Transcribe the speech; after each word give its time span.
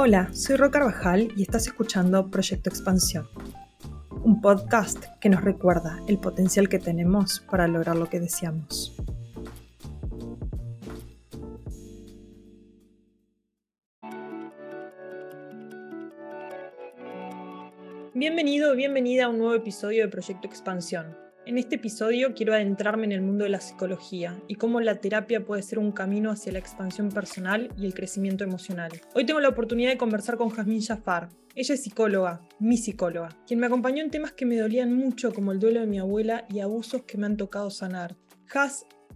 Hola, 0.00 0.32
soy 0.32 0.54
Ro 0.54 0.70
Carvajal 0.70 1.32
y 1.36 1.42
estás 1.42 1.66
escuchando 1.66 2.30
Proyecto 2.30 2.70
Expansión, 2.70 3.26
un 4.22 4.40
podcast 4.40 5.06
que 5.20 5.28
nos 5.28 5.42
recuerda 5.42 5.98
el 6.06 6.20
potencial 6.20 6.68
que 6.68 6.78
tenemos 6.78 7.40
para 7.50 7.66
lograr 7.66 7.96
lo 7.96 8.08
que 8.08 8.20
deseamos. 8.20 8.94
Bienvenido 18.14 18.70
o 18.70 18.76
bienvenida 18.76 19.24
a 19.24 19.28
un 19.30 19.38
nuevo 19.38 19.56
episodio 19.56 20.04
de 20.04 20.08
Proyecto 20.08 20.46
Expansión 20.46 21.27
en 21.48 21.56
este 21.56 21.76
episodio 21.76 22.34
quiero 22.34 22.52
adentrarme 22.52 23.06
en 23.06 23.12
el 23.12 23.22
mundo 23.22 23.44
de 23.44 23.48
la 23.48 23.62
psicología 23.62 24.38
y 24.48 24.56
cómo 24.56 24.82
la 24.82 24.96
terapia 24.96 25.46
puede 25.46 25.62
ser 25.62 25.78
un 25.78 25.92
camino 25.92 26.30
hacia 26.30 26.52
la 26.52 26.58
expansión 26.58 27.08
personal 27.08 27.72
y 27.78 27.86
el 27.86 27.94
crecimiento 27.94 28.44
emocional. 28.44 28.92
Hoy 29.14 29.24
tengo 29.24 29.40
la 29.40 29.48
oportunidad 29.48 29.90
de 29.90 29.96
conversar 29.96 30.36
con 30.36 30.50
Jazmín 30.50 30.82
Jafar. 30.82 31.30
Ella 31.54 31.74
es 31.74 31.82
psicóloga, 31.82 32.42
mi 32.58 32.76
psicóloga, 32.76 33.30
quien 33.46 33.60
me 33.60 33.66
acompañó 33.66 34.02
en 34.04 34.10
temas 34.10 34.32
que 34.32 34.44
me 34.44 34.58
dolían 34.58 34.92
mucho 34.92 35.32
como 35.32 35.52
el 35.52 35.58
duelo 35.58 35.80
de 35.80 35.86
mi 35.86 35.98
abuela 35.98 36.44
y 36.50 36.60
abusos 36.60 37.04
que 37.04 37.16
me 37.16 37.24
han 37.24 37.38
tocado 37.38 37.70
sanar. 37.70 38.14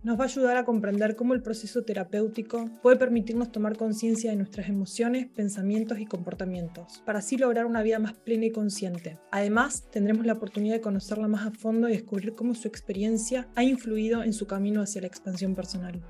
Nos 0.02 0.19
va 0.19 0.24
a 0.24 0.27
ayudar 0.27 0.56
a 0.56 0.65
comprender 0.65 1.15
cómo 1.15 1.33
el 1.33 1.42
proceso 1.42 1.84
terapéutico 1.84 2.69
puede 2.83 2.97
permitirnos 2.97 3.52
tomar 3.52 3.77
conciencia 3.77 4.30
de 4.30 4.37
nuestras 4.37 4.69
emociones, 4.69 5.27
pensamientos 5.28 6.01
y 6.01 6.06
comportamientos, 6.06 7.02
para 7.06 7.20
así 7.20 7.37
lograr 7.37 7.66
una 7.66 7.83
vida 7.83 8.01
más 8.01 8.15
plena 8.15 8.47
y 8.47 8.51
consciente. 8.51 9.19
Además, 9.30 9.88
tendremos 9.91 10.27
la 10.27 10.33
oportunidad 10.33 10.75
de 10.75 10.80
conocerla 10.80 11.28
más 11.28 11.47
a 11.47 11.52
fondo 11.52 11.88
y 11.88 11.92
descubrir 11.92 12.34
cómo 12.34 12.55
su 12.55 12.66
experiencia 12.66 13.48
ha 13.55 13.62
influido 13.62 14.25
en 14.25 14.33
su 14.33 14.47
camino 14.47 14.83
hacia 14.83 15.02
la 15.02 15.06
expansión 15.06 15.55
personal. 15.55 16.03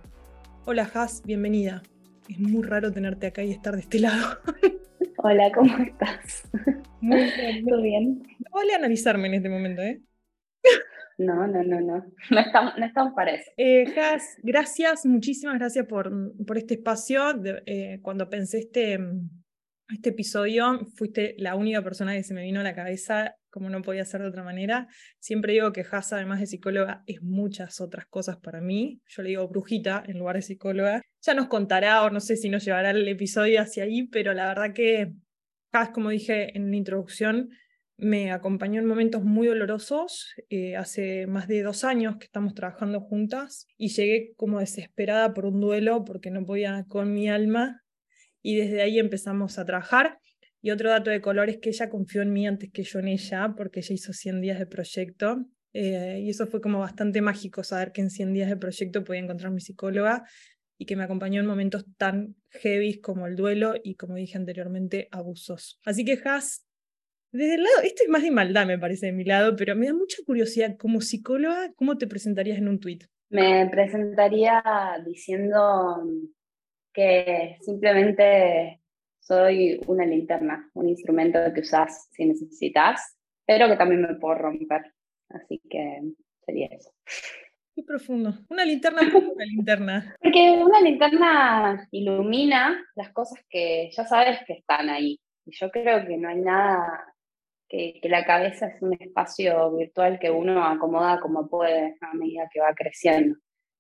Hola 0.65 0.91
Has, 0.95 1.23
bienvenida. 1.23 1.83
Es 2.29 2.39
muy 2.39 2.63
raro 2.63 2.93
tenerte 2.93 3.27
acá 3.27 3.43
y 3.45 3.51
estar 3.51 3.75
de 3.75 3.83
este 3.83 3.99
lado. 3.99 4.39
Hola, 5.19 5.53
¿cómo 5.53 5.77
estás? 5.79 6.49
Muy 7.01 7.31
bien. 7.37 7.67
¿Todo 7.67 7.83
bien? 7.83 8.23
Vale 8.53 8.75
analizarme 8.75 9.29
en 9.29 9.35
este 9.35 9.49
momento, 9.49 9.83
¿eh? 9.83 10.01
No, 11.19 11.47
no, 11.47 11.63
no, 11.63 11.81
no. 11.81 12.05
No 12.31 12.41
estamos, 12.41 12.73
no 12.79 12.87
estamos 12.87 13.13
para 13.15 13.33
eso. 13.33 13.51
Eh, 13.57 13.85
gracias, 14.43 15.07
muchísimas 15.07 15.59
gracias 15.59 15.87
por, 15.87 16.11
por 16.47 16.59
este 16.59 16.75
espacio. 16.75 17.23
Eh, 17.67 17.99
cuando 18.03 18.29
pensé 18.29 18.59
este, 18.59 18.99
este 19.93 20.11
episodio, 20.11 20.81
fuiste 20.97 21.35
la 21.39 21.55
única 21.55 21.83
persona 21.83 22.15
que 22.15 22.23
se 22.23 22.35
me 22.35 22.43
vino 22.43 22.61
a 22.61 22.65
la 22.65 22.75
cabeza, 22.75 23.37
como 23.51 23.69
no 23.69 23.83
podía 23.83 24.05
ser 24.05 24.23
de 24.23 24.29
otra 24.29 24.43
manera. 24.43 24.89
Siempre 25.21 25.53
digo 25.53 25.73
que 25.73 25.85
Has, 25.91 26.13
además 26.13 26.41
de 26.41 26.47
psicóloga, 26.47 27.03
es 27.07 27.23
muchas 27.23 27.81
otras 27.81 28.07
cosas 28.07 28.39
para 28.39 28.61
mí. 28.61 29.01
Yo 29.07 29.23
le 29.23 29.31
digo 29.31 29.49
brujita 29.49 30.03
en 30.07 30.19
lugar 30.19 30.37
de 30.37 30.43
psicóloga. 30.43 31.03
Ya 31.23 31.35
nos 31.35 31.49
contará, 31.49 32.03
o 32.05 32.11
no 32.11 32.21
sé 32.21 32.37
si 32.37 32.49
nos 32.49 32.65
llevará 32.65 32.91
el 32.91 33.07
episodio 33.07 33.61
hacia 33.61 33.85
ahí, 33.85 34.09
pero 34.09 34.33
la 34.33 34.49
verdad 34.49 34.73
que 34.75 35.13
Has, 35.75 35.89
como 35.89 36.11
dije 36.11 36.55
en 36.55 36.71
la 36.71 36.77
introducción, 36.77 37.49
me 38.03 38.33
acompañó 38.33 38.81
en 38.81 38.87
momentos 38.87 39.23
muy 39.23 39.47
dolorosos. 39.47 40.35
Eh, 40.51 40.77
hace 40.77 41.29
más 41.29 41.47
de 41.47 41.63
dos 41.63 41.85
años 41.85 42.17
que 42.17 42.25
estamos 42.25 42.53
trabajando 42.53 43.01
juntas 43.01 43.69
y 43.77 43.91
llegué 43.91 44.33
como 44.37 44.59
desesperada 44.59 45.33
por 45.33 45.47
un 45.47 45.61
duelo 45.61 46.05
porque 46.05 46.33
no 46.33 46.45
podía 46.45 46.85
con 46.89 47.15
mi 47.15 47.29
alma 47.29 47.81
y 48.43 48.57
desde 48.57 48.83
ahí 48.83 48.99
empezamos 48.99 49.57
a 49.61 49.65
trabajar. 49.65 50.19
Y 50.61 50.73
otro 50.73 50.91
dato 50.91 51.11
de 51.11 51.21
color 51.21 51.49
es 51.49 51.59
que 51.59 51.69
ella 51.69 51.91
confió 51.91 52.23
en 52.23 52.33
mí 52.33 52.45
antes 52.45 52.73
que 52.73 52.83
yo 52.83 52.99
en 52.99 53.07
ella 53.07 53.55
porque 53.57 53.81
ella 53.81 53.95
hizo 53.95 54.13
100 54.13 54.41
días 54.41 54.59
de 54.59 54.67
proyecto. 54.67 55.47
Eh, 55.73 56.23
y 56.25 56.31
eso 56.31 56.49
fue 56.49 56.61
como 56.61 56.81
bastante 56.81 57.23
mágico 57.23 57.63
saber 57.63 57.93
que 57.93 58.01
en 58.01 58.11
100 58.11 58.33
días 58.33 58.49
de 58.49 58.57
proyecto 58.57 59.05
podía 59.05 59.21
encontrar 59.21 59.53
mi 59.53 59.61
psicóloga 59.61 60.25
y 60.77 60.87
que 60.87 60.97
me 60.97 61.05
acompañó 61.05 61.41
en 61.41 61.47
momentos 61.47 61.85
tan 61.97 62.35
heavy 62.51 63.01
como 63.01 63.29
el 63.29 63.37
duelo 63.37 63.75
y, 63.81 63.95
como 63.95 64.17
dije 64.17 64.37
anteriormente, 64.37 65.07
abusos. 65.13 65.81
Así 65.85 66.05
que, 66.05 66.21
Has, 66.25 66.67
desde 67.33 67.55
el 67.55 67.63
lado, 67.63 67.77
esto 67.83 68.03
es 68.05 68.09
más 68.11 68.23
de 68.23 68.31
maldad, 68.31 68.67
me 68.67 68.79
parece, 68.79 69.07
de 69.07 69.13
mi 69.13 69.25
lado, 69.25 69.57
pero 69.57 69.75
me 69.75 69.87
da 69.87 69.95
mucha 69.95 70.19
curiosidad, 70.27 70.77
como 70.77 71.01
psicóloga, 71.01 71.73
¿cómo 71.75 71.97
te 71.97 72.07
presentarías 72.07 72.59
en 72.59 72.69
un 72.69 72.79
tuit? 72.79 73.05
Me 73.31 73.67
presentaría 73.71 74.63
diciendo 75.07 76.05
que 76.93 77.57
simplemente 77.63 78.83
soy 79.19 79.81
una 79.87 80.05
linterna, 80.05 80.71
un 80.75 80.91
instrumento 80.91 81.39
que 81.55 81.61
usas 81.61 82.09
si 82.13 82.27
necesitas, 82.27 83.17
pero 83.47 83.67
que 83.69 83.77
también 83.77 84.03
me 84.03 84.15
puedo 84.17 84.35
romper. 84.35 84.93
Así 85.31 85.63
que 85.71 86.03
sería 86.45 86.67
eso. 86.67 86.93
Qué 87.75 87.83
profundo. 87.83 88.35
Una 88.51 88.65
linterna 88.65 89.01
una 89.35 89.45
linterna. 89.47 90.17
Porque 90.21 90.51
una 90.51 90.81
linterna 90.83 91.89
ilumina 91.91 92.85
las 92.95 93.11
cosas 93.13 93.43
que 93.49 93.91
ya 93.97 94.05
sabes 94.05 94.41
que 94.47 94.55
están 94.55 94.91
ahí. 94.91 95.19
Y 95.47 95.57
yo 95.57 95.71
creo 95.71 96.07
que 96.07 96.19
no 96.19 96.29
hay 96.29 96.41
nada 96.41 97.15
que, 97.73 98.09
la 98.09 98.25
cabeza 98.25 98.67
es 98.67 98.83
un 98.83 98.93
espacio 98.93 99.75
virtual 99.75 100.19
que 100.19 100.31
uno 100.31 100.63
acomoda 100.65 101.19
como 101.21 101.49
puede 101.49 101.97
a 102.01 102.15
medida 102.15 102.49
que 102.53 102.61
va 102.61 102.75
creciendo. 102.75 103.37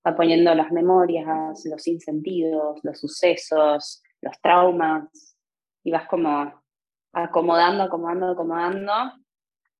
Va 0.06 0.16
poniendo 0.16 0.54
las 0.54 0.72
memorias, 0.72 1.62
los 1.64 1.86
insentidos, 1.86 2.80
los 2.82 2.98
sucesos, 2.98 4.02
los 4.22 4.40
traumas, 4.40 5.36
y 5.84 5.90
vas 5.90 6.08
como 6.08 6.52
acomodando, 7.12 7.84
acomodando, 7.84 8.30
acomodando. 8.30 8.92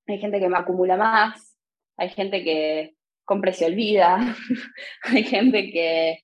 Hay 0.07 0.19
gente 0.19 0.39
que 0.39 0.47
me 0.47 0.57
acumula 0.57 0.95
más, 0.95 1.57
hay 1.97 2.09
gente 2.09 2.43
que 2.43 2.95
compra 3.25 3.49
y 3.49 3.53
se 3.53 3.65
olvida, 3.65 4.17
hay 5.03 5.23
gente 5.23 5.71
que, 5.71 6.19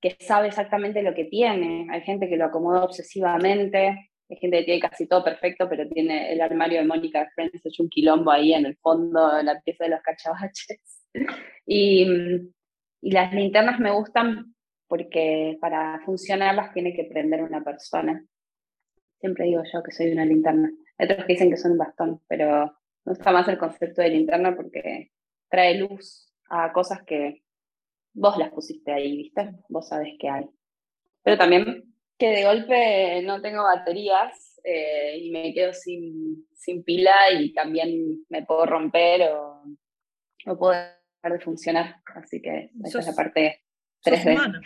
que 0.00 0.16
sabe 0.18 0.48
exactamente 0.48 1.02
lo 1.02 1.14
que 1.14 1.26
tiene, 1.26 1.86
hay 1.90 2.00
gente 2.00 2.28
que 2.28 2.36
lo 2.36 2.46
acomoda 2.46 2.84
obsesivamente, 2.84 4.12
hay 4.34 4.40
gente 4.40 4.58
que 4.58 4.64
tiene 4.64 4.80
casi 4.80 5.06
todo 5.06 5.24
perfecto, 5.24 5.68
pero 5.68 5.88
tiene 5.88 6.32
el 6.32 6.40
armario 6.40 6.80
de 6.80 6.86
Mónica 6.86 7.30
Friends 7.34 7.64
hecho 7.64 7.82
un 7.82 7.88
quilombo 7.88 8.30
ahí 8.30 8.52
en 8.52 8.66
el 8.66 8.76
fondo, 8.76 9.38
en 9.38 9.46
la 9.46 9.60
pieza 9.60 9.84
de 9.84 9.90
los 9.90 10.02
cachabaches. 10.02 11.00
Y, 11.66 12.06
y 13.00 13.10
las 13.12 13.32
linternas 13.32 13.80
me 13.80 13.90
gustan 13.90 14.54
porque 14.86 15.56
para 15.62 15.98
funcionarlas 16.04 16.74
tiene 16.74 16.92
que 16.92 17.04
prender 17.04 17.42
una 17.42 17.64
persona. 17.64 18.22
Siempre 19.18 19.46
digo 19.46 19.62
yo 19.72 19.82
que 19.82 19.92
soy 19.92 20.12
una 20.12 20.26
linterna. 20.26 20.70
Hay 20.98 21.06
otros 21.06 21.24
que 21.24 21.32
dicen 21.32 21.48
que 21.48 21.56
son 21.56 21.72
un 21.72 21.78
bastón, 21.78 22.20
pero 22.28 22.66
me 23.04 23.12
gusta 23.12 23.32
más 23.32 23.48
el 23.48 23.56
concepto 23.56 24.02
de 24.02 24.10
linterna 24.10 24.54
porque 24.54 25.12
trae 25.48 25.78
luz 25.78 26.30
a 26.50 26.70
cosas 26.72 27.02
que 27.04 27.44
vos 28.12 28.36
las 28.36 28.50
pusiste 28.50 28.92
ahí, 28.92 29.16
¿viste? 29.16 29.54
Vos 29.70 29.88
sabés 29.88 30.16
que 30.18 30.28
hay. 30.28 30.44
Pero 31.22 31.38
también 31.38 31.93
que 32.18 32.28
de 32.28 32.44
golpe 32.44 33.22
no 33.22 33.40
tengo 33.40 33.62
baterías 33.62 34.60
eh, 34.64 35.18
y 35.20 35.30
me 35.30 35.52
quedo 35.52 35.72
sin, 35.72 36.46
sin, 36.54 36.84
pila 36.84 37.32
y 37.32 37.52
también 37.52 38.24
me 38.28 38.44
puedo 38.44 38.66
romper 38.66 39.30
o, 39.32 39.62
o 40.46 40.58
puedo 40.58 40.72
dejar 40.72 41.38
de 41.38 41.44
funcionar. 41.44 41.96
Así 42.14 42.40
que 42.40 42.70
esa 42.84 43.00
es 43.00 43.06
la 43.06 43.14
parte 43.14 43.64
3D. 44.04 44.16
Sos 44.16 44.26
humana, 44.26 44.60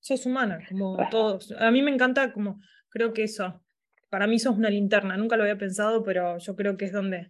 sos 0.00 0.26
humana, 0.26 0.66
como 0.68 0.96
todos. 1.10 1.52
A 1.58 1.70
mí 1.70 1.82
me 1.82 1.90
encanta 1.90 2.32
como, 2.32 2.60
creo 2.88 3.12
que 3.12 3.24
eso, 3.24 3.62
para 4.08 4.26
mí 4.26 4.38
sos 4.38 4.56
una 4.56 4.70
linterna, 4.70 5.16
nunca 5.16 5.36
lo 5.36 5.42
había 5.42 5.58
pensado, 5.58 6.02
pero 6.02 6.38
yo 6.38 6.56
creo 6.56 6.76
que 6.76 6.86
es 6.86 6.92
donde 6.92 7.28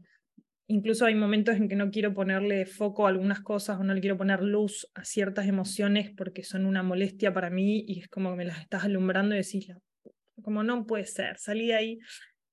Incluso 0.69 1.06
hay 1.06 1.15
momentos 1.15 1.56
en 1.56 1.69
que 1.69 1.77
no 1.77 1.91
quiero 1.91 2.12
ponerle 2.12 2.66
foco 2.66 3.06
a 3.06 3.10
algunas 3.10 3.41
cosas 3.41 3.78
o 3.78 3.84
no 3.84 3.94
le 3.94 4.00
quiero 4.00 4.16
poner 4.16 4.43
luz 4.43 4.88
a 4.94 5.04
ciertas 5.04 5.47
emociones 5.47 6.10
porque 6.16 6.43
son 6.43 6.66
una 6.66 6.82
molestia 6.82 7.32
para 7.32 7.50
mí 7.50 7.84
y 7.87 8.00
es 8.00 8.09
como 8.09 8.31
que 8.31 8.37
me 8.37 8.44
las 8.44 8.60
estás 8.60 8.84
alumbrando 8.84 9.34
y 9.34 9.38
decís, 9.38 9.69
como 10.43 10.65
no 10.65 10.84
puede 10.84 11.06
ser, 11.06 11.38
salí 11.38 11.69
de 11.69 11.75
ahí, 11.77 11.99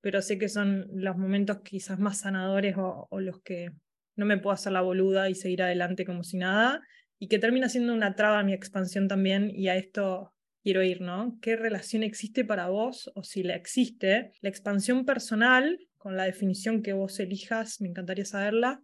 pero 0.01 0.21
sé 0.21 0.37
que 0.37 0.47
son 0.47 0.87
los 0.93 1.17
momentos 1.17 1.61
quizás 1.63 1.97
más 1.97 2.19
sanadores 2.19 2.77
o, 2.77 3.07
o 3.09 3.19
los 3.19 3.41
que 3.41 3.69
no 4.15 4.25
me 4.25 4.37
puedo 4.37 4.53
hacer 4.53 4.73
la 4.73 4.81
boluda 4.81 5.29
y 5.29 5.35
seguir 5.35 5.63
adelante 5.63 6.05
como 6.05 6.23
si 6.23 6.37
nada 6.37 6.81
y 7.17 7.29
que 7.29 7.39
termina 7.39 7.67
siendo 7.67 7.93
una 7.93 8.15
traba 8.15 8.39
a 8.39 8.43
mi 8.43 8.53
expansión 8.53 9.07
también 9.07 9.49
y 9.49 9.69
a 9.69 9.75
esto 9.75 10.33
quiero 10.63 10.83
ir, 10.83 11.01
¿no? 11.01 11.37
¿Qué 11.41 11.55
relación 11.55 12.03
existe 12.03 12.45
para 12.45 12.69
vos 12.69 13.11
o 13.15 13.23
si 13.23 13.43
la 13.43 13.55
existe? 13.55 14.31
La 14.41 14.49
expansión 14.49 15.05
personal 15.05 15.79
con 16.03 16.17
la 16.17 16.25
definición 16.25 16.83
que 16.83 16.91
vos 16.91 17.17
elijas, 17.21 17.79
me 17.79 17.87
encantaría 17.87 18.25
saberla, 18.25 18.81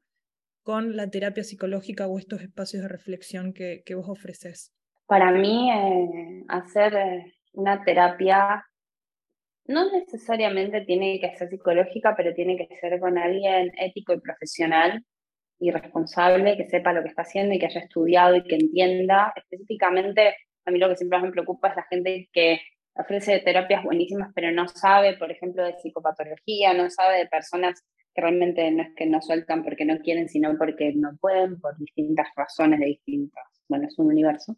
con 0.63 0.95
la 0.95 1.09
terapia 1.09 1.43
psicológica 1.43 2.07
o 2.07 2.17
estos 2.17 2.41
espacios 2.41 2.83
de 2.83 2.87
reflexión 2.87 3.51
que, 3.51 3.83
vos 3.93 4.07
ofreces? 4.07 4.73
Para 5.05 5.29
mí, 5.33 5.69
eh, 5.69 6.45
hacer 6.47 6.95
eh, 6.95 7.33
una 7.51 7.83
terapia 7.83 8.63
no 9.65 9.91
necesariamente 9.91 10.79
tiene 10.85 11.19
que 11.19 11.35
ser 11.35 11.49
psicológica, 11.49 12.13
pero 12.15 12.33
tiene 12.33 12.55
que 12.55 12.73
ser 12.79 12.97
con 13.01 13.17
alguien 13.17 13.69
ético 13.77 14.13
y 14.13 14.21
profesional 14.21 15.03
y 15.59 15.71
responsable, 15.71 16.55
que 16.55 16.69
sepa 16.69 16.93
lo 16.93 17.03
que 17.03 17.09
está 17.09 17.23
haciendo 17.23 17.53
y 17.53 17.59
que 17.59 17.65
haya 17.65 17.81
estudiado 17.81 18.37
y 18.37 18.43
que 18.43 18.55
entienda. 18.55 19.33
Específicamente, 19.35 20.37
a 20.65 20.71
mí 20.71 20.79
lo 20.79 20.87
que 20.87 20.95
siempre 20.95 21.19
me 21.19 21.31
preocupa 21.31 21.67
es 21.67 21.75
la 21.75 21.83
gente 21.89 22.29
que 22.31 22.61
ofrece 22.99 23.39
terapias 23.39 23.83
buenísimas, 23.83 24.31
pero 24.35 24.51
no 24.51 24.67
sabe, 24.67 25.17
por 25.17 25.31
ejemplo, 25.31 25.63
de 25.63 25.75
psicopatología, 25.77 26.73
no 26.73 26.89
sabe 26.89 27.19
de 27.19 27.27
personas 27.27 27.83
que 28.13 28.21
realmente 28.21 28.69
no 28.71 28.83
es 28.83 28.89
que 28.95 29.05
no 29.05 29.21
sueltan 29.21 29.63
porque 29.63 29.85
no 29.85 29.99
quieren, 29.99 30.27
sino 30.27 30.57
porque 30.57 30.93
no 30.93 31.17
pueden, 31.19 31.59
por 31.59 31.77
distintas 31.77 32.27
razones 32.35 32.79
de 32.79 32.87
distintas. 32.87 33.43
Bueno, 33.67 33.87
es 33.87 33.97
un 33.97 34.07
universo. 34.07 34.57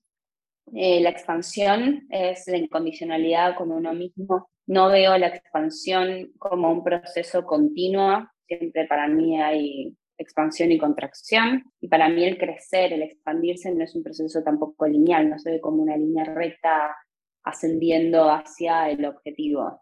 Eh, 0.73 1.01
la 1.01 1.09
expansión 1.09 2.07
es 2.09 2.47
la 2.47 2.57
incondicionalidad 2.57 3.55
con 3.55 3.71
uno 3.71 3.93
mismo 3.93 4.51
no 4.71 4.89
veo 4.89 5.17
la 5.17 5.27
expansión 5.27 6.31
como 6.37 6.71
un 6.71 6.81
proceso 6.81 7.43
continuo, 7.45 8.25
siempre 8.47 8.87
para 8.87 9.07
mí 9.07 9.41
hay 9.41 9.97
expansión 10.17 10.71
y 10.71 10.77
contracción, 10.77 11.65
y 11.81 11.89
para 11.89 12.07
mí 12.07 12.23
el 12.23 12.37
crecer, 12.37 12.93
el 12.93 13.01
expandirse 13.01 13.69
no 13.73 13.83
es 13.83 13.93
un 13.95 14.03
proceso 14.03 14.41
tampoco 14.43 14.87
lineal, 14.87 15.29
no 15.29 15.39
se 15.39 15.51
ve 15.51 15.61
como 15.61 15.81
una 15.81 15.97
línea 15.97 16.23
recta 16.23 16.95
ascendiendo 17.43 18.29
hacia 18.29 18.89
el 18.89 19.05
objetivo. 19.05 19.81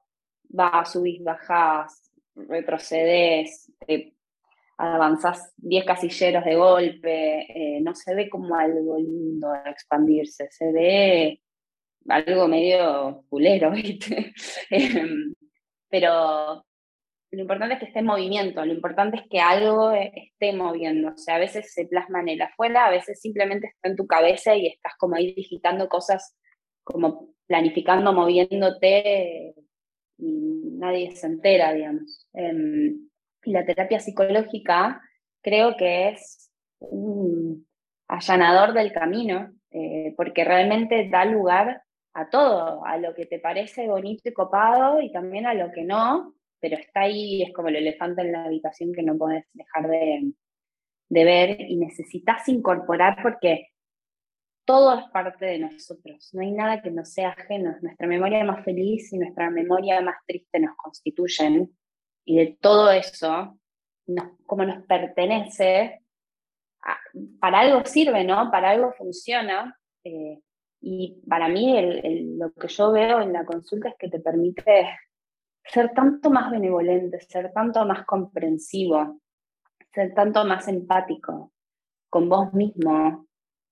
Vas, 0.50 0.94
subís, 0.94 1.24
bajás, 1.24 2.12
retrocedes, 2.36 3.72
avanzás 4.78 5.54
10 5.58 5.86
casilleros 5.86 6.46
de 6.46 6.56
golpe, 6.56 7.78
eh, 7.78 7.82
no 7.82 7.94
se 7.94 8.16
ve 8.16 8.30
como 8.30 8.56
algo 8.56 8.98
lindo 8.98 9.54
expandirse, 9.66 10.48
se 10.52 10.72
ve 10.72 11.42
algo 12.08 12.48
medio 12.48 13.26
culero, 13.30 13.72
¿viste? 13.72 14.34
Em, 14.70 15.34
pero 15.90 16.66
lo 17.32 17.42
importante 17.42 17.76
es 17.76 17.80
que 17.80 17.86
esté 17.88 18.00
en 18.00 18.06
movimiento, 18.06 18.66
lo 18.66 18.74
importante 18.74 19.18
es 19.18 19.24
que 19.30 19.40
algo 19.40 19.92
esté 19.92 20.54
sea, 21.18 21.36
a 21.36 21.40
veces 21.40 21.74
se 21.74 21.86
plasma 21.86 22.22
en 22.22 22.30
el 22.30 22.42
afuera, 22.42 22.86
a 22.86 22.92
veces 22.92 23.20
simplemente 23.22 23.68
está 23.68 23.90
en 23.90 23.96
tu 23.96 24.08
cabeza 24.08 24.56
y 24.56 24.68
estás 24.68 24.94
como 24.98 25.16
ahí 25.16 25.34
digitando 25.34 25.90
cosas, 25.90 26.38
como 26.84 27.36
planificando, 27.50 28.14
moviéndote 28.14 29.56
y 30.20 30.72
nadie 30.78 31.16
se 31.16 31.26
entera, 31.26 31.74
digamos. 31.74 32.28
Em, 32.34 33.10
y 33.44 33.52
la 33.52 33.66
terapia 33.66 34.00
psicológica 34.00 35.02
creo 35.42 35.76
que 35.76 36.10
es 36.10 36.52
un 36.80 37.68
allanador 38.08 38.74
del 38.74 38.92
camino, 38.94 39.52
eh, 39.72 40.14
porque 40.16 40.44
realmente 40.44 41.10
da 41.10 41.26
lugar 41.26 41.82
a 42.14 42.30
todo, 42.30 42.86
a 42.86 42.98
lo 42.98 43.16
que 43.16 43.26
te 43.26 43.40
parece 43.40 43.88
bonito 43.88 44.30
y 44.30 44.34
copado 44.34 45.02
y 45.02 45.12
también 45.12 45.48
a 45.48 45.56
lo 45.56 45.72
que 45.72 45.84
no, 45.84 46.36
pero 46.60 46.78
está 46.78 47.02
ahí, 47.02 47.42
es 47.42 47.54
como 47.54 47.70
el 47.70 47.78
elefante 47.78 48.22
en 48.22 48.32
la 48.32 48.46
habitación 48.46 48.94
que 48.94 49.04
no 49.04 49.18
puedes 49.18 49.46
dejar 49.54 49.88
de, 49.88 50.34
de 51.10 51.24
ver 51.24 51.62
y 51.62 51.78
necesitas 51.78 52.48
incorporar 52.48 53.18
porque 53.24 53.70
todo 54.70 54.94
es 55.00 55.10
parte 55.10 55.48
de 55.48 55.58
nosotros, 55.58 56.30
no 56.32 56.42
hay 56.42 56.52
nada 56.52 56.80
que 56.80 56.92
nos 56.92 57.10
sea 57.10 57.30
ajeno, 57.30 57.76
nuestra 57.82 58.06
memoria 58.06 58.44
más 58.44 58.64
feliz 58.64 59.12
y 59.12 59.18
nuestra 59.18 59.50
memoria 59.50 60.00
más 60.02 60.18
triste 60.28 60.60
nos 60.60 60.76
constituyen 60.78 61.76
y 62.24 62.38
de 62.38 62.56
todo 62.62 62.92
eso, 62.92 63.58
como 64.46 64.66
nos 64.66 64.86
pertenece, 64.86 66.04
para 67.40 67.62
algo 67.62 67.84
sirve, 67.84 68.24
¿no? 68.24 68.52
Para 68.52 68.70
algo 68.70 68.94
funciona. 68.94 69.76
Eh, 70.04 70.40
y 70.82 71.20
para 71.28 71.48
mí 71.48 71.76
lo 72.38 72.54
que 72.54 72.68
yo 72.68 72.92
veo 72.92 73.22
en 73.22 73.34
la 73.34 73.46
consulta 73.46 73.90
es 73.90 73.96
que 73.98 74.08
te 74.08 74.20
permite 74.20 75.00
ser 75.64 75.94
tanto 75.96 76.30
más 76.30 76.52
benevolente, 76.52 77.20
ser 77.22 77.52
tanto 77.54 77.84
más 77.86 78.06
comprensivo, 78.06 79.20
ser 79.92 80.14
tanto 80.14 80.46
más 80.46 80.68
empático 80.68 81.54
con 82.08 82.30
vos 82.30 82.54
mismo, 82.54 83.29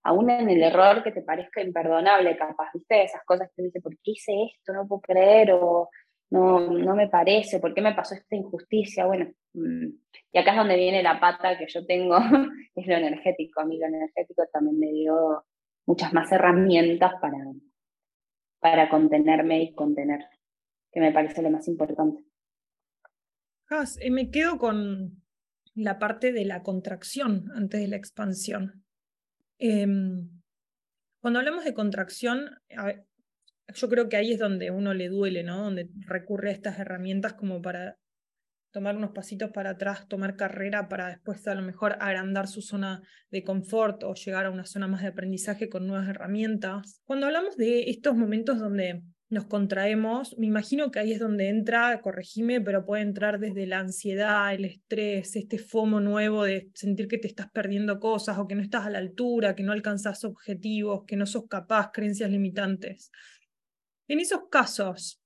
aún 0.07 0.30
en 0.30 0.50
el 0.50 0.63
error 0.63 1.04
que 1.04 1.12
te 1.12 1.21
parezca 1.21 1.62
imperdonable, 1.62 2.38
capaz, 2.38 2.71
viste, 2.74 3.04
esas 3.04 3.24
cosas 3.25 3.50
que 3.50 3.56
te 3.57 3.63
dice, 3.63 3.81
¿por 3.81 3.94
qué 3.98 4.12
hice 4.12 4.31
esto? 4.54 4.71
No 4.71 4.88
puedo 4.88 5.01
creer, 5.01 5.51
o 5.51 5.89
no, 6.30 6.59
no 6.62 6.95
me 6.95 7.09
parece, 7.09 7.59
¿por 7.59 7.74
qué 7.74 7.81
me 7.81 7.94
pasó 7.94 8.15
esta 8.15 8.36
injusticia? 8.38 9.06
Bueno, 9.06 9.30
mm, 9.54 9.88
y 10.31 10.38
acá 10.38 10.51
es 10.51 10.57
donde 10.57 10.77
viene 10.77 11.04
la 11.04 11.19
pata 11.19 11.57
que 11.57 11.68
yo 11.68 11.86
tengo, 11.86 12.18
es 12.75 12.88
lo 12.88 12.95
energético. 12.95 13.59
A 13.59 13.65
mí 13.65 13.77
lo 13.77 13.88
energético 13.88 14.45
también 14.51 14.80
me 14.80 14.92
dio 14.94 15.44
muchas 15.86 16.13
más 16.13 16.31
herramientas 16.31 17.12
para, 17.19 17.38
para 18.59 18.89
contenerme 18.89 19.62
y 19.62 19.75
contener, 19.75 20.21
que 20.94 21.01
me 21.01 21.12
parece 21.12 21.42
lo 21.42 21.50
más 21.50 21.68
importante. 21.68 22.24
Eh, 24.00 24.09
me 24.12 24.31
quedo 24.31 24.57
con 24.57 25.21
la 25.75 26.00
parte 26.00 26.31
de 26.31 26.45
la 26.45 26.63
contracción 26.63 27.51
antes 27.54 27.81
de 27.81 27.89
la 27.89 27.98
expansión. 27.98 28.86
Em, 29.59 30.30
cuando 31.19 31.39
hablamos 31.39 31.65
de 31.65 31.74
contracción, 31.74 32.50
yo 33.74 33.89
creo 33.89 34.09
que 34.09 34.18
ahí 34.18 34.33
es 34.33 34.39
donde 34.39 34.71
uno 34.71 34.94
le 34.94 35.09
duele, 35.09 35.44
¿no? 35.44 35.63
Donde 35.63 35.89
recurre 36.06 36.50
a 36.50 36.54
estas 36.54 36.80
herramientas 36.80 37.33
como 37.33 37.62
para 37.62 37.98
tomar 38.71 38.95
unos 38.95 39.12
pasitos 39.12 39.51
para 39.51 39.71
atrás, 39.71 40.07
tomar 40.07 40.36
carrera 40.36 40.88
para 40.88 41.09
después 41.09 41.48
a 41.48 41.56
lo 41.56 41.63
mejor 41.63 41.98
agrandar 42.00 42.48
su 42.48 42.62
zona 42.62 43.01
de 43.31 43.44
confort 43.44 44.04
o 44.04 44.13
llegar 44.13 44.45
a 44.45 44.51
una 44.51 44.65
zona 44.65 44.88
más 44.88 45.01
de 45.01 45.07
aprendizaje 45.07 45.69
con 45.69 45.88
nuevas 45.88 46.07
herramientas. 46.07 47.01
Cuando 47.06 47.25
hablamos 47.25 47.57
de 47.57 47.89
estos 47.89 48.15
momentos 48.15 48.59
donde 48.59 49.01
nos 49.29 49.45
contraemos, 49.45 50.38
me 50.38 50.45
imagino 50.45 50.89
que 50.89 51.00
ahí 51.00 51.12
es 51.12 51.19
donde 51.19 51.50
entra, 51.50 52.00
corregime, 52.01 52.62
pero 52.62 52.85
puede 52.85 53.01
entrar 53.01 53.39
desde 53.39 53.68
la 53.68 53.79
ansiedad, 53.79 54.53
el 54.53 54.63
estrés, 54.63 55.35
este 55.35 55.57
FOMO 55.57 56.00
nuevo 56.00 56.44
de 56.44 56.69
sentir 56.74 57.09
que 57.09 57.18
te 57.18 57.27
estás 57.27 57.51
perdiendo 57.51 58.00
cosas 58.00 58.38
o 58.38 58.47
que 58.47 58.56
no 58.56 58.62
estás 58.62 58.85
a 58.85 58.89
la 58.89 59.00
altura, 59.00 59.53
que 59.53 59.63
no 59.63 59.74
alcanzas 59.74 60.24
objetivos, 60.24 61.03
que 61.06 61.18
no 61.18 61.25
sos 61.25 61.47
capaz, 61.50 61.91
creencias 61.91 62.29
limitantes. 62.29 63.12
En 64.07 64.21
esos 64.21 64.47
casos, 64.50 65.21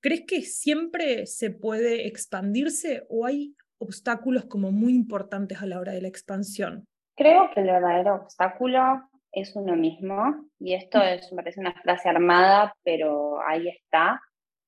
¿crees 0.00 0.24
que 0.26 0.40
siempre 0.40 1.26
se 1.26 1.50
puede 1.50 2.06
expandirse 2.06 3.04
o 3.10 3.26
hay 3.26 3.54
obstáculos 3.78 4.46
como 4.46 4.72
muy 4.72 4.94
importantes 4.94 5.60
a 5.60 5.66
la 5.66 5.78
hora 5.78 5.92
de 5.92 6.00
la 6.00 6.08
expansión? 6.08 6.86
Creo 7.14 7.50
que 7.52 7.60
el 7.60 7.66
verdadero 7.66 8.14
obstáculo 8.14 9.10
es 9.40 9.54
uno 9.56 9.76
mismo, 9.76 10.48
y 10.58 10.74
esto 10.74 11.02
es, 11.02 11.30
me 11.32 11.42
parece 11.42 11.60
una 11.60 11.74
frase 11.82 12.08
armada, 12.08 12.74
pero 12.82 13.40
ahí 13.46 13.68
está. 13.68 14.20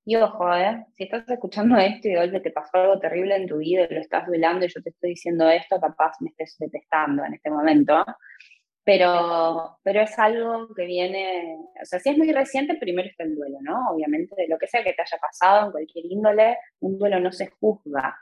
Y 0.05 0.17
ojo, 0.17 0.55
¿eh? 0.55 0.87
si 0.95 1.05
estás 1.05 1.29
escuchando 1.29 1.77
esto 1.77 2.09
y 2.09 2.13
de 2.13 2.19
golpe 2.19 2.41
te 2.41 2.51
pasó 2.51 2.79
algo 2.79 2.99
terrible 2.99 3.37
en 3.37 3.47
tu 3.47 3.59
vida 3.59 3.87
y 3.91 3.95
lo 3.95 4.01
estás 4.01 4.27
duelando 4.27 4.65
y 4.65 4.69
yo 4.69 4.83
te 4.83 4.91
estoy 4.91 5.11
diciendo 5.11 5.49
esto, 5.51 5.81
capaz 5.81 6.13
me 6.21 6.31
estés 6.31 6.57
detestando 6.59 7.25
en 7.25 7.35
este 7.35 7.51
momento 7.51 8.05
pero, 8.89 9.79
pero 9.83 10.01
es 10.01 10.19
algo 10.19 10.75
que 10.75 10.87
viene, 10.87 11.59
o 11.79 11.85
sea, 11.85 11.99
si 11.99 12.09
es 12.09 12.17
muy 12.17 12.33
reciente, 12.33 12.75
primero 12.75 13.07
está 13.07 13.23
el 13.23 13.37
duelo, 13.37 13.59
¿no? 13.61 13.91
Obviamente, 13.91 14.35
de 14.35 14.49
lo 14.49 14.57
que 14.57 14.67
sea 14.67 14.83
que 14.83 14.95
te 14.95 15.03
haya 15.03 15.19
pasado 15.19 15.67
en 15.67 15.73
cualquier 15.73 16.07
índole, 16.07 16.57
un 16.81 16.99
duelo 16.99 17.21
no 17.21 17.31
se 17.31 17.49
juzga. 17.49 18.19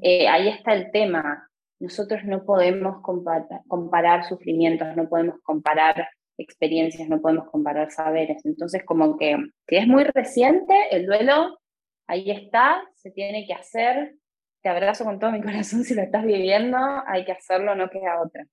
Eh, 0.00 0.28
ahí 0.28 0.50
está 0.50 0.74
el 0.74 0.92
tema. 0.92 1.50
Nosotros 1.80 2.24
no 2.24 2.44
podemos 2.44 3.02
comparar, 3.02 4.24
sufrimientos, 4.24 4.96
no 4.96 5.08
podemos 5.08 5.40
comparar 5.42 6.08
experiencias, 6.36 7.08
no 7.08 7.20
podemos 7.20 7.50
comparar 7.50 7.90
saberes. 7.90 8.44
Entonces, 8.44 8.84
como 8.84 9.16
que 9.16 9.36
si 9.68 9.76
es 9.76 9.86
muy 9.86 10.04
reciente, 10.04 10.74
el 10.90 11.06
duelo 11.06 11.58
ahí 12.06 12.30
está, 12.30 12.82
se 12.94 13.10
tiene 13.10 13.46
que 13.46 13.54
hacer. 13.54 14.16
Te 14.62 14.68
abrazo 14.68 15.04
con 15.04 15.18
todo 15.18 15.30
mi 15.30 15.40
corazón 15.42 15.84
si 15.84 15.94
lo 15.94 16.02
estás 16.02 16.24
viviendo, 16.24 16.78
hay 17.06 17.24
que 17.24 17.32
hacerlo, 17.32 17.74
no 17.74 17.90
queda 17.90 18.20
otra. 18.20 18.44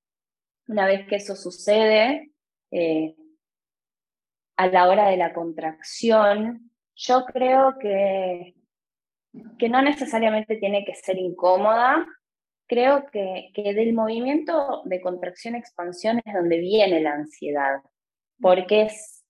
Una 0.67 0.85
vez 0.85 1.07
que 1.07 1.15
eso 1.15 1.35
sucede, 1.35 2.31
eh, 2.71 3.15
a 4.57 4.67
la 4.67 4.87
hora 4.87 5.09
de 5.09 5.17
la 5.17 5.33
contracción, 5.33 6.71
yo 6.95 7.25
creo 7.25 7.77
que, 7.79 8.55
que 9.59 9.69
no 9.69 9.81
necesariamente 9.81 10.57
tiene 10.57 10.85
que 10.85 10.95
ser 10.95 11.17
incómoda. 11.17 12.05
Creo 12.67 13.05
que, 13.11 13.51
que 13.53 13.73
del 13.73 13.93
movimiento 13.93 14.81
de 14.85 15.01
contracción-expansión 15.01 16.21
es 16.25 16.33
donde 16.33 16.57
viene 16.57 17.01
la 17.01 17.13
ansiedad, 17.13 17.81
porque 18.39 18.83
es 18.83 19.23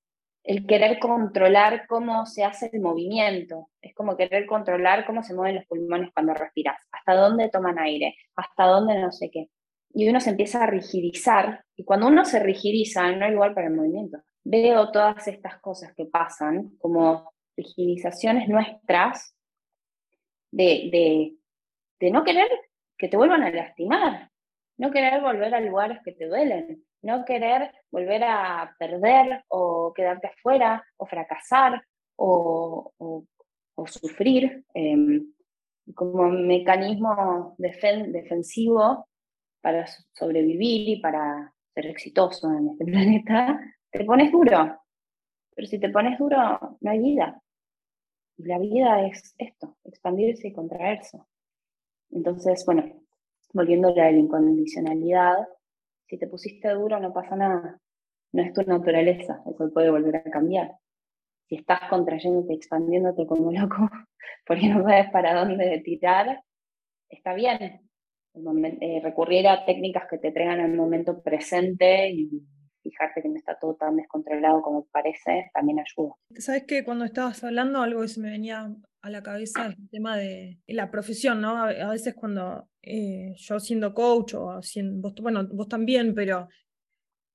el 0.44 0.66
querer 0.68 1.00
controlar 1.00 1.88
cómo 1.88 2.26
se 2.26 2.44
hace 2.44 2.70
el 2.72 2.80
movimiento. 2.80 3.70
Es 3.82 3.94
como 3.96 4.16
querer 4.16 4.46
controlar 4.46 5.06
cómo 5.06 5.24
se 5.24 5.34
mueven 5.34 5.56
los 5.56 5.66
pulmones 5.66 6.12
cuando 6.14 6.34
respiras, 6.34 6.82
hasta 6.92 7.16
dónde 7.16 7.50
toman 7.50 7.80
aire, 7.80 8.16
hasta 8.36 8.66
dónde 8.66 9.00
no 9.00 9.12
sé 9.12 9.30
qué 9.32 9.50
y 9.96 10.10
uno 10.10 10.20
se 10.20 10.32
empieza 10.32 10.62
a 10.62 10.68
rigidizar, 10.68 11.64
y 11.78 11.86
cuando 11.86 12.08
uno 12.08 12.26
se 12.26 12.40
rigidiza, 12.40 13.10
no 13.14 13.26
hay 13.26 13.32
lugar 13.32 13.56
para 13.56 13.68
el 13.68 13.74
movimiento. 13.76 14.22
Veo 14.44 14.92
todas 14.92 15.26
estas 15.30 15.58
cosas 15.62 15.94
que 15.96 16.06
pasan 16.06 16.76
como 16.80 17.32
rigidizaciones 17.56 18.50
nuestras 18.50 19.34
de, 20.52 21.38
de, 22.00 22.12
no 22.12 22.26
querer 22.26 22.50
que 22.98 23.08
te 23.08 23.18
vuelvan 23.18 23.44
a 23.44 23.52
lastimar, 23.52 24.32
no 24.78 24.92
querer 24.92 25.22
volver 25.22 25.54
a 25.56 25.62
lugares 25.62 26.00
que 26.04 26.12
te 26.12 26.28
duelen, 26.28 26.84
no 27.02 27.24
querer 27.24 27.72
volver 27.92 28.24
a 28.24 28.76
perder 28.78 29.44
o 29.50 29.94
quedarte 29.94 30.28
afuera 30.28 30.84
o 30.98 31.06
fracasar 31.06 31.82
o, 32.18 32.92
o, 32.98 33.88
sufrir 33.88 34.64
em, 34.74 35.34
como 35.94 36.30
mecanismo 36.30 37.56
defensivo 37.58 39.08
para 39.62 39.86
sobrevivir 40.14 40.90
y 40.90 41.02
para 41.02 41.54
ser 41.74 41.88
exitoso 41.88 42.52
en 42.52 42.70
este 42.70 42.86
planeta, 42.92 43.60
te 43.92 44.04
pones 44.04 44.32
duro. 44.32 44.80
Pero 45.56 45.68
si 45.68 45.80
te 45.80 45.90
pones 45.90 46.18
duro, 46.18 46.78
no 46.82 46.92
hay 46.92 47.00
vida. 47.00 47.42
La 48.38 48.60
vida 48.60 49.06
es 49.08 49.34
esto, 49.38 49.78
expandirse 49.86 50.50
y 50.50 50.54
contraerse. 50.54 51.20
Entonces, 52.12 52.64
bueno, 52.66 52.84
volviendo 53.54 53.90
a 53.90 53.94
la 53.94 54.12
incondicionalidad, 54.12 55.48
si 56.08 56.18
te 56.18 56.28
pusiste 56.28 56.70
duro 56.70 57.00
no 57.00 57.14
pasa 57.14 57.36
nada. 57.36 57.80
No 58.34 58.42
es 58.44 58.54
tu 58.54 58.62
naturaleza, 58.64 59.42
eso 59.50 59.72
puede 59.74 59.90
volver 59.92 60.18
a 60.18 60.24
cambiar. 60.24 60.72
si 61.48 61.56
estás 61.58 61.82
contrayéndote, 61.90 62.54
expandiéndote 62.54 63.28
como 63.28 63.52
loco, 63.52 63.90
porque 64.48 64.68
no 64.70 64.84
sabes 64.84 65.10
para 65.12 65.36
dónde 65.36 65.82
tirar, 65.86 66.42
está 67.10 67.34
bien. 67.34 67.82
Eh, 68.82 69.00
recurrir 69.02 69.48
a 69.48 69.66
técnicas 69.66 70.06
que 70.10 70.18
te 70.18 70.32
traigan 70.32 70.60
el 70.60 70.76
momento 70.76 71.22
presente 71.24 72.10
y 72.12 72.30
fijarte 72.90 73.22
que 73.22 73.30
no 73.30 73.36
está 73.36 73.58
todo 73.60 73.76
tan 73.76 73.98
descontrolado 73.98 74.62
como 74.62 74.86
parece, 74.86 75.50
también 75.54 75.80
ayuda. 75.80 76.14
Sabes 76.38 76.64
que 76.64 76.84
cuando 76.84 77.04
estabas 77.06 77.44
hablando, 77.44 77.82
algo 77.82 78.02
que 78.02 78.08
se 78.08 78.22
me 78.22 78.30
venía 78.30 78.72
a 79.02 79.10
la 79.10 79.24
cabeza 79.24 79.66
el 79.68 79.90
tema 79.90 80.18
de 80.18 80.60
la 80.68 80.92
profesión, 80.92 81.42
¿no? 81.42 81.58
A, 81.58 81.92
veces 81.92 82.16
cuando 82.16 82.70
eh, 82.82 83.34
yo 83.38 83.60
siendo 83.60 83.94
coach 83.94 84.36
o 84.36 84.62
siendo, 84.62 85.02
vos, 85.02 85.16
bueno, 85.22 85.48
vos 85.52 85.68
también, 85.68 86.14
pero 86.14 86.48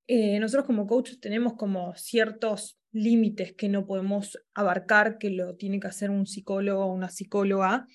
eh, 0.07 0.39
nosotros 0.41 0.67
como 0.67 0.87
coaches 0.87 1.21
tenemos 1.21 1.55
como 1.55 1.95
ciertos 1.95 2.79
límites 2.93 3.55
que 3.55 3.69
no 3.69 3.87
podemos 3.87 4.39
abarcar, 4.55 5.19
que 5.19 5.31
lo 5.31 5.57
tiene 5.57 5.79
que 5.81 5.89
hacer 5.89 6.11
un 6.11 6.27
psicólogo 6.27 6.85
o 6.85 6.93
una 6.93 7.09
psicóloga. 7.09 7.87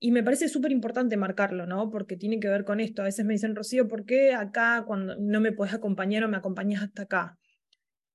Y 0.00 0.12
me 0.12 0.22
parece 0.22 0.48
súper 0.48 0.70
importante 0.70 1.16
marcarlo, 1.16 1.66
¿no? 1.66 1.90
Porque 1.90 2.16
tiene 2.16 2.38
que 2.38 2.48
ver 2.48 2.64
con 2.64 2.78
esto. 2.80 3.02
A 3.02 3.06
veces 3.06 3.24
me 3.26 3.32
dicen, 3.32 3.56
Rocío, 3.56 3.88
¿por 3.88 4.04
qué 4.04 4.32
acá 4.32 4.84
cuando 4.86 5.16
no 5.16 5.40
me 5.40 5.52
puedes 5.52 5.74
acompañar 5.74 6.22
o 6.24 6.28
me 6.28 6.36
acompañas 6.36 6.82
hasta 6.82 7.02
acá? 7.02 7.38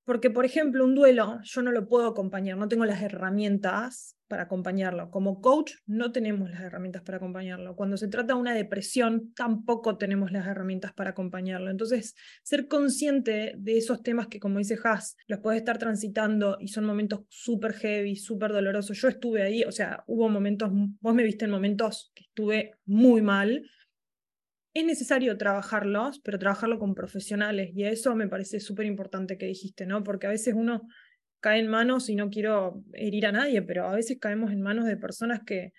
Porque, 0.05 0.29
por 0.29 0.45
ejemplo, 0.45 0.83
un 0.83 0.95
duelo 0.95 1.39
yo 1.43 1.61
no 1.61 1.71
lo 1.71 1.87
puedo 1.87 2.07
acompañar, 2.07 2.57
no 2.57 2.67
tengo 2.67 2.85
las 2.85 3.01
herramientas 3.01 4.17
para 4.33 4.45
acompañarlo. 4.45 5.11
Como 5.11 5.41
coach 5.41 5.73
no 5.85 6.11
tenemos 6.11 6.49
las 6.49 6.61
herramientas 6.61 7.03
para 7.03 7.17
acompañarlo. 7.17 7.75
Cuando 7.75 7.97
se 7.97 8.07
trata 8.07 8.33
de 8.33 8.39
una 8.39 8.55
depresión 8.55 9.31
tampoco 9.35 9.95
tenemos 9.99 10.31
las 10.31 10.47
herramientas 10.47 10.91
para 10.91 11.11
acompañarlo. 11.11 11.69
Entonces, 11.69 12.15
ser 12.41 12.67
consciente 12.67 13.53
de 13.59 13.77
esos 13.77 14.01
temas 14.01 14.29
que, 14.29 14.39
como 14.39 14.57
dice 14.57 14.75
Haas, 14.83 15.17
los 15.27 15.39
puedes 15.39 15.59
estar 15.59 15.77
transitando 15.77 16.57
y 16.59 16.69
son 16.69 16.83
momentos 16.83 17.19
súper 17.29 17.73
heavy, 17.73 18.15
súper 18.15 18.53
dolorosos. 18.53 18.99
Yo 18.99 19.07
estuve 19.07 19.43
ahí, 19.43 19.63
o 19.65 19.71
sea, 19.71 20.03
hubo 20.07 20.27
momentos, 20.29 20.71
vos 20.99 21.13
me 21.13 21.23
viste 21.23 21.45
en 21.45 21.51
momentos 21.51 22.11
que 22.15 22.23
estuve 22.23 22.71
muy 22.85 23.21
mal. 23.21 23.69
Es 24.73 24.83
necesario 24.83 25.37
trabajarlos, 25.37 26.21
pero 26.21 26.39
trabajarlo 26.39 26.79
con 26.79 26.95
profesionales 26.95 27.69
y 27.75 27.83
eso 27.83 28.15
me 28.15 28.27
parece 28.27 28.59
súper 28.59 28.87
importante 28.87 29.37
que 29.37 29.45
dijiste, 29.45 29.85
¿no? 29.85 30.01
Porque 30.01 30.25
a 30.25 30.31
veces 30.31 30.55
uno 30.57 30.87
cae 31.43 31.59
en 31.59 31.67
manos, 31.67 32.09
y 32.09 32.15
no 32.15 32.29
quiero 32.29 32.81
herir 32.93 33.25
a 33.25 33.33
nadie, 33.33 33.61
pero 33.61 33.85
a 33.85 33.93
veces 33.93 34.17
caemos 34.17 34.51
en 34.53 34.61
manos 34.61 34.85
de 34.85 34.95
personas 34.95 35.41
que, 35.45 35.73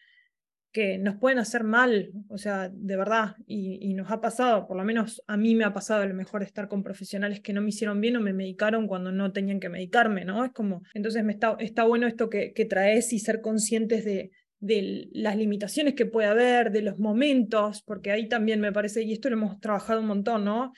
que 0.71 0.99
nos 0.99 1.17
pueden 1.17 1.39
hacer 1.39 1.65
mal, 1.65 2.13
o 2.29 2.37
sea, 2.37 2.69
de 2.69 2.97
verdad, 2.97 3.37
y, 3.47 3.95
nos 3.95 4.11
ha 4.11 4.21
pasado, 4.21 4.67
por 4.67 4.77
lo 4.77 4.85
menos 4.85 5.23
a 5.27 5.39
mí 5.39 5.55
me 5.55 5.65
ha 5.65 5.73
pasado 5.73 6.03
a 6.03 6.07
lo 6.07 6.15
mejor 6.15 6.43
estar 6.43 6.69
con 6.69 6.83
profesionales 6.83 7.41
que 7.41 7.55
no 7.55 7.63
me 7.63 7.71
hicieron 7.71 7.99
bien 7.99 8.17
o 8.17 8.21
me 8.21 8.35
medicaron 8.35 8.87
cuando 8.87 9.11
no 9.11 9.33
tenían 9.33 9.59
que 9.59 9.71
medicarme, 9.71 10.27
¿no? 10.27 10.45
Es 10.45 10.53
como, 10.53 10.83
entonces 10.93 11.25
me 11.25 11.33
está, 11.33 11.57
está 11.61 11.85
bueno 11.85 12.07
esto 12.07 12.29
que, 12.29 12.53
que 12.53 12.67
traes 12.67 13.13
y 13.15 13.19
ser 13.21 13.41
conscientes 13.41 14.05
de, 14.05 14.33
de 14.59 15.09
las 15.13 15.37
limitaciones 15.37 15.95
que 15.95 16.05
puede 16.05 16.29
haber, 16.29 16.73
de 16.73 16.83
los 16.83 16.99
momentos, 16.99 17.83
porque 17.83 18.11
ahí 18.11 18.29
también 18.29 18.61
me 18.61 18.71
parece, 18.71 19.03
y 19.03 19.15
esto 19.15 19.31
lo 19.31 19.37
hemos 19.37 19.61
trabajado 19.61 20.01
un 20.01 20.09
montón, 20.09 20.45
¿no? 20.45 20.73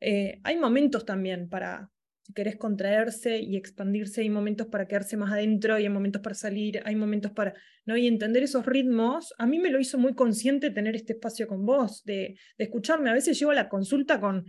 Eh, 0.00 0.40
hay 0.44 0.58
momentos 0.58 1.06
también 1.06 1.48
para, 1.48 1.90
si 2.26 2.32
querés 2.32 2.56
contraerse 2.56 3.38
y 3.38 3.56
expandirse, 3.56 4.20
hay 4.20 4.30
momentos 4.30 4.66
para 4.66 4.88
quedarse 4.88 5.16
más 5.16 5.30
adentro, 5.30 5.78
y 5.78 5.84
hay 5.84 5.88
momentos 5.88 6.22
para 6.22 6.34
salir, 6.34 6.82
hay 6.84 6.96
momentos 6.96 7.30
para, 7.30 7.54
¿no? 7.84 7.96
Y 7.96 8.08
entender 8.08 8.42
esos 8.42 8.66
ritmos, 8.66 9.32
a 9.38 9.46
mí 9.46 9.60
me 9.60 9.70
lo 9.70 9.78
hizo 9.78 9.96
muy 9.96 10.12
consciente 10.14 10.70
tener 10.70 10.96
este 10.96 11.12
espacio 11.12 11.46
con 11.46 11.64
vos, 11.64 12.02
de, 12.02 12.36
de 12.58 12.64
escucharme. 12.64 13.10
A 13.10 13.12
veces 13.12 13.38
llego 13.38 13.52
a 13.52 13.54
la 13.54 13.68
consulta 13.68 14.18
con, 14.18 14.44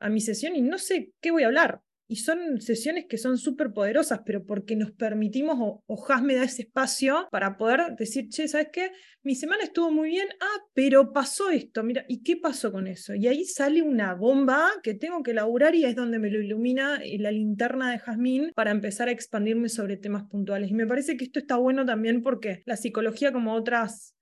a 0.00 0.08
mi 0.08 0.22
sesión 0.22 0.56
y 0.56 0.62
no 0.62 0.78
sé 0.78 1.12
qué 1.20 1.30
voy 1.30 1.42
a 1.42 1.48
hablar, 1.48 1.82
y 2.08 2.16
son 2.16 2.60
sesiones 2.60 3.04
que 3.06 3.18
son 3.18 3.36
súper 3.36 3.72
poderosas, 3.72 4.20
pero 4.24 4.44
porque 4.44 4.74
nos 4.76 4.92
permitimos, 4.92 5.58
o, 5.60 5.84
o 5.86 6.06
me 6.22 6.34
da 6.34 6.44
ese 6.44 6.62
espacio 6.62 7.28
para 7.30 7.58
poder 7.58 7.94
decir, 7.96 8.28
che, 8.30 8.48
¿sabes 8.48 8.68
qué? 8.72 8.90
Mi 9.22 9.34
semana 9.34 9.64
estuvo 9.64 9.90
muy 9.90 10.08
bien, 10.08 10.26
ah, 10.40 10.64
pero 10.72 11.12
pasó 11.12 11.50
esto, 11.50 11.82
mira, 11.82 12.06
¿y 12.08 12.22
qué 12.22 12.36
pasó 12.36 12.72
con 12.72 12.86
eso? 12.86 13.14
Y 13.14 13.26
ahí 13.26 13.44
sale 13.44 13.82
una 13.82 14.14
bomba 14.14 14.70
que 14.82 14.94
tengo 14.94 15.22
que 15.22 15.32
elaborar 15.32 15.74
y 15.74 15.84
es 15.84 15.94
donde 15.94 16.18
me 16.18 16.30
lo 16.30 16.40
ilumina 16.40 17.00
la 17.18 17.30
linterna 17.30 17.92
de 17.92 17.98
Jazmín 17.98 18.52
para 18.54 18.70
empezar 18.70 19.08
a 19.08 19.12
expandirme 19.12 19.68
sobre 19.68 19.98
temas 19.98 20.24
puntuales. 20.24 20.70
Y 20.70 20.74
me 20.74 20.86
parece 20.86 21.16
que 21.16 21.24
esto 21.24 21.38
está 21.38 21.56
bueno 21.56 21.84
también 21.84 22.22
porque 22.22 22.62
la 22.64 22.76
psicología, 22.76 23.32
como 23.32 23.52
otras 23.52 24.14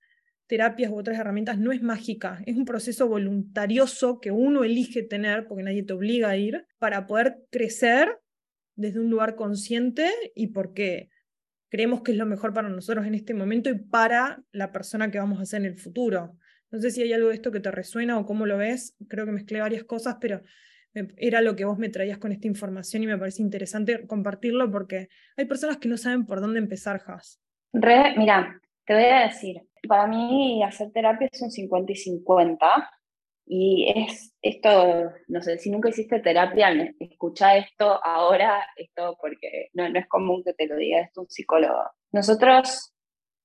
terapias 0.47 0.91
u 0.91 0.97
otras 0.97 1.19
herramientas 1.19 1.59
no 1.59 1.71
es 1.71 1.81
mágica, 1.81 2.41
es 2.45 2.55
un 2.55 2.65
proceso 2.65 3.07
voluntarioso 3.07 4.19
que 4.19 4.31
uno 4.31 4.63
elige 4.63 5.03
tener, 5.03 5.45
porque 5.47 5.63
nadie 5.63 5.83
te 5.83 5.93
obliga 5.93 6.29
a 6.29 6.37
ir, 6.37 6.65
para 6.79 7.05
poder 7.05 7.37
crecer 7.51 8.19
desde 8.75 8.99
un 8.99 9.09
lugar 9.09 9.35
consciente 9.35 10.11
y 10.35 10.47
porque 10.47 11.09
creemos 11.69 12.01
que 12.01 12.11
es 12.11 12.17
lo 12.17 12.25
mejor 12.25 12.53
para 12.53 12.69
nosotros 12.69 13.05
en 13.05 13.15
este 13.15 13.33
momento 13.33 13.69
y 13.69 13.77
para 13.77 14.41
la 14.51 14.71
persona 14.71 15.11
que 15.11 15.19
vamos 15.19 15.41
a 15.41 15.45
ser 15.45 15.61
en 15.61 15.67
el 15.67 15.75
futuro. 15.75 16.37
No 16.71 16.79
sé 16.79 16.91
si 16.91 17.01
hay 17.01 17.13
algo 17.13 17.29
de 17.29 17.35
esto 17.35 17.51
que 17.51 17.59
te 17.59 17.71
resuena 17.71 18.17
o 18.17 18.25
cómo 18.25 18.45
lo 18.45 18.57
ves, 18.57 18.95
creo 19.07 19.25
que 19.25 19.31
mezclé 19.31 19.59
varias 19.59 19.83
cosas, 19.83 20.17
pero 20.21 20.41
era 21.17 21.41
lo 21.41 21.55
que 21.55 21.65
vos 21.65 21.77
me 21.77 21.89
traías 21.89 22.17
con 22.17 22.31
esta 22.31 22.47
información 22.47 23.03
y 23.03 23.07
me 23.07 23.17
parece 23.17 23.41
interesante 23.41 24.07
compartirlo 24.07 24.71
porque 24.71 25.09
hay 25.35 25.45
personas 25.45 25.77
que 25.77 25.89
no 25.89 25.97
saben 25.97 26.25
por 26.25 26.41
dónde 26.41 26.59
empezar, 26.59 27.01
Has. 27.05 27.39
Re, 27.73 28.15
mira, 28.17 28.59
te 28.85 28.93
voy 28.93 29.03
a 29.03 29.27
decir, 29.27 29.61
para 29.87 30.07
mí 30.07 30.63
hacer 30.63 30.91
terapia 30.91 31.29
es 31.31 31.41
un 31.41 31.51
50 31.51 31.91
y 31.91 31.95
50. 31.95 32.89
Y 33.49 33.93
es 33.95 34.35
esto, 34.41 35.11
no 35.29 35.41
sé, 35.41 35.57
si 35.57 35.69
nunca 35.71 35.87
hiciste 35.87 36.19
terapia, 36.19 36.69
escucha 36.99 37.55
esto 37.55 38.03
ahora, 38.03 38.67
esto 38.75 39.17
porque 39.21 39.69
no, 39.73 39.87
no 39.87 39.99
es 39.99 40.07
común 40.07 40.43
que 40.43 40.53
te 40.53 40.67
lo 40.67 40.75
diga 40.75 40.99
esto 40.99 41.21
un 41.21 41.29
psicólogo. 41.29 41.83
Nosotros 42.11 42.93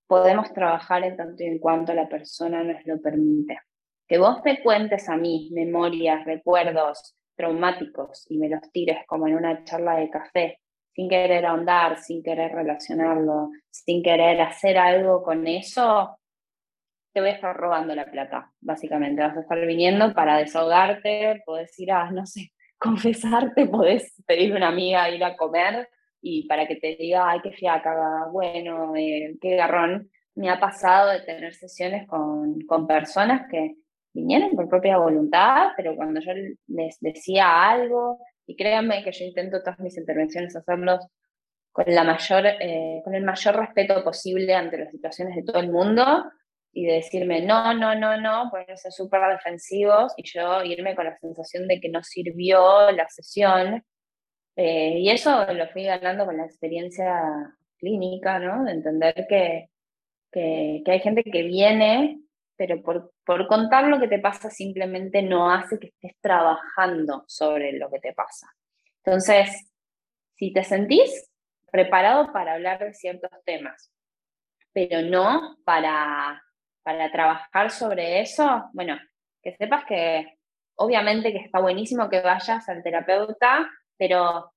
podemos 0.09 0.53
trabajar 0.53 1.05
en 1.05 1.17
tanto 1.17 1.43
y 1.45 1.47
en 1.47 1.59
cuanto 1.59 1.95
la 1.95 2.09
persona 2.09 2.65
nos 2.65 2.85
lo 2.85 3.01
permite. 3.01 3.61
Que 4.09 4.19
vos 4.19 4.41
me 4.45 4.61
cuentes 4.61 5.09
a 5.09 5.17
mí 5.17 5.51
memorias, 5.53 6.25
recuerdos 6.25 7.15
traumáticos 7.37 8.27
y 8.29 8.39
me 8.39 8.49
los 8.49 8.61
tires 8.73 9.07
como 9.07 9.27
en 9.27 9.37
una 9.37 9.65
charla 9.65 9.97
de 9.97 10.11
café, 10.11 10.59
sin 10.95 11.09
querer 11.09 11.47
ahondar, 11.47 11.99
sin 11.99 12.23
querer 12.23 12.53
relacionarlo, 12.53 13.51
sin 13.71 14.03
querer 14.03 14.41
hacer 14.41 14.77
algo 14.79 15.23
con 15.23 15.47
eso, 15.47 16.19
te 17.13 17.21
voy 17.21 17.31
a 17.31 17.35
estar 17.35 17.57
robando 17.57 17.95
la 17.95 18.11
plata, 18.11 18.51
básicamente. 18.61 19.23
Vas 19.23 19.37
a 19.37 19.41
estar 19.41 19.67
viniendo 19.67 20.15
para 20.15 20.39
desahogarte, 20.39 21.43
podés 21.45 21.79
ir 21.79 21.93
a, 21.93 22.11
no 22.11 22.27
sé, 22.27 22.53
confesarte, 22.79 23.67
podés 23.67 24.15
pedirle 24.27 24.55
a 24.55 24.59
una 24.59 24.69
amiga 24.69 25.11
ir 25.11 25.23
a 25.25 25.37
comer 25.37 25.89
y 26.21 26.47
para 26.47 26.67
que 26.67 26.77
te 26.77 26.97
diga, 26.97 27.29
ay, 27.29 27.41
qué 27.43 27.53
fiaca, 27.53 28.29
bueno, 28.31 28.95
eh, 28.97 29.37
qué 29.41 29.57
garrón. 29.57 30.11
Me 30.35 30.49
ha 30.51 30.59
pasado 30.61 31.11
de 31.11 31.21
tener 31.21 31.53
sesiones 31.55 32.07
con, 32.07 32.61
con 32.63 32.87
personas 32.87 33.49
que 33.51 33.75
vinieron 34.15 34.51
por 34.53 34.69
propia 34.69 34.99
voluntad, 34.99 35.71
pero 35.77 35.97
cuando 35.97 36.21
yo 36.21 36.33
les 36.69 36.99
decía 37.01 37.69
algo, 37.69 38.19
y 38.47 38.57
créanme 38.57 39.03
que 39.05 39.13
yo 39.13 39.25
intento 39.25 39.63
todas 39.63 39.79
mis 39.81 39.97
intervenciones 39.97 40.57
hacerlos 40.57 41.07
con, 41.71 41.85
la 41.89 42.05
mayor, 42.05 42.47
eh, 42.47 43.01
con 43.05 43.15
el 43.15 43.25
mayor 43.25 43.57
respeto 43.57 44.03
posible 44.05 44.55
ante 44.55 44.79
las 44.79 44.91
situaciones 44.91 45.37
de 45.37 45.43
todo 45.43 45.61
el 45.61 45.71
mundo 45.71 46.25
y 46.73 46.87
de 46.87 46.95
decirme 46.95 47.43
no, 47.43 47.75
no, 47.75 47.95
no, 47.95 48.17
no, 48.21 48.51
ser 48.75 48.93
súper 48.93 49.21
defensivos 49.31 50.13
y 50.17 50.23
yo 50.25 50.63
irme 50.65 50.95
con 50.95 51.05
la 51.05 51.19
sensación 51.19 51.69
de 51.69 51.81
que 51.81 51.89
no 51.89 52.03
sirvió 52.03 52.91
la 52.93 53.09
sesión. 53.09 53.85
Eh, 54.57 54.99
y 54.99 55.11
eso 55.11 55.53
lo 55.53 55.69
fui 55.69 55.85
ganando 55.85 56.27
con 56.27 56.37
la 56.37 56.45
experiencia 56.45 57.23
clínica, 57.79 58.39
¿no? 58.39 58.65
De 58.65 58.73
entender 58.73 59.27
que, 59.29 59.71
que, 60.31 60.83
que 60.85 60.91
hay 60.91 61.01
gente 61.01 61.23
que 61.25 61.43
viene 61.43 62.23
pero 62.57 62.81
por, 62.81 63.13
por 63.25 63.49
contar 63.49 63.89
lo 63.89 63.99
que 63.99 64.07
te 64.07 64.21
pasa 64.21 64.49
simplemente 64.49 65.21
no 65.21 65.51
hace 65.51 65.81
que 65.81 65.89
estés 65.89 66.13
trabajando 66.21 67.25
sobre 67.27 67.73
lo 67.73 67.91
que 67.91 67.99
te 67.99 68.13
pasa. 68.13 68.49
Entonces, 69.05 69.73
si 70.37 70.53
te 70.53 70.63
sentís 70.63 71.29
preparado 71.73 72.33
para 72.33 72.55
hablar 72.55 72.79
de 72.79 72.95
ciertos 72.95 73.31
temas, 73.45 73.93
pero 74.73 75.03
no 75.03 75.57
para, 75.65 76.41
para 76.83 77.11
trabajar 77.11 77.71
sobre 77.71 78.21
eso, 78.21 78.65
bueno, 78.73 78.99
que 79.43 79.55
sepas 79.57 79.85
que 79.85 80.39
obviamente 80.77 81.33
que 81.33 81.39
está 81.39 81.61
buenísimo 81.61 82.09
que 82.09 82.21
vayas 82.21 82.69
al 82.69 82.83
terapeuta, 82.83 83.71
pero 83.97 84.53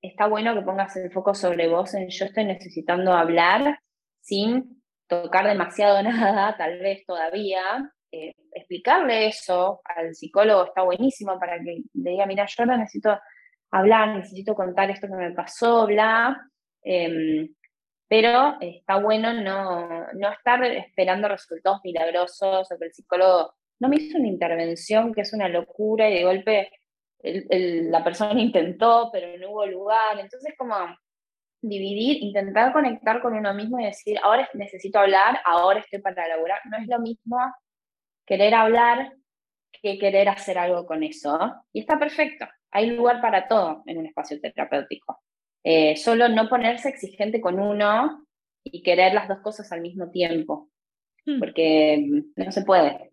está 0.00 0.26
bueno 0.26 0.54
que 0.54 0.62
pongas 0.62 0.96
el 0.96 1.10
foco 1.12 1.34
sobre 1.34 1.68
vos 1.68 1.94
en 1.94 2.08
yo 2.10 2.24
estoy 2.26 2.44
necesitando 2.44 3.12
hablar 3.12 3.78
sin 4.20 4.82
tocar 5.06 5.46
demasiado 5.46 6.02
nada, 6.02 6.56
tal 6.56 6.78
vez 6.78 7.04
todavía, 7.06 7.62
eh, 8.10 8.34
explicarle 8.52 9.26
eso 9.28 9.80
al 9.84 10.14
psicólogo 10.14 10.66
está 10.66 10.82
buenísimo 10.82 11.38
para 11.38 11.58
que 11.58 11.82
le 11.94 12.10
diga, 12.10 12.26
mira, 12.26 12.46
yo 12.46 12.54
ahora 12.58 12.76
necesito 12.76 13.18
hablar, 13.70 14.16
necesito 14.16 14.54
contar 14.54 14.90
esto 14.90 15.06
que 15.06 15.14
me 15.14 15.32
pasó, 15.32 15.86
bla. 15.86 16.38
Em, 16.82 17.48
pero 18.12 18.58
está 18.60 18.96
bueno 18.96 19.32
no, 19.32 19.88
no 20.12 20.30
estar 20.30 20.62
esperando 20.64 21.28
resultados 21.28 21.80
milagrosos 21.82 22.70
o 22.70 22.78
que 22.78 22.84
el 22.84 22.92
psicólogo 22.92 23.54
no 23.80 23.88
me 23.88 23.96
hizo 23.96 24.18
una 24.18 24.28
intervención 24.28 25.14
que 25.14 25.22
es 25.22 25.32
una 25.32 25.48
locura 25.48 26.10
y 26.10 26.16
de 26.16 26.24
golpe 26.24 26.70
la 27.22 28.04
persona 28.04 28.38
intentó, 28.38 29.08
pero 29.10 29.38
no 29.38 29.52
hubo 29.52 29.64
lugar. 29.64 30.20
Entonces, 30.20 30.52
como 30.58 30.74
dividir, 31.62 32.22
intentar 32.22 32.74
conectar 32.74 33.22
con 33.22 33.32
uno 33.32 33.54
mismo 33.54 33.80
y 33.80 33.86
decir, 33.86 34.18
ahora 34.22 34.46
necesito 34.52 34.98
hablar, 34.98 35.40
ahora 35.46 35.80
estoy 35.80 36.02
para 36.02 36.26
elaborar. 36.26 36.60
No 36.70 36.76
es 36.76 36.88
lo 36.88 36.98
mismo 36.98 37.38
querer 38.26 38.52
hablar 38.52 39.10
que 39.80 39.98
querer 39.98 40.28
hacer 40.28 40.58
algo 40.58 40.84
con 40.84 41.02
eso. 41.02 41.50
Y 41.72 41.80
está 41.80 41.98
perfecto. 41.98 42.46
Hay 42.72 42.90
lugar 42.90 43.22
para 43.22 43.48
todo 43.48 43.82
en 43.86 43.96
un 43.96 44.04
espacio 44.04 44.38
terapéutico. 44.38 45.18
Eh, 45.64 45.96
solo 45.96 46.28
no 46.28 46.48
ponerse 46.48 46.88
exigente 46.88 47.40
con 47.40 47.60
uno 47.60 48.26
y 48.64 48.82
querer 48.82 49.14
las 49.14 49.28
dos 49.28 49.38
cosas 49.40 49.70
al 49.72 49.80
mismo 49.80 50.10
tiempo, 50.10 50.70
hmm. 51.26 51.38
porque 51.38 52.24
no 52.36 52.52
se 52.52 52.62
puede. 52.62 53.12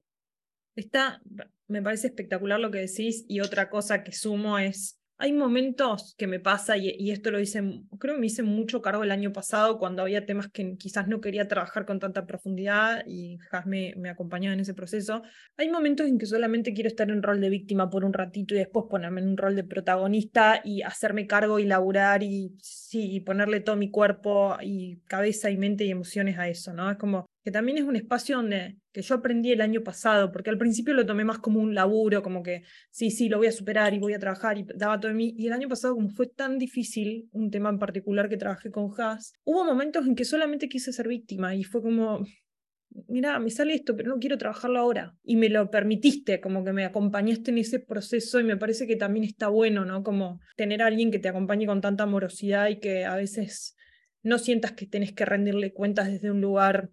Está, 0.76 1.22
me 1.68 1.82
parece 1.82 2.08
espectacular 2.08 2.60
lo 2.60 2.72
que 2.72 2.80
decís 2.80 3.26
y 3.28 3.42
otra 3.42 3.70
cosa 3.70 4.04
que 4.04 4.12
sumo 4.12 4.58
es 4.58 4.99
hay 5.22 5.34
momentos 5.34 6.16
que 6.18 6.28
me 6.28 6.40
pasa, 6.40 6.78
y, 6.78 7.12
esto 7.12 7.30
lo 7.30 7.42
hice, 7.42 7.62
creo 8.00 8.16
que 8.16 8.22
me 8.22 8.28
hice 8.28 8.42
mucho 8.42 8.82
cargo 8.82 9.04
el 9.04 9.12
año 9.12 9.34
pasado 9.34 9.78
cuando 9.78 10.02
había 10.02 10.26
temas 10.26 10.48
que 10.48 10.78
quizás 10.78 11.10
no 11.10 11.20
quería 11.20 11.50
trabajar 11.50 11.86
con 11.86 12.00
tanta 12.00 12.26
profundidad 12.26 13.04
y 13.06 13.38
Has 13.52 13.66
me, 13.66 13.94
me 13.98 14.10
acompañaba 14.10 14.54
en 14.54 14.62
ese 14.62 14.74
proceso. 14.74 15.22
Hay 15.58 15.70
momentos 15.70 16.08
en 16.08 16.18
que 16.18 16.26
solamente 16.26 16.74
quiero 16.74 16.88
estar 16.88 17.10
en 17.10 17.22
rol 17.22 17.42
de 17.42 17.50
víctima 17.50 17.90
por 17.90 18.06
un 18.06 18.14
ratito 18.14 18.56
y 18.56 18.60
después 18.60 18.86
ponerme 18.90 19.20
en 19.20 19.28
un 19.28 19.38
rol 19.38 19.58
de 19.58 19.66
protagonista 19.66 20.62
y 20.64 20.84
hacerme 20.84 21.28
cargo 21.28 21.60
y 21.60 21.66
laburar 21.66 22.24
y, 22.24 22.56
sí, 22.62 23.16
y 23.16 23.20
ponerle 23.20 23.60
todo 23.60 23.76
mi 23.76 23.92
cuerpo 23.92 24.56
y 24.62 25.02
cabeza 25.08 25.50
y 25.50 25.58
mente 25.58 25.84
y 25.84 25.92
emociones 25.92 26.38
a 26.40 26.48
eso, 26.48 26.74
¿no? 26.74 26.90
Es 26.90 26.98
como, 26.98 27.26
que 27.44 27.52
también 27.52 27.78
es 27.78 27.84
un 27.84 27.96
espacio 27.96 28.38
donde 28.38 28.78
que 28.92 29.02
yo 29.02 29.16
aprendí 29.16 29.52
el 29.52 29.62
año 29.62 29.82
pasado, 29.82 30.32
porque 30.32 30.50
al 30.50 30.58
principio 30.58 30.94
lo 30.94 31.06
tomé 31.06 31.24
más 31.24 31.40
como 31.40 31.60
un 31.60 31.74
laburo, 31.76 32.22
como 32.22 32.44
que 32.44 32.64
sí, 32.92 33.12
sí, 33.12 33.30
lo 33.30 33.38
voy 33.38 33.48
a 33.48 33.52
superar 33.52 33.94
y 33.94 34.00
voy 34.00 34.14
a 34.14 34.20
trabajar 34.20 34.58
y 34.58 34.66
daba 34.76 35.00
todo 35.00 35.12
en 35.12 35.18
mí. 35.18 35.34
Y 35.38 35.48
el 35.48 35.54
año 35.54 35.70
pasado, 35.70 35.96
como 35.96 36.10
fue 36.10 36.28
tan 36.28 36.58
difícil, 36.58 37.30
un 37.32 37.52
tema 37.52 37.70
en 37.70 37.80
particular 37.80 38.30
que 38.30 38.38
trabajé 38.38 38.72
con 38.72 38.90
Haas, 38.98 39.34
hubo 39.44 39.64
momentos 39.64 40.06
en 40.06 40.16
que 40.16 40.26
solamente 40.26 40.68
quise 40.68 40.92
ser 40.92 41.08
víctima 41.08 41.56
y 41.56 41.64
fue 41.64 41.82
como, 41.82 42.26
mira, 43.08 43.40
me 43.40 43.52
sale 43.52 43.74
esto, 43.74 43.96
pero 43.96 44.10
no 44.10 44.20
quiero 44.20 44.38
trabajarlo 44.38 44.80
ahora. 44.80 45.16
Y 45.24 45.36
me 45.36 45.50
lo 45.50 45.70
permitiste, 45.70 46.42
como 46.42 46.64
que 46.64 46.74
me 46.74 46.86
acompañaste 46.86 47.52
en 47.52 47.60
ese 47.60 47.80
proceso 47.80 48.40
y 48.40 48.44
me 48.44 48.58
parece 48.58 48.88
que 48.88 48.96
también 48.96 49.24
está 49.24 49.48
bueno, 49.50 49.86
¿no? 49.86 50.04
Como 50.04 50.40
tener 50.56 50.82
a 50.82 50.88
alguien 50.88 51.12
que 51.12 51.20
te 51.20 51.30
acompañe 51.30 51.66
con 51.66 51.82
tanta 51.82 52.04
amorosidad 52.04 52.70
y 52.70 52.80
que 52.80 53.06
a 53.06 53.16
veces 53.16 53.76
no 54.24 54.38
sientas 54.38 54.74
que 54.74 54.86
tenés 54.86 55.14
que 55.14 55.26
rendirle 55.26 55.72
cuentas 55.72 56.12
desde 56.12 56.32
un 56.32 56.42
lugar 56.42 56.90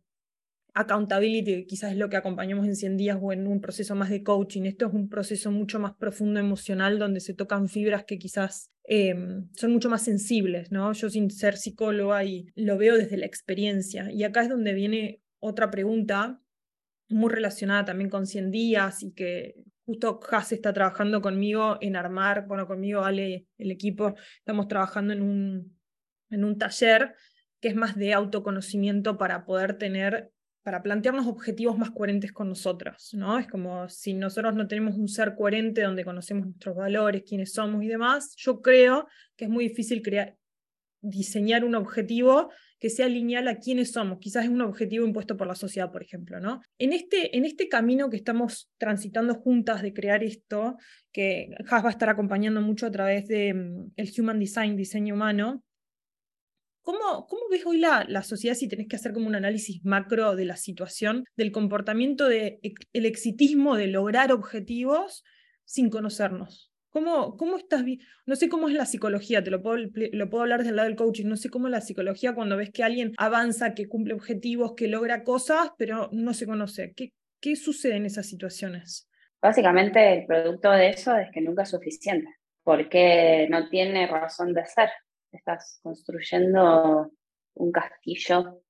accountability, 0.77 1.65
quizás 1.65 1.93
es 1.93 1.97
lo 1.97 2.11
que 2.11 2.19
acompañamos 2.19 2.67
en 2.67 2.77
100 2.77 2.97
días 2.99 3.19
o 3.21 3.33
en 3.33 3.47
un 3.47 3.63
proceso 3.63 3.95
más 3.95 4.11
de 4.11 4.23
coaching. 4.23 4.65
Esto 4.65 4.87
es 4.87 4.93
un 4.93 5.09
proceso 5.09 5.51
mucho 5.51 5.81
más 5.81 5.95
profundo 5.95 6.39
emocional 6.39 6.99
donde 6.99 7.21
se 7.21 7.33
tocan 7.33 7.69
fibras 7.69 8.05
que 8.05 8.19
quizás 8.19 8.71
em, 8.85 9.49
son 9.55 9.73
mucho 9.73 9.89
más 9.89 10.03
sensibles, 10.03 10.71
¿no? 10.71 10.93
Yo 10.93 11.09
sin 11.09 11.31
ser 11.31 11.57
psicóloga 11.57 12.25
y 12.25 12.53
lo 12.55 12.77
veo 12.77 12.99
desde 12.99 13.17
la 13.17 13.25
experiencia. 13.25 14.13
Y 14.13 14.23
acá 14.23 14.43
es 14.43 14.51
donde 14.51 14.75
viene 14.75 15.23
otra 15.41 15.71
pregunta 15.71 16.43
muy 17.09 17.31
relacionada 17.31 17.87
también 17.87 18.11
con 18.11 18.27
100 18.27 18.51
días 18.51 19.03
y 19.03 19.13
que 19.13 19.55
justo 19.87 20.21
Has 20.31 20.53
está 20.53 20.75
trabajando 20.75 21.23
conmigo 21.23 21.79
en 21.81 21.97
armar, 21.97 22.47
bueno, 22.47 22.67
conmigo 22.67 23.03
Ale, 23.03 23.47
el 23.57 23.71
equipo, 23.71 24.15
estamos 24.41 24.69
trabajando 24.69 25.15
en 25.15 25.23
un, 25.23 25.79
en 26.29 26.45
un 26.45 26.59
taller 26.59 27.15
que 27.61 27.69
es 27.69 27.77
más 27.77 27.97
de 27.97 28.13
autoconocimiento 28.13 29.17
para 29.17 29.47
poder 29.47 29.79
tener 29.79 30.33
para 30.67 30.83
plantearnos 30.83 31.29
objetivos 31.29 31.79
más 31.79 31.93
coherentes 31.93 32.33
con 32.33 32.49
nosotros, 32.49 33.11
¿no? 33.15 33.39
Es 33.39 33.47
como 33.47 33.89
si 33.89 34.15
nosotros 34.15 34.53
no 34.57 34.67
tenemos 34.67 34.97
un 34.97 35.07
ser 35.07 35.37
coherente 35.37 35.83
donde 35.83 36.05
conocemos 36.05 36.45
nuestros 36.45 36.75
valores, 36.75 37.23
quiénes 37.23 37.53
somos 37.53 37.85
y 37.85 37.87
demás, 37.87 38.35
yo 38.37 38.61
creo 38.61 39.07
que 39.37 39.45
es 39.45 39.51
muy 39.53 39.69
difícil 39.69 40.03
crear, 40.03 40.35
diseñar 41.01 41.65
un 41.65 41.77
objetivo 41.77 42.51
que 42.81 42.91
sea 42.91 43.09
lineal 43.09 43.47
a 43.47 43.61
quiénes 43.61 43.93
somos. 43.93 44.19
Quizás 44.19 44.47
es 44.47 44.51
un 44.51 44.61
objetivo 44.61 45.07
impuesto 45.07 45.37
por 45.37 45.47
la 45.47 45.55
sociedad, 45.55 45.93
por 45.93 46.03
ejemplo, 46.03 46.41
¿no? 46.41 46.61
En 46.79 46.93
este, 46.93 47.37
en 47.37 47.45
este 47.45 47.69
camino 47.69 48.11
que 48.11 48.17
estamos 48.17 48.69
transitando 48.77 49.37
juntas 49.37 49.83
de 49.83 49.93
crear 49.93 50.25
esto, 50.25 50.79
que 51.13 51.51
Has 51.71 51.85
va 51.85 51.91
a 51.91 51.93
estar 51.93 52.09
acompañando 52.09 52.61
mucho 52.61 52.87
a 52.87 52.91
través 52.91 53.29
del 53.29 53.55
mm, 53.55 53.93
el 53.95 54.13
Human 54.19 54.41
Design, 54.41 54.75
diseño 54.75 55.15
humano, 55.15 55.63
¿Cómo, 56.87 57.27
¿Cómo, 57.27 57.43
ves 57.51 57.67
hoy 57.67 57.79
la, 57.79 58.23
sociedad 58.23 58.55
si 58.55 58.69
tenés 58.69 58.87
que 58.87 58.95
hacer 58.95 59.13
como 59.13 59.27
un 59.27 59.35
análisis 59.35 59.85
macro 59.85 60.37
de 60.37 60.45
la 60.45 60.55
situación, 60.55 61.25
del 61.37 61.51
comportamiento, 61.51 62.29
del 62.29 62.61
de, 62.63 63.09
exitismo 63.09 63.75
de 63.75 63.89
lograr 63.89 64.31
objetivos 64.31 65.25
sin 65.65 65.91
conocernos? 65.91 66.73
¿Cómo, 66.91 67.37
cómo 67.39 67.57
estás? 67.57 67.83
No 68.25 68.37
sé 68.37 68.49
cómo 68.49 68.69
es 68.69 68.75
la 68.75 68.87
psicología, 68.87 69.43
te 69.43 69.51
lo 69.51 69.63
puedo, 69.63 69.79
lo 69.95 70.31
puedo 70.31 70.43
hablar 70.43 70.61
desde 70.61 70.71
el 70.71 70.77
lado 70.77 70.89
del 70.89 70.97
coaching, 70.97 71.27
no 71.27 71.37
sé 71.37 71.51
cómo 71.51 71.67
es 71.67 71.73
la 71.73 71.81
psicología 71.81 72.37
cuando 72.37 72.57
ves 72.57 72.71
que 72.71 72.85
alguien 72.85 73.15
avanza, 73.19 73.75
que 73.75 73.89
cumple 73.89 74.15
objetivos, 74.15 74.75
que 74.77 74.87
logra 74.87 75.25
cosas, 75.25 75.73
pero 75.77 76.09
no 76.13 76.35
se 76.35 76.47
conoce. 76.47 76.93
¿Qué, 76.95 77.11
qué 77.41 77.57
sucede 77.57 77.97
en 77.97 78.07
esas 78.07 78.29
situaciones? 78.29 79.09
Básicamente 79.43 80.21
el 80.21 80.27
producto 80.27 80.71
de 80.71 80.91
eso 80.91 81.17
es 81.17 81.33
que 81.33 81.41
nunca 81.41 81.65
es 81.65 81.71
suficiente, 81.71 82.33
porque 82.63 83.49
no 83.51 83.69
tiene 83.71 84.07
razón 84.07 84.53
de 84.55 84.65
ser 84.67 84.89
estás 85.37 85.81
construyendo 85.83 87.11
un 87.55 87.73
castillo, 87.73 88.63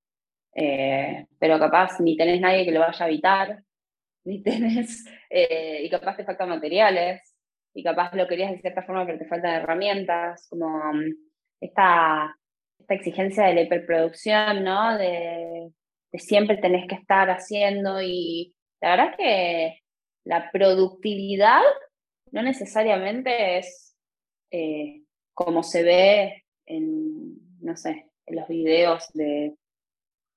eh, 0.54 1.26
pero 1.38 1.58
capaz 1.58 2.00
ni 2.00 2.16
tenés 2.16 2.40
nadie 2.40 2.64
que 2.64 2.72
lo 2.72 2.80
vaya 2.80 3.04
a 3.04 3.08
habitar, 3.08 3.62
ni 4.24 4.42
tenés, 4.42 5.04
eh, 5.30 5.82
y 5.84 5.90
capaz 5.90 6.16
te 6.16 6.24
faltan 6.24 6.48
materiales, 6.48 7.22
y 7.74 7.82
capaz 7.82 8.14
lo 8.14 8.26
querías 8.26 8.50
de 8.52 8.60
cierta 8.60 8.82
forma, 8.82 9.04
pero 9.04 9.18
te 9.18 9.26
faltan 9.26 9.62
herramientas, 9.62 10.46
como 10.48 10.78
mm, 10.94 11.12
esta, 11.60 12.34
esta 12.78 12.94
exigencia 12.94 13.44
de 13.44 13.54
la 13.54 13.60
hiperproducción, 13.62 14.64
¿no? 14.64 14.96
De, 14.96 15.72
siempre 16.14 16.56
tenés 16.56 16.88
que 16.88 16.94
estar 16.94 17.28
haciendo, 17.28 18.00
y 18.00 18.54
la 18.80 18.90
verdad 18.90 19.16
que 19.18 19.80
la 20.24 20.50
productividad 20.50 21.60
no 22.32 22.42
necesariamente 22.42 23.58
es 23.58 23.94
eh, 24.50 25.02
como 25.34 25.62
se 25.62 25.82
ve 25.82 26.45
en, 26.66 27.36
no 27.60 27.76
sé, 27.76 28.10
en 28.26 28.36
los 28.36 28.48
videos 28.48 29.08
de 29.14 29.56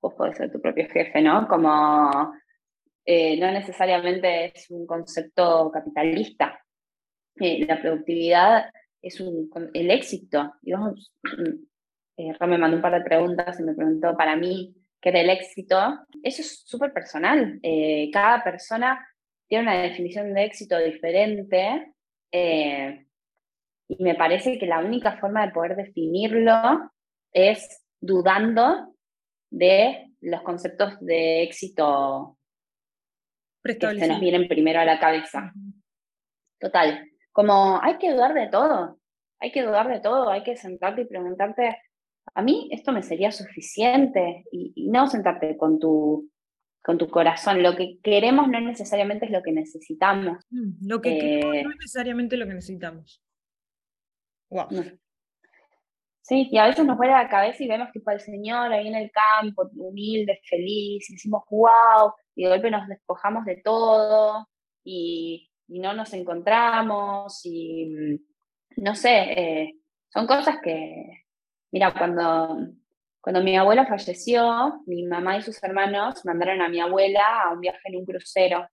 vos 0.00 0.14
podés 0.14 0.36
ser 0.36 0.50
tu 0.50 0.60
propio 0.60 0.88
jefe, 0.88 1.20
¿no? 1.20 1.46
Como 1.46 2.32
eh, 3.04 3.38
no 3.38 3.50
necesariamente 3.50 4.46
es 4.46 4.70
un 4.70 4.86
concepto 4.86 5.70
capitalista. 5.72 6.60
Eh, 7.38 7.64
la 7.66 7.80
productividad 7.80 8.70
es 9.02 9.20
un, 9.20 9.50
el 9.74 9.90
éxito. 9.90 10.54
Y 10.62 10.72
mm, 10.72 10.94
eh, 12.18 12.36
me 12.40 12.58
mandó 12.58 12.76
un 12.76 12.82
par 12.82 12.94
de 12.94 13.04
preguntas 13.04 13.58
y 13.58 13.62
me 13.62 13.74
preguntó 13.74 14.16
para 14.16 14.36
mí 14.36 14.74
qué 15.00 15.10
era 15.10 15.20
el 15.20 15.30
éxito. 15.30 15.76
Eso 16.22 16.42
es 16.42 16.62
súper 16.64 16.92
personal. 16.92 17.60
cada 18.12 18.44
persona 18.44 19.06
tiene 19.48 19.64
una 19.64 19.82
definición 19.82 20.32
de 20.32 20.44
éxito 20.44 20.78
diferente. 20.78 21.94
Y 23.90 24.04
me 24.04 24.14
parece 24.14 24.56
que 24.56 24.66
la 24.66 24.78
única 24.78 25.18
forma 25.18 25.44
de 25.44 25.52
poder 25.52 25.74
definirlo 25.74 26.92
es 27.32 27.84
dudando 28.00 28.94
de 29.50 30.12
los 30.20 30.42
conceptos 30.42 30.94
de 31.00 31.42
éxito 31.42 32.38
que 33.64 33.98
se 33.98 34.06
nos 34.06 34.20
vienen 34.20 34.46
primero 34.46 34.78
a 34.78 34.84
la 34.84 35.00
cabeza. 35.00 35.52
Total. 36.60 37.04
Como 37.32 37.82
hay 37.82 37.98
que 37.98 38.12
dudar 38.12 38.32
de 38.32 38.46
todo, 38.46 39.00
hay 39.40 39.50
que 39.50 39.62
dudar 39.62 39.88
de 39.88 39.98
todo, 39.98 40.30
hay 40.30 40.44
que 40.44 40.56
sentarte 40.56 41.02
y 41.02 41.06
preguntarte, 41.06 41.76
a 42.32 42.42
mí 42.42 42.68
esto 42.70 42.92
me 42.92 43.02
sería 43.02 43.32
suficiente 43.32 44.44
y, 44.52 44.88
no 44.88 45.08
sentarte 45.08 45.56
con 45.56 45.80
tu, 45.80 46.30
con 46.80 46.96
tu 46.96 47.08
corazón. 47.08 47.60
Lo 47.60 47.74
que 47.74 47.98
queremos 48.04 48.46
no 48.46 48.60
necesariamente 48.60 49.26
es 49.26 49.32
lo 49.32 49.42
que 49.42 49.50
necesitamos. 49.50 50.38
Mm, 50.50 50.86
lo 50.86 51.00
que 51.00 51.18
queremos 51.18 51.64
no 51.64 51.70
es 51.72 51.76
necesariamente 51.80 52.36
lo 52.36 52.46
que 52.46 52.54
necesitamos. 52.54 53.20
Sí, 56.30 56.48
y 56.50 56.58
a 56.58 56.66
veces 56.66 56.86
nos 56.86 56.96
vuelve 56.96 57.14
a 57.14 57.24
la 57.24 57.28
cabeza 57.28 57.64
y 57.64 57.68
vemos 57.68 57.90
tipo 57.90 58.10
al 58.10 58.20
Señor 58.20 58.72
ahí 58.72 58.86
en 58.86 58.94
el 58.94 59.10
campo, 59.10 59.68
humilde, 59.74 60.40
feliz, 60.48 61.10
y 61.10 61.14
decimos, 61.14 61.42
wow, 61.50 62.12
y 62.36 62.44
de 62.44 62.50
golpe 62.50 62.70
nos 62.70 62.86
despojamos 62.86 63.44
de 63.44 63.56
todo 63.56 64.46
y, 64.84 65.48
no 65.66 65.92
nos 65.92 66.12
encontramos 66.14 67.40
y 67.44 67.86
mm, 67.86 68.82
no 68.82 68.94
sé, 68.94 69.10
eh, 69.10 69.74
son 70.08 70.26
cosas 70.26 70.58
que, 70.62 71.24
mira, 71.72 71.92
cuando, 71.96 72.68
cuando 73.20 73.42
mi 73.42 73.56
abuela 73.56 73.86
falleció, 73.86 74.82
mi 74.86 75.04
mamá 75.04 75.36
y 75.38 75.42
sus 75.42 75.62
hermanos 75.62 76.24
mandaron 76.24 76.62
a 76.62 76.68
mi 76.68 76.80
abuela 76.80 77.42
a 77.42 77.52
un 77.52 77.60
viaje 77.60 77.80
en 77.84 77.96
un 77.96 78.04
crucero, 78.06 78.68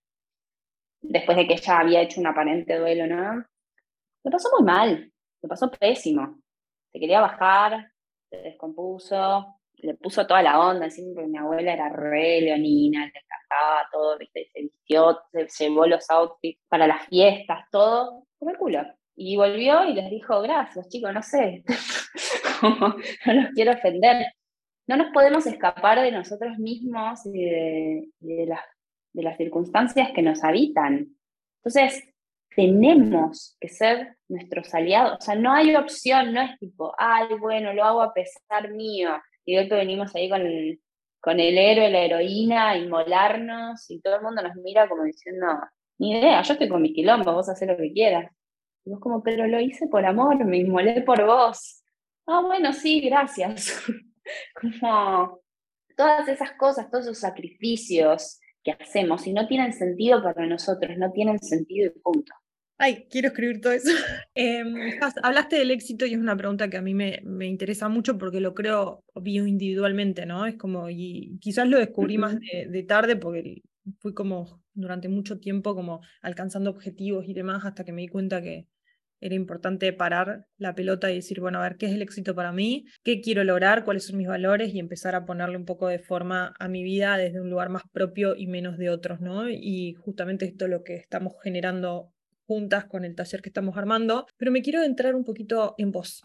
después 1.01 1.37
de 1.37 1.47
que 1.47 1.53
ella 1.53 1.79
había 1.79 2.01
hecho 2.01 2.19
un 2.21 2.27
aparente 2.27 2.77
duelo, 2.77 3.07
¿no? 3.07 3.45
Me 4.23 4.31
pasó 4.31 4.49
muy 4.57 4.65
mal, 4.65 5.11
me 5.41 5.49
pasó 5.49 5.69
pésimo. 5.71 6.39
Se 6.91 6.99
quería 6.99 7.21
bajar, 7.21 7.91
se 8.29 8.37
descompuso, 8.37 9.57
le 9.77 9.93
puso 9.95 10.25
toda 10.25 10.41
la 10.41 10.59
onda, 10.59 10.89
siempre 10.89 11.27
mi 11.27 11.37
abuela 11.37 11.73
era 11.73 11.89
re 11.89 12.41
leonina, 12.41 13.01
le 13.01 13.07
encantaba 13.07 13.87
todo, 13.91 14.17
se 14.17 14.61
vistió, 14.61 15.19
se 15.47 15.65
llevó 15.65 15.85
los 15.85 16.09
outfits 16.09 16.61
para 16.67 16.87
las 16.87 17.05
fiestas, 17.07 17.65
todo, 17.71 18.25
como 18.39 18.51
el 18.51 18.57
culo. 18.57 18.81
Y 19.15 19.35
volvió 19.35 19.83
y 19.85 19.93
les 19.93 20.09
dijo, 20.09 20.41
gracias 20.41 20.89
chicos, 20.89 21.13
no 21.13 21.21
sé, 21.21 21.63
no 23.25 23.33
los 23.33 23.49
quiero 23.53 23.73
ofender. 23.73 24.27
No 24.87 24.95
nos 24.95 25.11
podemos 25.11 25.45
escapar 25.45 25.99
de 25.99 26.11
nosotros 26.11 26.57
mismos 26.59 27.25
y 27.25 27.43
de, 27.43 28.45
las, 28.47 28.61
de 29.11 29.23
las 29.23 29.35
circunstancias 29.35 30.11
que 30.15 30.21
nos 30.21 30.43
habitan. 30.45 31.17
Entonces, 31.57 32.07
tenemos 32.57 33.55
que 33.61 33.69
ser 33.69 34.17
nuestros 34.27 34.73
aliados. 34.73 35.19
O 35.19 35.21
sea, 35.21 35.35
no 35.35 35.53
hay 35.53 35.75
opción, 35.75 36.33
no 36.33 36.41
es 36.41 36.57
tipo, 36.57 36.91
ay, 36.97 37.27
bueno, 37.39 37.71
lo 37.71 37.83
hago 37.83 38.01
a 38.01 38.15
pesar 38.15 38.73
mío. 38.73 39.11
Y 39.45 39.55
de 39.55 39.65
venimos 39.65 40.15
ahí 40.15 40.27
con 40.27 40.41
el, 40.41 40.81
con 41.21 41.39
el 41.39 41.55
héroe, 41.55 41.91
la 41.91 41.99
heroína, 41.99 42.75
inmolarnos, 42.75 43.85
y 43.91 44.01
todo 44.01 44.15
el 44.15 44.23
mundo 44.23 44.41
nos 44.41 44.55
mira 44.55 44.89
como 44.89 45.03
diciendo, 45.03 45.45
ni 45.99 46.17
idea, 46.17 46.41
yo 46.41 46.53
estoy 46.53 46.67
con 46.67 46.81
mi 46.81 46.93
quilombo, 46.93 47.31
vos 47.31 47.47
haces 47.47 47.67
lo 47.67 47.77
que 47.77 47.93
quieras. 47.93 48.31
Y 48.85 48.89
vos 48.89 48.99
como, 49.01 49.21
pero 49.21 49.45
lo 49.45 49.59
hice 49.59 49.87
por 49.87 50.03
amor, 50.03 50.43
me 50.43 50.57
inmolé 50.57 51.01
por 51.03 51.23
vos. 51.27 51.83
Ah, 52.25 52.41
bueno, 52.41 52.73
sí, 52.73 53.01
gracias. 53.01 53.83
como 54.59 55.41
todas 55.95 56.27
esas 56.27 56.53
cosas, 56.53 56.89
todos 56.89 57.05
esos 57.05 57.19
sacrificios 57.19 58.39
que 58.63 58.71
hacemos 58.71 59.27
y 59.27 59.33
no 59.33 59.47
tienen 59.47 59.73
sentido 59.73 60.23
para 60.23 60.47
nosotros, 60.47 60.97
no 60.97 61.11
tienen 61.11 61.37
sentido 61.37 61.91
y 61.95 61.99
punto. 61.99 62.33
Ay, 62.79 63.07
quiero 63.09 63.29
escribir 63.29 63.59
todo 63.59 63.73
eso. 63.73 63.89
Em, 64.35 64.75
hablaste 65.23 65.55
del 65.55 65.71
éxito 65.71 66.05
y 66.05 66.13
es 66.13 66.19
una 66.19 66.37
pregunta 66.37 66.69
que 66.69 66.77
a 66.77 66.81
mí 66.81 66.93
me, 66.93 67.21
me 67.23 67.47
interesa 67.47 67.89
mucho 67.89 68.17
porque 68.19 68.39
lo 68.39 68.53
creo 68.53 69.03
bio 69.15 69.47
individualmente, 69.47 70.27
¿no? 70.27 70.45
Es 70.45 70.55
como, 70.55 70.89
y 70.89 71.39
quizás 71.41 71.67
lo 71.67 71.79
descubrí 71.79 72.19
más 72.19 72.37
de, 72.39 72.83
tarde 72.83 73.15
porque 73.15 73.63
fui 73.99 74.13
como 74.13 74.61
durante 74.73 75.09
mucho 75.09 75.39
tiempo 75.39 75.73
como 75.73 76.01
alcanzando 76.21 76.69
objetivos 76.69 77.25
y 77.27 77.33
demás 77.33 77.65
hasta 77.65 77.83
que 77.83 77.93
me 77.93 78.01
di 78.01 78.09
cuenta 78.09 78.41
que 78.43 78.67
era 79.19 79.33
importante 79.33 79.91
parar 79.93 80.45
la 80.57 80.75
pelota 80.75 81.09
y 81.09 81.15
decir, 81.15 81.39
bueno, 81.39 81.57
a 81.57 81.63
ver, 81.63 81.77
¿qué 81.77 81.87
es 81.87 81.93
el 81.93 82.03
éxito 82.03 82.35
para 82.35 82.51
mí? 82.51 82.85
¿Qué 83.03 83.21
quiero 83.21 83.43
lograr? 83.43 83.83
¿Cuáles 83.83 84.05
son 84.05 84.17
mis 84.17 84.27
valores? 84.27 84.75
Y 84.75 84.79
empezar 84.79 85.15
a 85.15 85.25
ponerle 85.25 85.57
un 85.57 85.65
poco 85.65 85.87
de 85.87 85.97
forma 85.97 86.53
a 86.59 86.67
mi 86.67 86.83
vida 86.83 87.17
desde 87.17 87.41
un 87.41 87.49
lugar 87.49 87.69
más 87.69 87.81
propio 87.91 88.35
y 88.35 88.45
menos 88.45 88.77
de 88.77 88.91
otros, 88.91 89.19
¿no? 89.19 89.49
Y 89.49 89.95
justamente 89.95 90.45
esto 90.45 90.65
es 90.65 90.71
lo 90.71 90.83
que 90.83 90.97
estamos 90.97 91.33
generando 91.41 92.13
juntas 92.47 92.85
con 92.85 93.05
el 93.05 93.15
taller 93.15 93.41
que 93.41 93.49
estamos 93.49 93.77
armando, 93.77 94.25
pero 94.37 94.51
me 94.51 94.61
quiero 94.61 94.83
entrar 94.83 95.13
un 95.13 95.23
poquito 95.23 95.75
en 95.77 95.91
vos. 95.91 96.23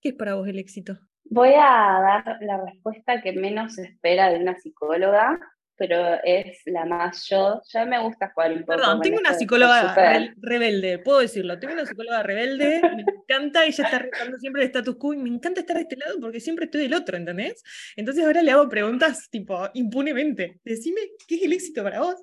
¿Qué 0.00 0.10
es 0.10 0.14
para 0.14 0.34
vos 0.34 0.48
el 0.48 0.58
éxito? 0.58 0.98
Voy 1.24 1.50
a 1.54 2.00
dar 2.00 2.38
la 2.40 2.64
respuesta 2.64 3.20
que 3.20 3.32
menos 3.32 3.74
se 3.74 3.84
espera 3.84 4.30
de 4.30 4.38
una 4.38 4.58
psicóloga, 4.58 5.38
pero 5.76 6.18
es 6.24 6.60
la 6.66 6.84
más 6.84 7.26
yo. 7.28 7.60
Ya 7.72 7.84
me 7.84 8.00
gusta 8.00 8.30
jugar 8.34 8.52
un 8.52 8.60
poco. 8.60 8.78
Perdón, 8.78 9.00
tengo 9.00 9.18
una 9.18 9.34
psicóloga 9.34 9.94
rebelde, 10.36 10.98
puedo 10.98 11.20
decirlo. 11.20 11.58
Tengo 11.58 11.74
una 11.74 11.86
psicóloga 11.86 12.22
rebelde, 12.22 12.80
me 12.82 13.02
encanta, 13.22 13.64
ella 13.64 13.84
está 13.84 13.98
retando 13.98 14.38
siempre 14.38 14.62
el 14.62 14.66
status 14.68 14.96
quo 14.96 15.14
y 15.14 15.18
me 15.18 15.28
encanta 15.28 15.60
estar 15.60 15.76
de 15.76 15.82
este 15.82 15.96
lado 15.96 16.20
porque 16.20 16.40
siempre 16.40 16.66
estoy 16.66 16.82
del 16.82 16.94
otro, 16.94 17.16
¿entendés? 17.16 17.62
Entonces 17.96 18.24
ahora 18.24 18.42
le 18.42 18.50
hago 18.50 18.68
preguntas 18.68 19.28
tipo 19.30 19.68
impunemente. 19.74 20.60
Decime, 20.64 21.00
¿qué 21.26 21.36
es 21.36 21.42
el 21.42 21.52
éxito 21.52 21.82
para 21.82 22.00
vos? 22.00 22.16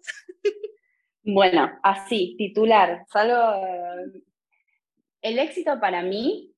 Bueno, 1.34 1.80
así, 1.84 2.36
titular. 2.38 3.06
Salgo. 3.08 4.14
El 5.22 5.40
éxito 5.40 5.80
para 5.80 6.02
mí 6.02 6.56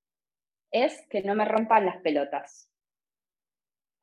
es 0.72 1.06
que 1.10 1.22
no 1.24 1.36
me 1.36 1.46
rompan 1.46 1.86
las 1.86 1.98
pelotas. 2.02 2.72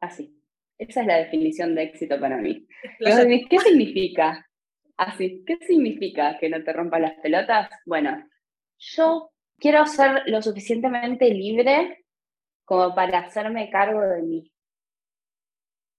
Así. 0.00 0.34
Esa 0.76 1.00
es 1.00 1.06
la 1.06 1.16
definición 1.16 1.74
de 1.74 1.84
éxito 1.84 2.20
para 2.20 2.36
mí. 2.36 2.66
¿Qué 3.00 3.58
significa? 3.58 4.46
Así, 4.96 5.42
¿qué 5.46 5.56
significa 5.66 6.38
que 6.38 6.48
no 6.48 6.62
te 6.62 6.72
rompan 6.72 7.02
las 7.02 7.14
pelotas? 7.20 7.70
Bueno, 7.84 8.28
yo 8.78 9.30
quiero 9.56 9.86
ser 9.86 10.22
lo 10.26 10.42
suficientemente 10.42 11.32
libre 11.32 12.04
como 12.64 12.94
para 12.94 13.20
hacerme 13.20 13.70
cargo 13.70 14.00
de 14.02 14.22
mí. 14.22 14.52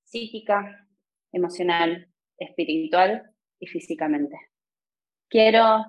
Psíquica, 0.04 0.88
emocional, 1.32 2.08
espiritual 2.38 3.30
y 3.60 3.68
físicamente 3.68 4.49
quiero 5.30 5.86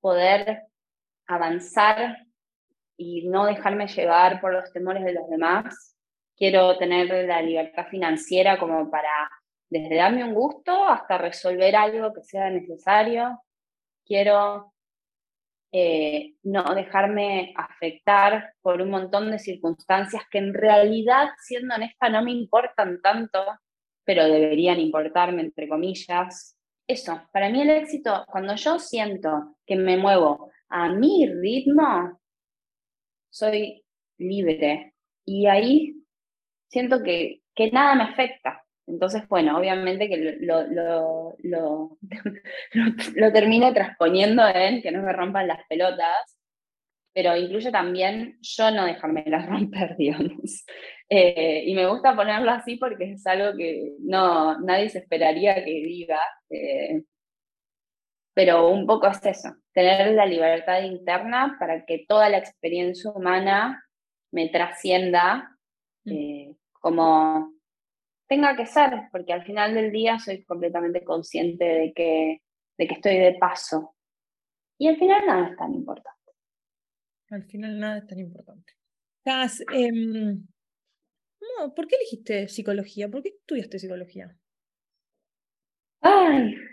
poder 0.00 0.62
avanzar 1.26 2.26
y 2.96 3.28
no 3.28 3.46
dejarme 3.46 3.86
llevar 3.86 4.40
por 4.40 4.52
los 4.52 4.72
temores 4.72 5.04
de 5.04 5.12
los 5.12 5.28
demás. 5.28 5.96
Quiero 6.36 6.76
tener 6.78 7.26
la 7.26 7.42
libertad 7.42 7.86
financiera 7.88 8.58
como 8.58 8.90
para 8.90 9.30
desde 9.70 9.96
darme 9.96 10.24
un 10.24 10.34
gusto 10.34 10.86
hasta 10.88 11.18
resolver 11.18 11.76
algo 11.76 12.12
que 12.12 12.22
sea 12.22 12.50
necesario. 12.50 13.40
Quiero 14.04 14.72
eh, 15.72 16.34
no 16.42 16.74
dejarme 16.74 17.54
afectar 17.56 18.54
por 18.60 18.82
un 18.82 18.90
montón 18.90 19.30
de 19.30 19.38
circunstancias 19.38 20.24
que 20.30 20.38
en 20.38 20.52
realidad, 20.52 21.28
siendo 21.42 21.74
honesta, 21.74 22.08
no 22.08 22.22
me 22.22 22.32
importan 22.32 23.00
tanto, 23.00 23.42
pero 24.04 24.24
deberían 24.24 24.80
importarme, 24.80 25.42
entre 25.42 25.68
comillas 25.68 26.58
eso, 26.86 27.22
para 27.32 27.48
mí 27.48 27.62
el 27.62 27.70
éxito, 27.70 28.24
cuando 28.28 28.54
yo 28.54 28.78
siento 28.78 29.56
que 29.66 29.76
me 29.76 29.96
muevo 29.96 30.50
a 30.68 30.88
mi 30.88 31.26
ritmo, 31.26 32.20
soy 33.30 33.84
libre. 34.18 34.94
Y 35.24 35.46
ahí 35.46 35.94
siento 36.68 37.02
que, 37.02 37.42
que 37.54 37.70
nada 37.70 37.94
me 37.94 38.04
afecta. 38.04 38.64
Entonces, 38.86 39.26
bueno, 39.28 39.58
obviamente 39.58 40.08
que 40.08 40.16
lo, 40.40 40.62
lo, 40.66 41.36
lo, 41.40 41.98
lo, 43.14 43.32
termino 43.32 43.72
transponiendo 43.72 44.46
en 44.48 44.82
que 44.82 44.90
no 44.90 45.02
me 45.02 45.12
rompan 45.12 45.46
las 45.46 45.64
pelotas, 45.68 46.38
pero 47.14 47.36
incluye 47.36 47.70
también 47.70 48.38
yo 48.40 48.70
no 48.70 48.84
dejarme 48.84 49.24
las 49.26 49.46
romper, 49.48 49.96
digamos. 49.96 50.64
Eh, 51.14 51.64
y 51.66 51.74
me 51.74 51.86
gusta 51.86 52.16
ponerlo 52.16 52.50
así 52.52 52.76
porque 52.76 53.12
es 53.12 53.26
algo 53.26 53.54
que 53.54 53.96
no, 53.98 54.58
nadie 54.60 54.88
se 54.88 55.00
esperaría 55.00 55.62
que 55.62 55.70
diga. 55.70 56.18
Eh, 56.48 57.02
pero 58.34 58.70
un 58.70 58.86
poco 58.86 59.08
es 59.08 59.22
eso, 59.26 59.50
tener 59.74 60.14
la 60.14 60.24
libertad 60.24 60.82
interna 60.82 61.56
para 61.58 61.84
que 61.84 62.06
toda 62.08 62.30
la 62.30 62.38
experiencia 62.38 63.10
humana 63.10 63.84
me 64.32 64.48
trascienda 64.48 65.54
mm. 66.04 66.10
eh, 66.10 66.56
como 66.80 67.52
tenga 68.26 68.56
que 68.56 68.64
ser, 68.64 69.10
porque 69.12 69.34
al 69.34 69.44
final 69.44 69.74
del 69.74 69.92
día 69.92 70.18
soy 70.18 70.42
completamente 70.44 71.04
consciente 71.04 71.64
de 71.66 71.92
que, 71.92 72.40
de 72.78 72.88
que 72.88 72.94
estoy 72.94 73.18
de 73.18 73.34
paso. 73.34 73.94
Y 74.78 74.88
al 74.88 74.96
final 74.96 75.26
nada 75.26 75.48
es 75.50 75.56
tan 75.58 75.74
importante. 75.74 76.32
Al 77.28 77.44
final 77.44 77.78
nada 77.78 77.98
es 77.98 78.06
tan 78.06 78.18
importante. 78.18 78.72
¿Por 81.74 81.86
qué 81.86 81.96
elegiste 81.96 82.48
psicología? 82.48 83.08
¿Por 83.08 83.22
qué 83.22 83.30
estudiaste 83.30 83.78
psicología? 83.78 84.36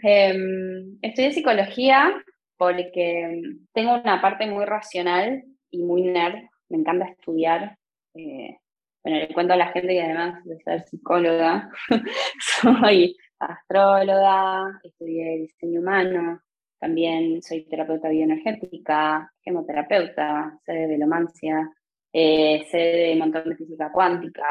Em, 0.03 0.97
estudié 1.01 1.31
psicología 1.31 2.23
porque 2.57 3.41
tengo 3.73 3.95
una 4.01 4.21
parte 4.21 4.47
muy 4.47 4.65
racional 4.65 5.43
y 5.69 5.83
muy 5.83 6.03
nerd. 6.03 6.35
Me 6.69 6.77
encanta 6.77 7.05
estudiar. 7.05 7.77
Eh, 8.15 8.57
bueno, 9.03 9.19
le 9.19 9.33
cuento 9.33 9.53
a 9.53 9.57
la 9.57 9.71
gente 9.71 9.89
que 9.89 10.01
además 10.01 10.43
de 10.45 10.57
ser 10.59 10.83
psicóloga, 10.83 11.69
soy 12.61 13.15
astróloga, 13.39 14.79
estudié 14.83 15.39
diseño 15.39 15.79
humano, 15.79 16.41
también 16.79 17.41
soy 17.41 17.65
terapeuta 17.65 18.09
bioenergética, 18.09 19.31
hemoterapeuta, 19.43 20.59
sé 20.65 20.73
de 20.73 20.87
velomancia, 20.87 21.71
eh, 22.13 22.65
sé 22.71 22.77
de 22.77 23.13
un 23.13 23.19
montón 23.19 23.49
de 23.49 23.55
física 23.55 23.91
cuántica, 23.91 24.45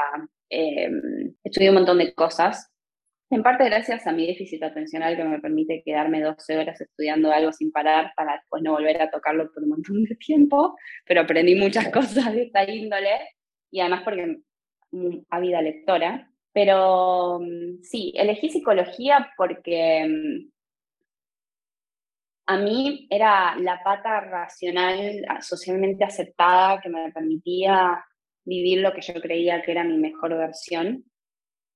eh, 0.51 0.91
estudié 1.45 1.71
un 1.71 1.77
montón 1.77 1.99
de 1.99 2.15
cosas, 2.15 2.71
en 3.31 3.43
parte 3.43 3.65
gracias 3.65 4.07
a 4.07 4.13
mi 4.13 4.27
déficit 4.27 4.63
atencional 4.63 5.15
que 5.15 5.25
me 5.25 5.39
permite 5.39 5.83
quedarme 5.85 6.23
12 6.23 6.57
horas 6.57 6.81
estudiando 6.81 7.31
algo 7.31 7.53
sin 7.53 7.71
parar 7.71 8.13
para 8.17 8.35
después 8.37 8.63
no 8.63 8.73
volver 8.73 9.03
a 9.03 9.11
tocarlo 9.11 9.53
por 9.53 9.63
un 9.65 9.71
montón 9.71 10.05
de 10.05 10.17
tiempo, 10.17 10.77
pero 11.05 11.21
aprendí 11.21 11.55
muchas 11.55 11.91
cosas 11.93 12.33
de 12.33 12.45
esta 12.45 12.69
índole 12.71 13.11
y 13.71 13.81
además 13.81 14.03
porque 14.05 14.39
vida 14.91 15.63
lectora. 15.63 16.31
Pero 16.53 17.41
mm, 17.41 17.83
sí, 17.83 18.13
elegí 18.17 18.49
psicología 18.49 19.31
porque 19.37 20.07
mm, 20.09 20.51
a 22.51 22.57
mí 22.57 23.07
era 23.11 23.57
la 23.57 23.83
pata 23.85 24.21
racional, 24.21 25.23
socialmente 25.43 26.03
aceptada, 26.03 26.81
que 26.81 26.89
me 26.89 27.13
permitía 27.13 28.03
vivir 28.43 28.81
lo 28.81 28.95
que 28.95 29.03
yo 29.03 29.21
creía 29.21 29.61
que 29.61 29.73
era 29.73 29.85
mi 29.85 29.99
mejor 29.99 30.35
versión 30.35 31.05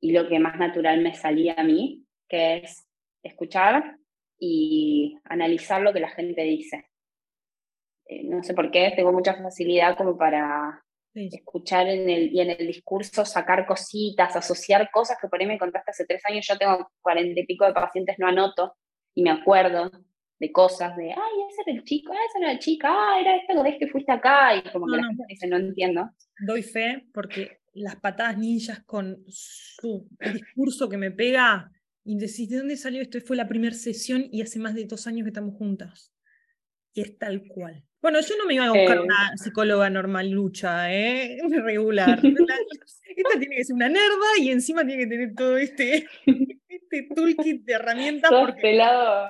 y 0.00 0.12
lo 0.12 0.26
que 0.26 0.38
más 0.38 0.58
natural 0.58 1.02
me 1.02 1.14
salía 1.14 1.56
a 1.58 1.62
mí, 1.62 2.06
que 2.26 2.56
es 2.56 2.88
escuchar 3.22 3.98
y 4.38 5.18
analizar 5.24 5.82
lo 5.82 5.92
que 5.92 6.00
la 6.00 6.08
gente 6.08 6.42
dice. 6.42 6.86
Eh, 8.06 8.24
no 8.24 8.42
sé 8.42 8.54
por 8.54 8.70
qué, 8.70 8.94
tengo 8.96 9.12
mucha 9.12 9.34
facilidad 9.34 9.94
como 9.94 10.16
para 10.16 10.82
escuchar 11.14 11.86
en 11.88 12.08
el, 12.08 12.34
y 12.34 12.40
en 12.40 12.48
el 12.48 12.66
discurso 12.66 13.26
sacar 13.26 13.66
cositas, 13.66 14.34
asociar 14.34 14.90
cosas 14.90 15.18
que 15.20 15.28
por 15.28 15.38
ahí 15.38 15.46
me 15.46 15.58
contaste 15.58 15.90
hace 15.90 16.06
tres 16.06 16.22
años, 16.24 16.46
yo 16.48 16.56
tengo 16.56 16.88
cuarenta 17.02 17.40
y 17.40 17.44
pico 17.44 17.66
de 17.66 17.74
pacientes, 17.74 18.18
no 18.18 18.26
anoto 18.26 18.74
y 19.14 19.22
me 19.22 19.32
acuerdo 19.32 19.90
de 20.42 20.50
cosas, 20.50 20.96
de, 20.96 21.12
ay, 21.12 21.34
ese 21.48 21.62
era 21.64 21.78
el 21.78 21.84
chico, 21.84 22.12
ah, 22.12 22.18
esa 22.28 22.38
era 22.40 22.52
la 22.54 22.58
chica, 22.58 22.88
ah, 22.90 23.20
era 23.20 23.36
esta 23.36 23.62
vez 23.62 23.76
que 23.78 23.86
fuiste 23.86 24.10
acá, 24.10 24.56
y 24.56 24.62
como 24.72 24.86
que 24.86 24.96
la 24.96 25.06
gente 25.06 25.22
dice, 25.28 25.46
no 25.46 25.56
entiendo. 25.56 26.10
Doy 26.40 26.64
fe 26.64 27.06
porque 27.14 27.60
las 27.74 27.94
patadas 27.94 28.36
ninjas 28.38 28.82
con 28.82 29.22
su 29.28 30.08
discurso 30.18 30.88
que 30.88 30.96
me 30.96 31.12
pega, 31.12 31.70
y 32.04 32.18
decís, 32.18 32.48
¿de 32.50 32.58
dónde 32.58 32.76
salió 32.76 33.00
esto? 33.00 33.20
Fue 33.20 33.36
la 33.36 33.46
primera 33.46 33.76
sesión 33.76 34.26
y 34.32 34.42
hace 34.42 34.58
más 34.58 34.74
de 34.74 34.84
dos 34.84 35.06
años 35.06 35.22
que 35.22 35.28
estamos 35.28 35.54
juntas. 35.54 36.12
Y 36.92 37.02
es 37.02 37.16
tal 37.16 37.44
cual. 37.46 37.84
Bueno, 38.00 38.20
yo 38.20 38.36
no 38.36 38.46
me 38.46 38.54
iba 38.54 38.66
a 38.66 38.72
buscar 38.72 38.96
eh. 38.96 39.00
una 39.00 39.36
psicóloga 39.36 39.88
normal 39.88 40.28
lucha, 40.28 40.92
¿eh? 40.92 41.38
Regular. 41.64 42.18
Esta 42.18 43.38
tiene 43.38 43.56
que 43.56 43.64
ser 43.64 43.76
una 43.76 43.88
nerda 43.88 44.26
y 44.40 44.50
encima 44.50 44.84
tiene 44.84 45.04
que 45.04 45.08
tener 45.08 45.34
todo 45.36 45.56
este, 45.56 46.08
este 46.68 47.08
toolkit 47.14 47.64
de 47.64 47.72
herramientas. 47.74 48.32
porque 48.32 48.60
pelado. 48.60 49.28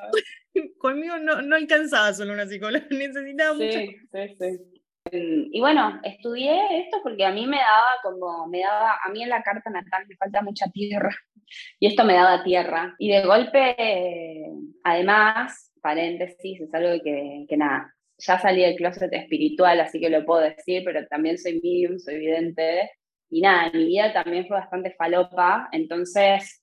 Conmigo 0.79 1.19
no, 1.19 1.43
no 1.43 1.57
alcanzaba 1.57 2.13
solo 2.13 2.33
una 2.33 2.47
psicóloga, 2.47 2.87
necesitaba 2.91 3.55
mucho. 3.55 3.79
Sí, 3.79 3.97
sí, 4.13 4.37
sí. 4.39 4.73
Y 5.11 5.61
bueno, 5.61 6.01
estudié 6.05 6.81
esto 6.81 6.99
porque 7.03 7.25
a 7.25 7.33
mí 7.33 7.47
me 7.47 7.59
daba 7.59 7.91
como, 8.03 8.47
me 8.47 8.61
daba, 8.61 8.99
a 9.05 9.11
mí 9.11 9.23
en 9.23 9.29
la 9.29 9.43
carta 9.43 9.69
natal 9.69 10.07
me 10.09 10.17
falta 10.17 10.43
mucha 10.43 10.71
tierra 10.71 11.11
y 11.81 11.89
esto 11.89 12.05
me 12.05 12.15
daba 12.15 12.45
tierra. 12.45 12.95
Y 12.99 13.11
de 13.11 13.25
golpe, 13.25 14.47
además, 14.85 15.73
paréntesis, 15.83 16.61
es 16.61 16.73
algo 16.73 17.03
que, 17.03 17.45
que 17.49 17.57
nada, 17.57 17.93
ya 18.19 18.39
salí 18.39 18.63
del 18.63 18.77
closet 18.77 19.13
espiritual, 19.13 19.81
así 19.81 20.01
que 20.01 20.09
lo 20.09 20.25
puedo 20.25 20.43
decir, 20.43 20.83
pero 20.85 21.07
también 21.09 21.37
soy 21.37 21.61
medium, 21.63 21.99
soy 21.99 22.19
vidente. 22.19 22.91
Y 23.29 23.41
nada, 23.41 23.71
mi 23.73 23.87
vida 23.87 24.13
también 24.13 24.47
fue 24.47 24.59
bastante 24.59 24.95
falopa, 24.97 25.69
entonces 25.73 26.62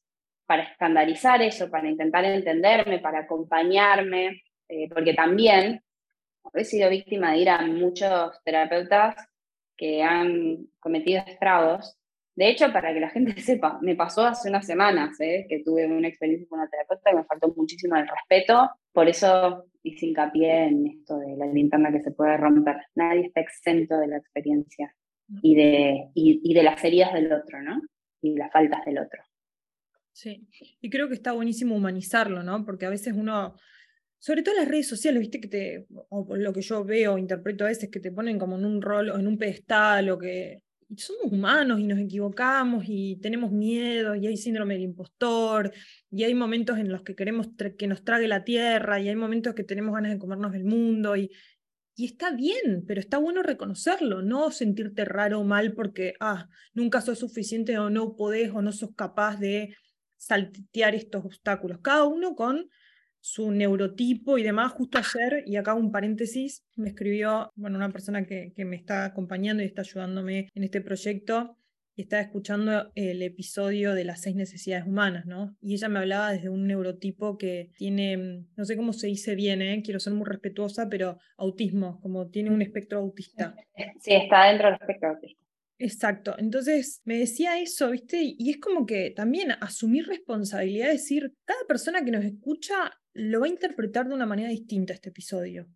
para 0.49 0.63
estandarizar 0.63 1.43
eso, 1.43 1.69
para 1.69 1.87
intentar 1.87 2.25
entenderme, 2.25 2.97
para 2.97 3.19
acompañarme, 3.19 4.41
eh, 4.67 4.89
porque 4.89 5.13
también 5.13 5.83
he 6.55 6.63
sido 6.63 6.89
víctima 6.89 7.33
de 7.33 7.37
ir 7.37 7.49
a 7.51 7.61
muchos 7.61 8.41
terapeutas 8.43 9.15
que 9.77 10.01
han 10.01 10.65
cometido 10.79 11.21
estragos. 11.27 11.95
De 12.35 12.49
hecho, 12.49 12.73
para 12.73 12.91
que 12.95 12.99
la 12.99 13.11
gente 13.11 13.33
sepa, 13.41 13.77
me 13.83 13.95
pasó 13.95 14.25
hace 14.25 14.49
unas 14.49 14.65
semanas 14.65 15.21
eh, 15.21 15.45
que 15.47 15.61
tuve 15.63 15.85
una 15.85 16.07
experiencia 16.07 16.47
con 16.49 16.61
una 16.61 16.67
terapeuta 16.67 17.11
que 17.11 17.17
me 17.17 17.25
faltó 17.25 17.53
muchísimo 17.55 17.95
el 17.97 18.07
respeto, 18.07 18.71
por 18.91 19.07
eso 19.07 19.65
hice 19.83 20.07
hincapié 20.07 20.65
en 20.65 20.87
esto 20.87 21.19
de 21.19 21.37
la 21.37 21.45
linterna 21.45 21.91
que 21.91 22.01
se 22.01 22.09
puede 22.09 22.37
romper. 22.37 22.77
Nadie 22.95 23.27
está 23.27 23.41
exento 23.41 23.99
de 23.99 24.07
la 24.07 24.17
experiencia 24.17 24.95
y 25.43 25.53
de, 25.53 26.09
y, 26.15 26.55
de 26.55 26.63
las 26.63 26.83
heridas 26.83 27.13
del 27.13 27.31
otro, 27.31 27.61
¿no? 27.61 27.79
Y 28.19 28.35
las 28.35 28.51
faltas 28.51 28.83
del 28.83 28.97
otro. 28.97 29.21
Sí, 30.19 30.45
y 30.81 30.89
creo 30.89 31.07
que 31.07 31.13
está 31.13 31.31
buenísimo 31.31 31.77
humanizarlo, 31.77 32.43
¿no? 32.43 32.65
Porque 32.65 32.85
a 32.85 32.89
veces 32.89 33.13
uno, 33.15 33.55
sobre 34.17 34.43
todo 34.43 34.55
en 34.55 34.59
las 34.59 34.67
redes 34.67 34.89
sociales, 34.89 35.21
viste 35.21 35.39
que 35.39 35.47
te, 35.47 35.87
o 36.09 36.35
lo 36.35 36.51
que 36.51 36.61
yo 36.61 36.83
veo, 36.83 37.17
interpreto 37.17 37.63
a 37.63 37.69
veces, 37.69 37.89
que 37.89 38.01
te 38.01 38.11
ponen 38.11 38.37
como 38.37 38.57
en 38.57 38.65
un 38.65 38.81
rol 38.81 39.11
o 39.11 39.17
en 39.17 39.27
un 39.27 39.37
pedestal 39.37 40.09
o 40.09 40.19
que 40.19 40.61
somos 40.97 41.31
humanos 41.31 41.79
y 41.79 41.85
nos 41.85 41.99
equivocamos 41.99 42.83
y 42.85 43.15
tenemos 43.21 43.53
miedo 43.53 44.13
y 44.13 44.27
hay 44.27 44.35
síndrome 44.35 44.73
del 44.73 44.83
impostor 44.83 45.71
y 46.11 46.25
hay 46.25 46.33
momentos 46.33 46.77
en 46.79 46.91
los 46.91 47.03
que 47.03 47.15
queremos 47.15 47.47
que 47.77 47.87
nos 47.87 48.03
trague 48.03 48.27
la 48.27 48.43
tierra 48.43 48.99
y 48.99 49.07
hay 49.07 49.15
momentos 49.15 49.53
que 49.53 49.63
tenemos 49.63 49.95
ganas 49.95 50.11
de 50.11 50.19
comernos 50.19 50.53
el 50.53 50.65
mundo 50.65 51.15
y, 51.15 51.31
y 51.95 52.05
está 52.07 52.31
bien, 52.31 52.83
pero 52.85 52.99
está 52.99 53.19
bueno 53.19 53.41
reconocerlo, 53.41 54.21
no 54.21 54.51
sentirte 54.51 55.05
raro 55.05 55.39
o 55.39 55.43
mal 55.45 55.71
porque, 55.71 56.15
ah, 56.19 56.49
nunca 56.73 56.99
sos 56.99 57.19
suficiente 57.19 57.79
o 57.79 57.89
no 57.89 58.17
podés 58.17 58.51
o 58.51 58.61
no 58.61 58.73
sos 58.73 58.93
capaz 58.97 59.39
de 59.39 59.73
saltear 60.19 60.93
estos 60.93 61.25
obstáculos. 61.25 61.79
Cada 61.81 62.05
uno 62.05 62.35
con 62.35 62.69
su 63.21 63.51
neurotipo 63.51 64.37
y 64.37 64.43
demás. 64.43 64.71
Justo 64.73 64.99
ayer, 64.99 65.43
y 65.45 65.55
acá 65.55 65.73
un 65.73 65.91
paréntesis, 65.91 66.65
me 66.75 66.89
escribió 66.89 67.51
bueno, 67.55 67.77
una 67.77 67.89
persona 67.89 68.25
que, 68.25 68.53
que 68.55 68.65
me 68.65 68.75
está 68.75 69.05
acompañando 69.05 69.63
y 69.63 69.65
está 69.65 69.81
ayudándome 69.81 70.49
en 70.53 70.63
este 70.63 70.81
proyecto 70.81 71.57
y 71.99 72.03
estaba 72.03 72.21
escuchando 72.21 72.93
el 72.95 73.21
episodio 73.21 73.93
de 73.93 74.05
las 74.05 74.21
seis 74.21 74.33
necesidades 74.33 74.87
humanas, 74.87 75.25
¿no? 75.25 75.57
Y 75.59 75.73
ella 75.73 75.89
me 75.89 75.99
hablaba 75.99 76.31
desde 76.31 76.47
un 76.47 76.65
neurotipo 76.65 77.37
que 77.37 77.71
tiene, 77.75 78.45
no 78.55 78.63
sé 78.63 78.77
cómo 78.77 78.93
se 78.93 79.07
dice 79.07 79.35
bien, 79.35 79.61
¿eh? 79.61 79.81
quiero 79.83 79.99
ser 79.99 80.13
muy 80.13 80.25
respetuosa, 80.25 80.87
pero 80.89 81.19
autismo, 81.35 81.99
como 81.99 82.29
tiene 82.29 82.51
un 82.51 82.61
espectro 82.61 82.99
autista. 82.99 83.53
Sí, 83.99 84.13
está 84.13 84.45
dentro 84.45 84.67
del 84.67 84.75
espectro 84.75 85.09
autista. 85.09 85.38
Exacto, 85.81 86.35
entonces 86.37 87.01
me 87.05 87.19
decía 87.19 87.57
eso, 87.57 87.89
¿viste? 87.89 88.35
Y 88.37 88.49
es 88.49 88.57
como 88.57 88.85
que 88.85 89.11
también 89.11 89.53
asumir 89.61 90.05
responsabilidad, 90.07 90.91
decir, 90.91 91.33
cada 91.45 91.61
persona 91.69 92.03
que 92.03 92.11
nos 92.11 92.25
escucha 92.25 92.91
lo 93.13 93.39
va 93.39 93.45
a 93.45 93.49
interpretar 93.49 94.07
de 94.07 94.13
una 94.13 94.25
manera 94.25 94.49
distinta 94.49 94.93
este 94.93 95.07
episodio. 95.07 95.69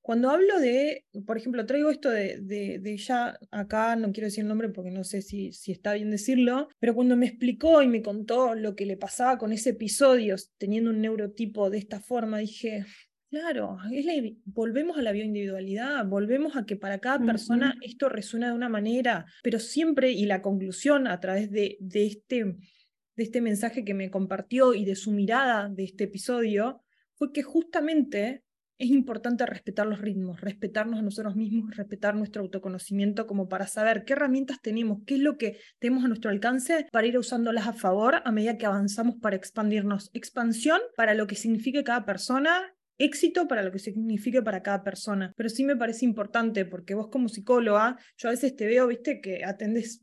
Cuando 0.00 0.30
hablo 0.30 0.58
de, 0.58 1.04
por 1.26 1.36
ejemplo, 1.36 1.66
traigo 1.66 1.90
esto 1.90 2.08
de, 2.08 2.38
de, 2.40 2.80
ella 2.92 3.38
acá, 3.50 3.94
no 3.94 4.10
quiero 4.10 4.26
decir 4.26 4.42
el 4.42 4.48
nombre 4.48 4.70
porque 4.70 4.90
no 4.90 5.04
sé 5.04 5.20
si, 5.20 5.52
si 5.52 5.70
está 5.70 5.92
bien 5.92 6.10
decirlo, 6.10 6.68
pero 6.80 6.94
cuando 6.94 7.14
me 7.14 7.26
explicó 7.26 7.82
y 7.82 7.88
me 7.88 8.02
contó 8.02 8.54
lo 8.54 8.74
que 8.74 8.86
le 8.86 8.96
pasaba 8.96 9.36
con 9.36 9.52
ese 9.52 9.70
episodio, 9.70 10.34
teniendo 10.58 10.90
un 10.90 11.02
neurotipo 11.02 11.68
de 11.68 11.78
esta 11.78 12.00
forma, 12.00 12.38
dije, 12.38 12.84
claro, 13.32 13.78
es 13.90 14.04
volvemos 14.44 14.98
a 14.98 15.02
la 15.02 15.10
bioindividualidad, 15.10 16.04
volvemos 16.04 16.54
a 16.54 16.66
que 16.66 16.76
para 16.76 16.98
cada 16.98 17.18
persona 17.24 17.74
esto 17.80 18.10
resuena 18.10 18.48
de 18.48 18.54
una 18.54 18.68
manera, 18.68 19.24
pero 19.42 19.58
siempre, 19.58 20.12
y 20.12 20.26
la 20.26 20.42
conclusión 20.42 21.06
a 21.06 21.18
través 21.18 21.50
de, 21.50 21.78
de 21.80 22.06
este, 22.06 22.44
de 22.44 23.22
este 23.22 23.40
mensaje 23.40 23.86
que 23.86 23.94
me 23.94 24.10
compartió 24.10 24.74
y 24.74 24.84
de 24.84 24.96
su 24.96 25.12
mirada 25.12 25.70
de 25.70 25.84
este 25.84 26.04
episodio, 26.04 26.82
fue 27.14 27.32
que 27.32 27.42
justamente 27.42 28.44
es 28.76 28.90
importante 28.90 29.46
respetar 29.46 29.86
los 29.86 30.02
ritmos, 30.02 30.42
respetarnos 30.42 30.98
a 30.98 31.02
nosotros 31.02 31.34
mismos, 31.34 31.74
respetar 31.74 32.14
nuestro 32.14 32.42
autoconocimiento 32.42 33.26
como 33.26 33.48
para 33.48 33.66
saber 33.66 34.04
qué 34.04 34.12
herramientas 34.12 34.60
tenemos, 34.60 34.98
qué 35.06 35.14
es 35.14 35.20
lo 35.20 35.38
que 35.38 35.56
tenemos 35.78 36.04
a 36.04 36.08
nuestro 36.08 36.30
alcance 36.30 36.86
para 36.92 37.06
ir 37.06 37.16
usándolas 37.16 37.66
a 37.66 37.72
favor 37.72 38.16
a 38.26 38.30
medida 38.30 38.58
que 38.58 38.66
avanzamos 38.66 39.14
para 39.22 39.36
expandirnos. 39.36 40.10
Expansión 40.12 40.80
para 40.96 41.14
lo 41.14 41.26
que 41.26 41.36
signifique 41.36 41.82
cada 41.82 42.04
persona 42.04 42.74
éxito 42.98 43.48
para 43.48 43.62
lo 43.62 43.72
que 43.72 43.78
signifique 43.78 44.42
para 44.42 44.62
cada 44.62 44.82
persona. 44.84 45.32
Pero 45.36 45.48
sí 45.48 45.64
me 45.64 45.76
parece 45.76 46.04
importante 46.04 46.64
porque 46.64 46.94
vos 46.94 47.08
como 47.08 47.28
psicóloga, 47.28 47.96
yo 48.16 48.28
a 48.28 48.32
veces 48.32 48.56
te 48.56 48.66
veo, 48.66 48.86
viste, 48.86 49.20
que 49.20 49.44
atendes 49.44 50.00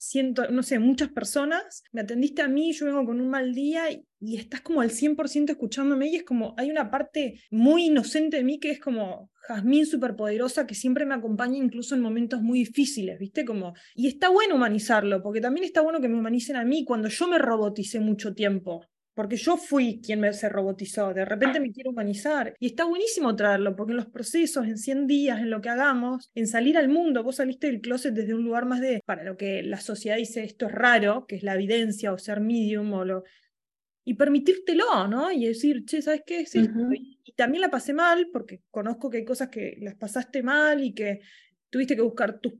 siento, 0.00 0.50
no 0.50 0.62
sé, 0.62 0.78
muchas 0.78 1.10
personas, 1.10 1.84
me 1.92 2.00
atendiste 2.00 2.40
a 2.40 2.48
mí, 2.48 2.72
yo 2.72 2.86
vengo 2.86 3.04
con 3.04 3.20
un 3.20 3.28
mal 3.28 3.54
día 3.54 3.92
y, 3.92 4.06
estás 4.36 4.62
como 4.62 4.80
al 4.80 4.90
100% 4.90 5.50
escuchándome 5.50 6.08
y 6.08 6.16
es 6.16 6.24
como, 6.24 6.54
hay 6.56 6.70
una 6.70 6.90
parte 6.90 7.40
muy 7.50 7.86
inocente 7.86 8.38
de 8.38 8.44
mí 8.44 8.58
que 8.58 8.70
es 8.70 8.80
como 8.80 9.30
Jazmín 9.46 9.86
superpoderosa 9.86 10.66
que 10.66 10.74
siempre 10.74 11.06
me 11.06 11.14
acompaña 11.14 11.56
incluso 11.56 11.94
en 11.94 12.00
momentos 12.00 12.42
muy 12.42 12.60
difíciles, 12.60 13.18
¿viste? 13.18 13.44
Y 13.94 14.08
está 14.08 14.28
bueno 14.28 14.56
humanizarlo, 14.56 15.22
porque 15.22 15.40
también 15.40 15.64
está 15.64 15.80
bueno 15.82 16.00
que 16.00 16.08
me 16.08 16.18
humanicen 16.18 16.56
a 16.56 16.64
mí 16.64 16.84
cuando 16.84 17.08
yo 17.08 17.28
me 17.28 17.38
roboticé 17.38 18.00
mucho 18.00 18.34
tiempo 18.34 18.86
porque 19.20 19.36
yo 19.36 19.58
fui 19.58 20.00
quien 20.02 20.18
me 20.18 20.32
se 20.32 20.48
robotizó, 20.48 21.12
de 21.12 21.26
repente 21.26 21.60
me 21.60 21.72
quiero 21.72 21.90
humanizar 21.90 22.54
y 22.58 22.68
está 22.68 22.84
buenísimo 22.84 23.36
traerlo, 23.36 23.76
porque 23.76 23.90
en 23.90 23.98
los 23.98 24.06
procesos, 24.06 24.66
en 24.66 24.78
100 24.78 25.06
días, 25.06 25.40
en 25.40 25.50
lo 25.50 25.60
que 25.60 25.68
hagamos, 25.68 26.30
en 26.34 26.46
salir 26.46 26.78
al 26.78 26.88
mundo, 26.88 27.22
vos 27.22 27.36
saliste 27.36 27.66
del 27.66 27.82
closet 27.82 28.14
desde 28.14 28.32
un 28.32 28.44
lugar 28.44 28.64
más 28.64 28.80
de, 28.80 29.02
para 29.04 29.22
lo 29.22 29.36
que 29.36 29.62
la 29.62 29.78
sociedad 29.78 30.16
dice 30.16 30.42
esto 30.42 30.64
es 30.64 30.72
raro, 30.72 31.26
que 31.26 31.36
es 31.36 31.42
la 31.42 31.54
evidencia 31.54 32.14
o 32.14 32.18
ser 32.18 32.40
medium 32.40 32.90
o 32.94 33.04
lo... 33.04 33.24
Y 34.06 34.14
permitírtelo, 34.14 35.06
¿no? 35.06 35.30
Y 35.30 35.44
decir, 35.44 35.84
che, 35.84 36.00
¿sabes 36.00 36.22
qué 36.24 36.40
es 36.40 36.54
esto? 36.54 36.90
y, 36.90 37.20
y 37.22 37.32
también 37.32 37.60
la 37.60 37.70
pasé 37.70 37.92
mal, 37.92 38.30
porque 38.32 38.62
conozco 38.70 39.10
que 39.10 39.18
hay 39.18 39.24
cosas 39.26 39.50
que 39.50 39.76
las 39.82 39.96
pasaste 39.96 40.42
mal 40.42 40.82
y 40.82 40.94
que 40.94 41.20
tuviste 41.68 41.94
que 41.94 42.00
buscar 42.00 42.40
tus 42.40 42.54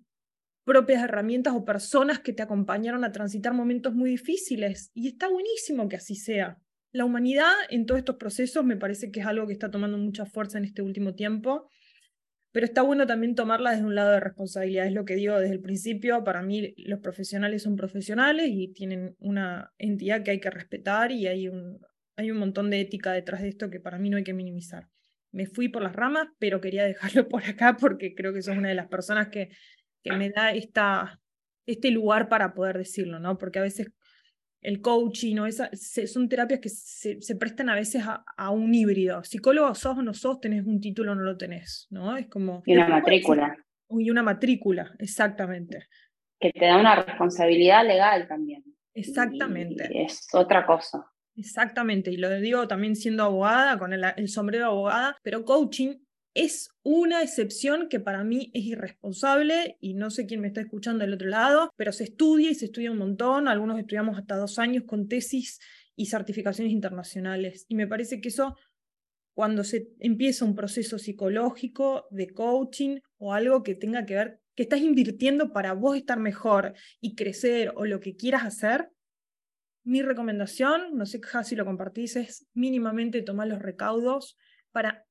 propias 0.71 1.03
herramientas 1.03 1.53
o 1.53 1.65
personas 1.65 2.21
que 2.21 2.33
te 2.33 2.45
acompañaron 2.45 3.03
a 3.03 3.11
transitar 3.11 3.53
momentos 3.53 3.93
muy 3.93 4.11
difíciles. 4.11 4.93
Y 4.95 5.09
está 5.09 5.29
buenísimo 5.29 5.89
que 5.89 5.97
así 5.97 6.15
sea. 6.15 6.59
La 6.93 7.05
humanidad 7.05 7.51
en 7.71 7.87
todos 7.87 7.99
estos 7.99 8.15
procesos 8.15 8.65
me 8.65 8.77
parece 8.77 9.11
que 9.11 9.19
es 9.19 9.27
algo 9.27 9.49
que 9.49 9.53
está 9.53 9.69
tomando 9.69 9.99
mucha 9.99 10.27
fuerza 10.27 10.59
en 10.59 10.65
este 10.65 10.81
último 10.81 11.17
tiempo, 11.17 11.69
pero 12.53 12.67
está 12.67 12.83
bueno 12.83 13.05
también 13.05 13.35
tomarla 13.35 13.73
desde 13.73 13.85
un 13.85 13.97
lado 13.97 14.13
de 14.13 14.21
responsabilidad. 14.21 14.87
Es 14.87 14.93
lo 14.93 15.05
que 15.05 15.17
digo 15.17 15.41
desde 15.41 15.55
el 15.55 15.61
principio, 15.61 16.23
para 16.23 16.41
mí 16.41 16.73
los 16.77 17.01
profesionales 17.01 17.65
son 17.65 17.75
profesionales 17.75 18.47
y 18.53 18.73
tienen 18.73 19.17
una 19.19 19.73
entidad 19.77 20.23
que 20.23 20.31
hay 20.31 20.39
que 20.39 20.51
respetar 20.51 21.11
y 21.11 21.27
hay 21.27 21.49
un, 21.49 21.81
hay 22.15 22.31
un 22.31 22.39
montón 22.39 22.71
de 22.71 22.81
ética 22.81 23.13
detrás 23.13 23.43
de 23.43 23.49
esto 23.49 23.71
que 23.71 23.81
para 23.81 23.99
mí 23.99 24.09
no 24.09 24.19
hay 24.19 24.25
que 24.25 24.35
minimizar. 24.35 24.87
Me 25.33 25.47
fui 25.47 25.69
por 25.69 25.83
las 25.83 25.97
ramas, 25.97 26.29
pero 26.39 26.61
quería 26.61 26.85
dejarlo 26.93 27.27
por 27.27 27.43
acá 27.43 27.77
porque 27.77 28.15
creo 28.15 28.33
que 28.33 28.43
sos 28.43 28.57
una 28.57 28.69
de 28.69 28.77
las 28.77 28.87
personas 28.87 29.31
que 29.31 29.51
que 30.03 30.13
me 30.13 30.31
da 30.31 30.53
esta, 30.53 31.21
este 31.67 31.91
lugar 31.91 32.29
para 32.29 32.55
poder 32.55 32.79
decirlo, 32.79 33.19
¿no? 33.19 33.39
Porque 33.39 33.59
a 33.59 33.63
veces 33.63 33.93
el 34.63 34.81
coaching 34.81 35.39
o 35.39 35.47
esa, 35.47 35.71
son 35.75 36.29
terapias 36.29 36.61
que 36.61 36.69
se, 36.69 37.21
se 37.21 37.37
prestan 37.37 37.71
a 37.71 37.75
veces 37.75 38.05
a, 38.07 38.51
un 38.51 38.75
híbrido. 38.75 39.25
Psicólogo 39.25 39.75
sos 39.75 39.99
o 39.99 40.03
no 40.03 40.15
sos, 40.15 40.41
tenés 40.41 40.67
un 40.67 40.81
título 40.81 41.13
o 41.13 41.15
no 41.15 41.23
lo 41.23 41.37
tenés, 41.37 41.87
¿no? 41.91 42.17
Es 42.17 42.29
como... 42.29 42.63
Y 42.67 42.75
una 42.75 42.89
matrícula. 42.89 43.57
Y 43.89 44.11
una 44.11 44.23
matrícula, 44.23 44.95
exactamente. 44.99 45.87
Que 46.39 46.53
te 46.53 46.67
da 46.67 46.79
una 46.79 47.03
responsabilidad 47.03 47.87
legal 47.87 48.29
también. 48.29 48.63
Exactamente. 48.95 49.89
es 50.03 50.29
otra 50.33 50.67
cosa. 50.67 51.07
Exactamente, 51.37 52.11
y 52.11 52.17
lo 52.17 52.29
digo 52.41 52.69
también 52.69 52.97
siendo 52.97 53.23
abogada, 53.25 53.79
con 53.79 53.93
el, 53.93 54.05
el 54.17 54.29
sombrero 54.29 54.65
de 54.65 54.71
abogada, 54.71 55.17
pero 55.23 55.45
coaching 55.45 55.97
es 56.35 56.71
una 56.83 57.23
excepción 57.23 57.89
que 57.89 58.01
para 58.01 58.25
mí 58.25 58.51
es 58.55 58.65
irresponsable 58.65 59.77
y 59.81 59.95
no 59.95 60.11
sé 60.11 60.27
quién 60.27 60.41
me 60.41 60.49
está 60.49 60.61
escuchando 60.61 61.05
del 61.05 61.15
otro 61.15 61.29
lado, 61.29 61.73
pero 61.77 61.93
se 61.93 62.05
estudia 62.05 62.51
y 62.51 62.55
se 62.55 62.67
estudia 62.67 62.93
un 62.93 62.99
montón, 62.99 63.49
algunos 63.49 63.79
estudiamos 63.79 64.19
hasta 64.19 64.37
dos 64.37 64.59
años 64.59 64.85
con 64.87 65.09
tesis 65.09 65.59
y 65.97 66.07
certificaciones 66.07 66.73
internacionales. 66.73 67.67
Y 67.69 67.75
me 67.75 67.87
parece 67.87 68.21
que 68.21 68.29
eso 68.29 68.57
cuando 69.35 69.65
se 69.65 69.89
empieza 69.99 70.45
un 70.45 70.55
proceso 70.55 70.99
psicológico 70.99 72.07
de 72.11 72.33
coaching 72.33 73.01
o 73.19 73.33
algo 73.33 73.63
que 73.63 73.75
tenga 73.75 74.05
que 74.05 74.15
ver, 74.15 74.41
que 74.55 74.65
estás 74.65 74.81
invirtiendo 74.81 75.53
para 75.53 75.73
vos 75.73 75.97
estar 75.97 76.19
mejor 76.19 76.75
y 77.01 77.15
crecer 77.15 77.73
o 77.77 77.87
lo 77.87 78.01
que 78.01 78.17
quieras 78.17 78.45
hacer, 78.45 78.91
mi 79.83 80.03
recomendación, 80.03 80.97
no 80.97 81.07
sé 81.07 81.21
si 81.45 81.57
lo 81.57 81.65
compartís, 81.65 82.17
es 82.17 82.47
mínimamente 82.53 83.23
tomar 83.23 83.49
los 83.49 83.61
recaudos 83.61 84.37
para 84.73 85.07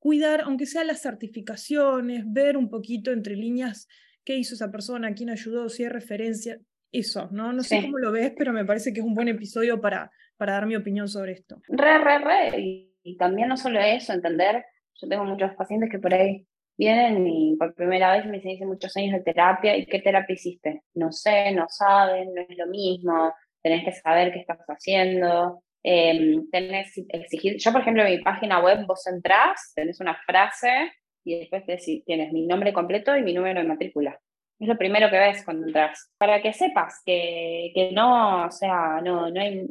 cuidar, 0.00 0.40
aunque 0.40 0.66
sea 0.66 0.82
las 0.82 1.00
certificaciones, 1.00 2.24
ver 2.26 2.56
un 2.56 2.68
poquito 2.68 3.12
entre 3.12 3.36
líneas 3.36 3.86
qué 4.24 4.34
hizo 4.34 4.54
esa 4.54 4.70
persona, 4.70 5.14
quién 5.14 5.30
ayudó, 5.30 5.68
si 5.68 5.84
hay 5.84 5.90
referencia, 5.90 6.58
eso, 6.92 7.28
¿no? 7.30 7.52
No 7.52 7.62
sé 7.62 7.82
cómo 7.82 7.98
lo 7.98 8.10
ves, 8.10 8.32
pero 8.36 8.52
me 8.52 8.64
parece 8.64 8.92
que 8.92 9.00
es 9.00 9.06
un 9.06 9.14
buen 9.14 9.28
episodio 9.28 9.80
para, 9.80 10.10
para 10.36 10.54
dar 10.54 10.66
mi 10.66 10.74
opinión 10.74 11.08
sobre 11.08 11.32
esto. 11.32 11.60
Re, 11.68 11.98
re, 11.98 12.18
re. 12.18 12.60
Y, 12.60 13.16
también 13.18 13.48
no 13.48 13.56
solo 13.56 13.80
eso, 13.80 14.12
entender, 14.12 14.64
yo 14.94 15.08
tengo 15.08 15.24
muchos 15.24 15.52
pacientes 15.54 15.90
que 15.90 15.98
por 15.98 16.14
ahí 16.14 16.46
vienen 16.76 17.26
y 17.26 17.56
por 17.56 17.74
primera 17.74 18.12
vez 18.12 18.24
me 18.26 18.36
dicen, 18.36 18.52
hice 18.52 18.66
muchos 18.66 18.96
años 18.96 19.12
de 19.12 19.20
terapia, 19.20 19.76
¿y 19.76 19.86
qué 19.86 20.00
terapia 20.00 20.34
hiciste? 20.34 20.82
No 20.94 21.10
sé, 21.10 21.52
no 21.52 21.66
saben, 21.68 22.34
no 22.34 22.42
es 22.42 22.56
lo 22.56 22.66
mismo, 22.66 23.32
tenés 23.62 23.84
que 23.84 23.92
saber 23.92 24.32
qué 24.32 24.40
estás 24.40 24.60
haciendo, 24.68 25.62
eh, 25.82 26.36
tenés 26.50 26.92
exigir, 27.08 27.56
yo 27.58 27.72
por 27.72 27.80
ejemplo 27.80 28.04
en 28.04 28.18
mi 28.18 28.22
página 28.22 28.60
web 28.60 28.86
vos 28.86 29.06
entrás, 29.06 29.72
tenés 29.74 30.00
una 30.00 30.14
frase 30.26 30.92
y 31.24 31.38
después 31.38 31.64
tienes 32.06 32.32
mi 32.32 32.46
nombre 32.46 32.72
completo 32.72 33.16
y 33.16 33.22
mi 33.22 33.34
número 33.34 33.60
de 33.60 33.68
matrícula. 33.68 34.18
Es 34.58 34.68
lo 34.68 34.76
primero 34.76 35.08
que 35.10 35.18
ves 35.18 35.44
cuando 35.44 35.66
entras. 35.66 36.12
Para 36.18 36.42
que 36.42 36.52
sepas 36.52 37.00
que, 37.04 37.72
que 37.74 37.92
no, 37.92 38.46
o 38.46 38.50
sea, 38.50 39.00
no, 39.02 39.30
no 39.30 39.40
hay, 39.40 39.66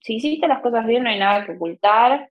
si 0.00 0.14
hiciste 0.14 0.48
las 0.48 0.62
cosas 0.62 0.86
bien 0.86 1.04
no 1.04 1.10
hay 1.10 1.18
nada 1.18 1.44
que 1.44 1.52
ocultar. 1.52 2.30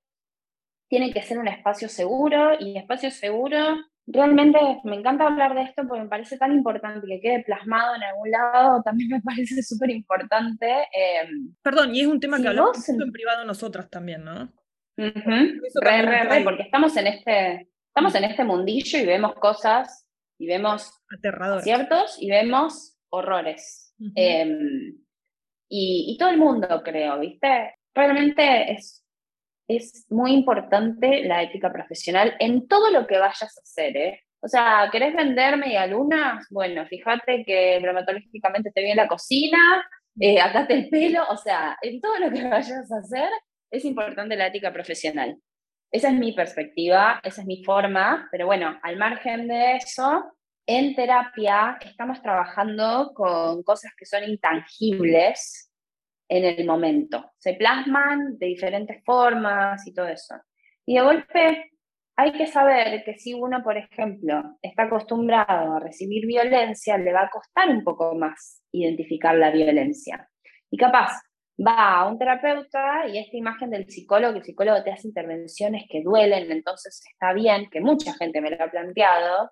Tiene 0.87 1.13
que 1.13 1.21
ser 1.21 1.37
un 1.37 1.47
espacio 1.47 1.87
seguro 1.87 2.53
y 2.59 2.77
espacio 2.77 3.11
seguro 3.11 3.77
realmente 4.11 4.59
me 4.83 4.95
encanta 4.95 5.27
hablar 5.27 5.53
de 5.55 5.61
esto 5.61 5.83
porque 5.87 6.03
me 6.03 6.09
parece 6.09 6.37
tan 6.37 6.51
importante 6.51 7.05
que 7.07 7.21
quede 7.21 7.43
plasmado 7.43 7.95
en 7.95 8.03
algún 8.03 8.31
lado, 8.31 8.81
también 8.85 9.09
me 9.09 9.21
parece 9.21 9.61
súper 9.63 9.91
importante. 9.91 10.67
Em, 10.93 11.55
Perdón, 11.61 11.95
y 11.95 12.01
es 12.01 12.07
un 12.07 12.19
tema 12.19 12.41
que 12.41 12.47
hablamos 12.47 12.87
en... 12.89 13.11
privado 13.11 13.45
nosotras 13.45 13.89
también, 13.89 14.23
¿no? 14.23 14.51
re, 14.97 16.01
re, 16.01 16.23
re, 16.23 16.43
porque 16.43 16.63
estamos 16.63 16.97
en 16.97 17.07
este, 17.07 17.69
estamos 17.87 18.13
en 18.15 18.25
este 18.25 18.43
mundillo 18.43 18.99
y 18.99 19.05
vemos 19.05 19.33
cosas 19.35 20.09
y 20.37 20.45
vemos 20.45 20.91
ciertos 21.63 22.17
y 22.19 22.29
vemos 22.29 22.97
horrores. 23.09 23.95
Em, 24.15 24.97
y, 25.69 26.05
y 26.09 26.17
todo 26.17 26.29
el 26.29 26.37
mundo, 26.37 26.81
creo, 26.83 27.19
¿viste? 27.19 27.75
Realmente 27.93 28.73
es 28.73 29.05
es 29.69 30.07
muy 30.09 30.33
importante 30.33 31.23
la 31.23 31.43
ética 31.43 31.71
profesional 31.71 32.35
en 32.39 32.67
todo 32.67 32.89
lo 32.89 33.05
que 33.05 33.19
vayas 33.19 33.43
a 33.43 33.61
hacer, 33.61 33.95
¿eh? 33.95 34.21
O 34.41 34.47
sea, 34.47 34.89
¿querés 34.91 35.13
vender 35.15 35.57
media 35.57 35.85
luna? 35.85 36.41
Bueno, 36.49 36.85
fíjate 36.85 37.43
que 37.45 37.77
bromatológicamente 37.81 38.71
te 38.71 38.81
viene 38.81 38.95
la 38.95 39.07
cocina, 39.07 39.85
eh, 40.19 40.39
el 40.69 40.89
pelo, 40.89 41.23
o 41.29 41.37
sea, 41.37 41.77
en 41.81 42.01
todo 42.01 42.17
lo 42.19 42.31
que 42.31 42.43
vayas 42.49 42.91
a 42.91 42.97
hacer 42.97 43.29
es 43.69 43.85
importante 43.85 44.35
la 44.35 44.47
ética 44.47 44.73
profesional. 44.73 45.37
Esa 45.91 46.09
es 46.09 46.15
mi 46.15 46.31
perspectiva, 46.31 47.19
esa 47.23 47.41
es 47.41 47.47
mi 47.47 47.63
forma, 47.63 48.27
pero 48.31 48.45
bueno, 48.45 48.79
al 48.81 48.97
margen 48.97 49.47
de 49.47 49.77
eso, 49.77 50.23
en 50.65 50.95
terapia 50.95 51.77
estamos 51.81 52.21
trabajando 52.21 53.11
con 53.13 53.63
cosas 53.63 53.91
que 53.97 54.05
son 54.05 54.23
intangibles, 54.23 55.68
en 56.29 56.45
el 56.45 56.65
momento. 56.65 57.31
Se 57.37 57.55
plasman 57.55 58.37
de 58.37 58.47
diferentes 58.47 59.03
formas 59.03 59.85
y 59.85 59.93
todo 59.93 60.07
eso. 60.07 60.35
Y 60.85 60.95
de 60.95 61.01
golpe 61.01 61.71
hay 62.15 62.31
que 62.33 62.47
saber 62.47 63.03
que 63.03 63.17
si 63.17 63.33
uno, 63.33 63.63
por 63.63 63.77
ejemplo, 63.77 64.57
está 64.61 64.83
acostumbrado 64.83 65.73
a 65.73 65.79
recibir 65.79 66.25
violencia, 66.25 66.97
le 66.97 67.13
va 67.13 67.23
a 67.23 67.29
costar 67.29 67.69
un 67.69 67.83
poco 67.83 68.13
más 68.13 68.61
identificar 68.71 69.35
la 69.35 69.51
violencia. 69.51 70.29
Y 70.69 70.77
capaz 70.77 71.11
va 71.65 71.99
a 71.99 72.07
un 72.07 72.17
terapeuta 72.17 73.07
y 73.07 73.17
esta 73.17 73.37
imagen 73.37 73.69
del 73.69 73.89
psicólogo, 73.89 74.33
que 74.33 74.39
el 74.39 74.45
psicólogo 74.45 74.83
te 74.83 74.91
hace 74.91 75.07
intervenciones 75.07 75.85
que 75.89 76.03
duelen, 76.03 76.51
entonces 76.51 77.01
está 77.11 77.33
bien, 77.33 77.69
que 77.69 77.81
mucha 77.81 78.13
gente 78.13 78.41
me 78.41 78.51
lo 78.51 78.63
ha 78.63 78.69
planteado. 78.69 79.51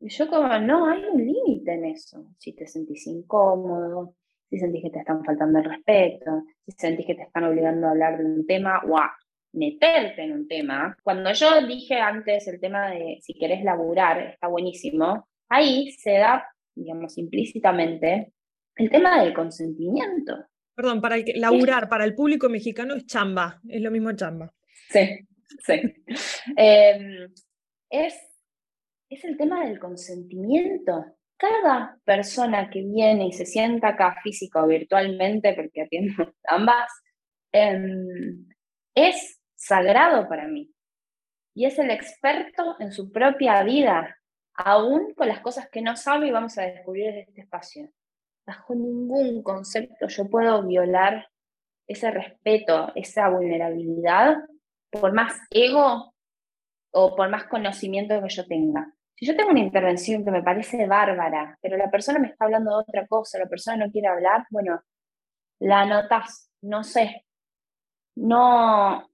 Y 0.00 0.08
yo 0.08 0.28
como, 0.28 0.58
no, 0.58 0.86
hay 0.86 1.04
un 1.04 1.18
límite 1.18 1.74
en 1.74 1.84
eso. 1.84 2.24
Si 2.38 2.54
te 2.54 2.66
sentís 2.66 3.06
incómodo, 3.06 4.14
si 4.50 4.58
sentís 4.58 4.82
que 4.82 4.90
te 4.90 4.98
están 4.98 5.24
faltando 5.24 5.60
el 5.60 5.64
respeto, 5.64 6.42
si 6.66 6.72
sentís 6.72 7.06
que 7.06 7.14
te 7.14 7.22
están 7.22 7.44
obligando 7.44 7.86
a 7.86 7.90
hablar 7.90 8.18
de 8.18 8.24
un 8.24 8.46
tema 8.46 8.82
o 8.86 8.98
a 8.98 9.16
meterte 9.52 10.22
en 10.22 10.32
un 10.32 10.48
tema. 10.48 10.96
Cuando 11.02 11.32
yo 11.32 11.66
dije 11.66 12.00
antes 12.00 12.48
el 12.48 12.60
tema 12.60 12.90
de 12.90 13.18
si 13.22 13.34
querés 13.34 13.62
laburar, 13.62 14.20
está 14.20 14.48
buenísimo, 14.48 15.28
ahí 15.48 15.92
se 15.92 16.18
da, 16.18 16.46
digamos, 16.74 17.16
implícitamente 17.16 18.32
el 18.76 18.90
tema 18.90 19.22
del 19.22 19.32
consentimiento. 19.32 20.46
Perdón, 20.74 21.00
para 21.00 21.16
el 21.16 21.24
que, 21.24 21.34
laburar 21.34 21.88
para 21.88 22.04
el 22.04 22.14
público 22.14 22.48
mexicano 22.48 22.94
es 22.94 23.06
chamba, 23.06 23.60
es 23.68 23.80
lo 23.80 23.90
mismo 23.90 24.12
chamba. 24.12 24.52
Sí, 24.88 25.28
sí. 25.64 25.80
Em, 26.56 27.32
es, 27.88 28.14
es 29.08 29.24
el 29.24 29.36
tema 29.36 29.64
del 29.66 29.78
consentimiento 29.78 31.04
cada 31.40 31.98
persona 32.04 32.68
que 32.68 32.82
viene 32.82 33.28
y 33.28 33.32
se 33.32 33.46
sienta 33.46 33.88
acá 33.88 34.16
física 34.22 34.62
o 34.62 34.66
virtualmente, 34.66 35.54
porque 35.54 35.82
atiendo 35.82 36.34
ambas, 36.48 36.90
em, 37.50 38.46
es 38.94 39.40
sagrado 39.56 40.28
para 40.28 40.46
mí. 40.46 40.70
Y 41.54 41.64
es 41.64 41.78
el 41.78 41.90
experto 41.90 42.76
en 42.78 42.92
su 42.92 43.10
propia 43.10 43.62
vida, 43.62 44.18
aún 44.54 45.14
con 45.14 45.28
las 45.28 45.40
cosas 45.40 45.68
que 45.70 45.80
no 45.80 45.96
sabe 45.96 46.28
y 46.28 46.30
vamos 46.30 46.58
a 46.58 46.62
descubrir 46.62 47.06
en 47.06 47.18
este 47.20 47.40
espacio. 47.40 47.88
Bajo 48.46 48.74
ningún 48.74 49.42
concepto 49.42 50.08
yo 50.08 50.28
puedo 50.28 50.66
violar 50.66 51.28
ese 51.86 52.10
respeto, 52.10 52.92
esa 52.94 53.30
vulnerabilidad, 53.30 54.36
por 54.90 55.12
más 55.14 55.40
ego 55.50 56.14
o 56.92 57.16
por 57.16 57.30
más 57.30 57.44
conocimiento 57.44 58.20
que 58.20 58.28
yo 58.28 58.46
tenga. 58.46 58.94
Si 59.20 59.26
yo 59.26 59.36
tengo 59.36 59.50
una 59.50 59.60
intervención 59.60 60.24
que 60.24 60.30
me 60.30 60.42
parece 60.42 60.86
bárbara, 60.86 61.58
pero 61.60 61.76
la 61.76 61.90
persona 61.90 62.18
me 62.18 62.28
está 62.28 62.46
hablando 62.46 62.70
de 62.70 62.82
otra 62.82 63.06
cosa, 63.06 63.38
la 63.38 63.50
persona 63.50 63.84
no 63.84 63.92
quiere 63.92 64.08
hablar, 64.08 64.46
bueno, 64.48 64.82
la 65.58 65.82
anotas, 65.82 66.50
no 66.62 66.82
sé. 66.82 67.26
No, 68.16 69.06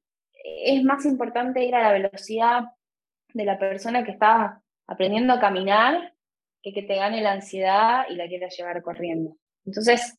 es 0.45 0.85
más 0.85 1.05
importante 1.07 1.65
ir 1.65 1.75
a 1.75 1.83
la 1.83 1.93
velocidad 1.93 2.67
de 3.35 3.45
la 3.45 3.59
persona 3.59 4.05
que 4.05 4.13
está 4.13 4.63
aprendiendo 4.87 5.35
a 5.35 5.41
caminar 5.41 6.15
que 6.63 6.73
que 6.73 6.85
te 6.85 6.95
gane 6.95 7.21
la 7.21 7.33
ansiedad 7.33 8.05
y 8.09 8.15
la 8.15 8.29
quiera 8.29 8.47
llevar 8.49 8.83
corriendo. 8.83 9.37
Entonces, 9.65 10.17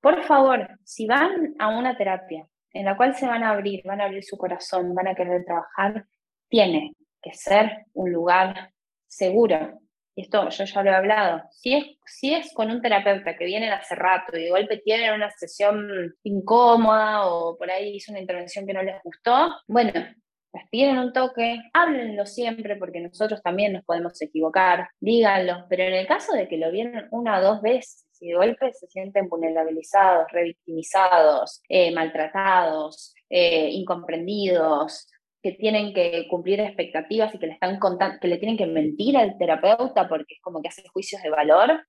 por 0.00 0.24
favor, 0.24 0.68
si 0.82 1.06
van 1.06 1.54
a 1.60 1.68
una 1.68 1.96
terapia 1.96 2.48
en 2.72 2.84
la 2.84 2.96
cual 2.96 3.14
se 3.14 3.28
van 3.28 3.44
a 3.44 3.50
abrir, 3.50 3.82
van 3.84 4.00
a 4.00 4.06
abrir 4.06 4.24
su 4.24 4.36
corazón, 4.36 4.92
van 4.92 5.06
a 5.06 5.14
querer 5.14 5.44
trabajar, 5.44 6.04
tiene 6.48 6.96
que 7.22 7.32
ser 7.32 7.86
un 7.94 8.12
lugar 8.12 8.72
seguro. 9.06 9.80
Y 10.14 10.22
esto 10.22 10.48
yo 10.48 10.64
ya 10.64 10.82
lo 10.82 10.90
he 10.90 10.94
hablado. 10.94 11.42
Si 11.50 11.74
es, 11.74 11.84
si 12.06 12.34
es 12.34 12.52
con 12.54 12.70
un 12.70 12.80
terapeuta 12.80 13.36
que 13.36 13.44
viene 13.44 13.70
hace 13.70 13.94
rato 13.94 14.36
y 14.36 14.44
de 14.44 14.50
golpe 14.50 14.78
tiene 14.78 15.14
una 15.14 15.30
sesión 15.30 16.14
incómoda 16.22 17.26
o 17.26 17.56
por 17.58 17.70
ahí 17.70 17.96
hizo 17.96 18.12
una 18.12 18.20
intervención 18.20 18.66
que 18.66 18.72
no 18.72 18.82
les 18.82 19.02
gustó, 19.02 19.54
bueno, 19.68 19.92
les 19.92 20.68
piden 20.70 20.98
un 20.98 21.12
toque, 21.12 21.60
háblenlo 21.74 22.24
siempre 22.24 22.76
porque 22.76 23.00
nosotros 23.00 23.42
también 23.42 23.74
nos 23.74 23.84
podemos 23.84 24.20
equivocar, 24.22 24.88
díganlo, 25.00 25.66
pero 25.68 25.82
en 25.82 25.92
el 25.92 26.06
caso 26.06 26.32
de 26.32 26.48
que 26.48 26.56
lo 26.56 26.70
vieron 26.70 27.08
una 27.10 27.38
o 27.38 27.42
dos 27.42 27.60
veces 27.60 28.06
y 28.20 28.28
de 28.28 28.36
golpe 28.36 28.72
se 28.72 28.86
sienten 28.86 29.28
vulnerabilizados, 29.28 30.30
revictimizados, 30.32 31.62
eh, 31.68 31.92
maltratados, 31.92 33.14
eh, 33.28 33.68
incomprendidos, 33.70 35.08
que 35.46 35.52
tienen 35.52 35.94
que 35.94 36.26
cumplir 36.28 36.58
expectativas 36.58 37.32
y 37.32 37.38
que 37.38 37.46
le 37.46 37.52
están 37.52 37.78
contando, 37.78 38.18
que 38.20 38.26
le 38.26 38.38
tienen 38.38 38.56
que 38.56 38.66
mentir 38.66 39.16
al 39.16 39.38
terapeuta 39.38 40.08
porque 40.08 40.34
es 40.34 40.40
como 40.40 40.60
que 40.60 40.66
hace 40.66 40.82
juicios 40.88 41.22
de 41.22 41.30
valor, 41.30 41.86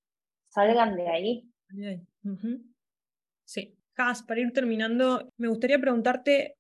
salgan 0.50 0.96
de 0.96 1.10
ahí. 1.10 1.52
Sí. 3.46 3.76
Has, 3.96 4.22
para 4.22 4.42
ir 4.42 4.54
terminando, 4.54 5.28
me 5.38 5.48
gustaría 5.48 5.80
preguntarte, 5.80 6.54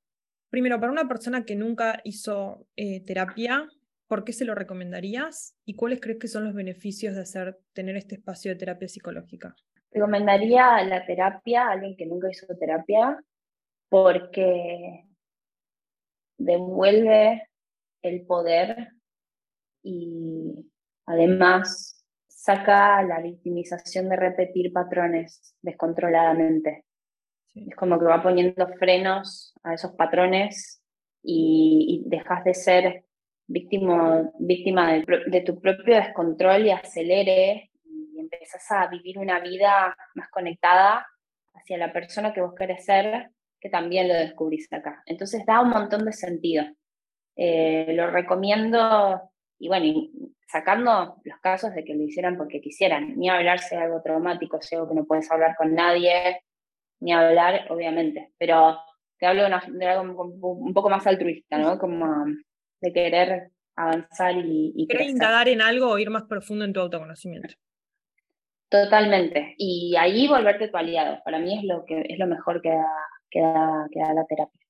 primero, 0.49 0.79
para 0.79 0.91
una 0.91 1.07
persona 1.07 1.45
que 1.45 1.55
nunca 1.55 2.01
hizo 2.03 2.65
eh, 2.75 3.05
terapia, 3.05 3.69
¿por 4.07 4.23
qué 4.23 4.33
se 4.33 4.45
lo 4.45 4.55
recomendarías? 4.55 5.55
¿Y 5.63 5.75
cuáles 5.75 6.01
crees 6.01 6.17
que 6.17 6.27
son 6.27 6.45
los 6.45 6.55
beneficios 6.55 7.13
de 7.13 7.21
hacer, 7.21 7.59
tener 7.73 7.95
este 7.95 8.15
espacio 8.15 8.49
de 8.49 8.57
terapia 8.57 8.87
psicológica? 8.87 9.53
Recomendaría 9.91 10.81
la 10.83 11.05
terapia 11.05 11.67
a 11.67 11.71
alguien 11.73 11.95
que 11.95 12.07
nunca 12.07 12.31
hizo 12.31 12.47
terapia 12.59 13.19
porque 13.87 15.06
devuelve 16.37 17.49
el 18.01 18.25
poder 18.25 18.89
y 19.83 20.69
además 21.05 22.05
saca 22.27 23.01
la 23.03 23.19
victimización 23.19 24.09
de 24.09 24.15
repetir 24.15 24.71
patrones 24.71 25.55
descontroladamente. 25.61 26.85
Es 27.53 27.75
como 27.75 27.99
que 27.99 28.05
va 28.05 28.21
poniendo 28.21 28.67
frenos 28.79 29.53
a 29.63 29.73
esos 29.73 29.91
patrones 29.93 30.81
y, 31.23 32.03
dejas 32.05 32.43
de 32.43 32.53
ser 32.53 33.05
víctima, 33.47 34.29
víctima 34.39 34.93
de, 34.93 35.41
tu 35.41 35.59
propio 35.59 35.95
descontrol 35.95 36.65
y 36.65 36.71
acelere 36.71 37.71
y 37.83 38.19
empezás 38.19 38.71
a 38.71 38.87
vivir 38.87 39.17
una 39.17 39.39
vida 39.39 39.95
más 40.15 40.29
conectada 40.29 41.05
hacia 41.53 41.77
la 41.77 41.91
persona 41.91 42.33
que 42.33 42.41
vos 42.41 42.53
querés 42.55 42.85
ser, 42.85 43.31
que 43.59 43.69
también 43.69 44.07
lo 44.07 44.13
descubrís 44.13 44.71
acá. 44.71 45.01
Entonces 45.05 45.45
da 45.45 45.61
un 45.61 45.69
montón 45.69 46.05
de 46.05 46.13
sentido. 46.13 46.65
Eh, 47.35 47.93
lo 47.93 48.09
recomiendo, 48.09 49.21
y 49.59 49.67
bueno, 49.67 50.09
sacando 50.47 51.17
los 51.23 51.39
casos 51.39 51.73
de 51.73 51.83
que 51.83 51.93
lo 51.93 52.03
hicieran 52.03 52.37
porque 52.37 52.61
quisieran, 52.61 53.17
ni 53.17 53.29
hablarse 53.29 53.75
algo 53.75 54.01
traumático, 54.01 54.61
si 54.61 54.75
algo 54.75 54.89
que 54.89 54.95
no 54.95 55.05
puedes 55.05 55.29
hablar 55.31 55.55
con 55.57 55.75
nadie, 55.75 56.41
ni 56.99 57.13
hablar, 57.13 57.67
obviamente, 57.69 58.33
pero 58.37 58.79
te 59.19 59.25
hablo 59.25 59.43
de, 59.43 59.85
algo 59.85 60.23
un 60.23 60.73
poco 60.73 60.89
más 60.89 61.05
altruista, 61.05 61.57
¿no? 61.57 61.77
Como 61.77 62.25
de 62.81 62.93
querer 62.93 63.51
avanzar 63.75 64.35
y, 64.37 64.73
y 64.75 64.87
Querer 64.87 65.09
indagar 65.09 65.47
en 65.49 65.61
algo 65.61 65.89
o 65.89 65.99
ir 65.99 66.09
más 66.09 66.23
profundo 66.23 66.65
en 66.65 66.73
tu 66.73 66.79
autoconocimiento. 66.79 67.55
Totalmente. 68.69 69.55
Y 69.57 69.95
ahí 69.97 70.27
volverte 70.27 70.67
tu 70.67 70.77
aliado. 70.77 71.19
Para 71.23 71.39
mí 71.39 71.57
es 71.57 71.63
lo, 71.63 71.85
que, 71.85 72.01
es 72.09 72.19
lo 72.19 72.27
mejor 72.27 72.61
que 72.61 72.69
da, 72.69 72.91
que 73.29 73.39
da, 73.39 74.13
la 74.13 74.25
terapia. 74.25 74.61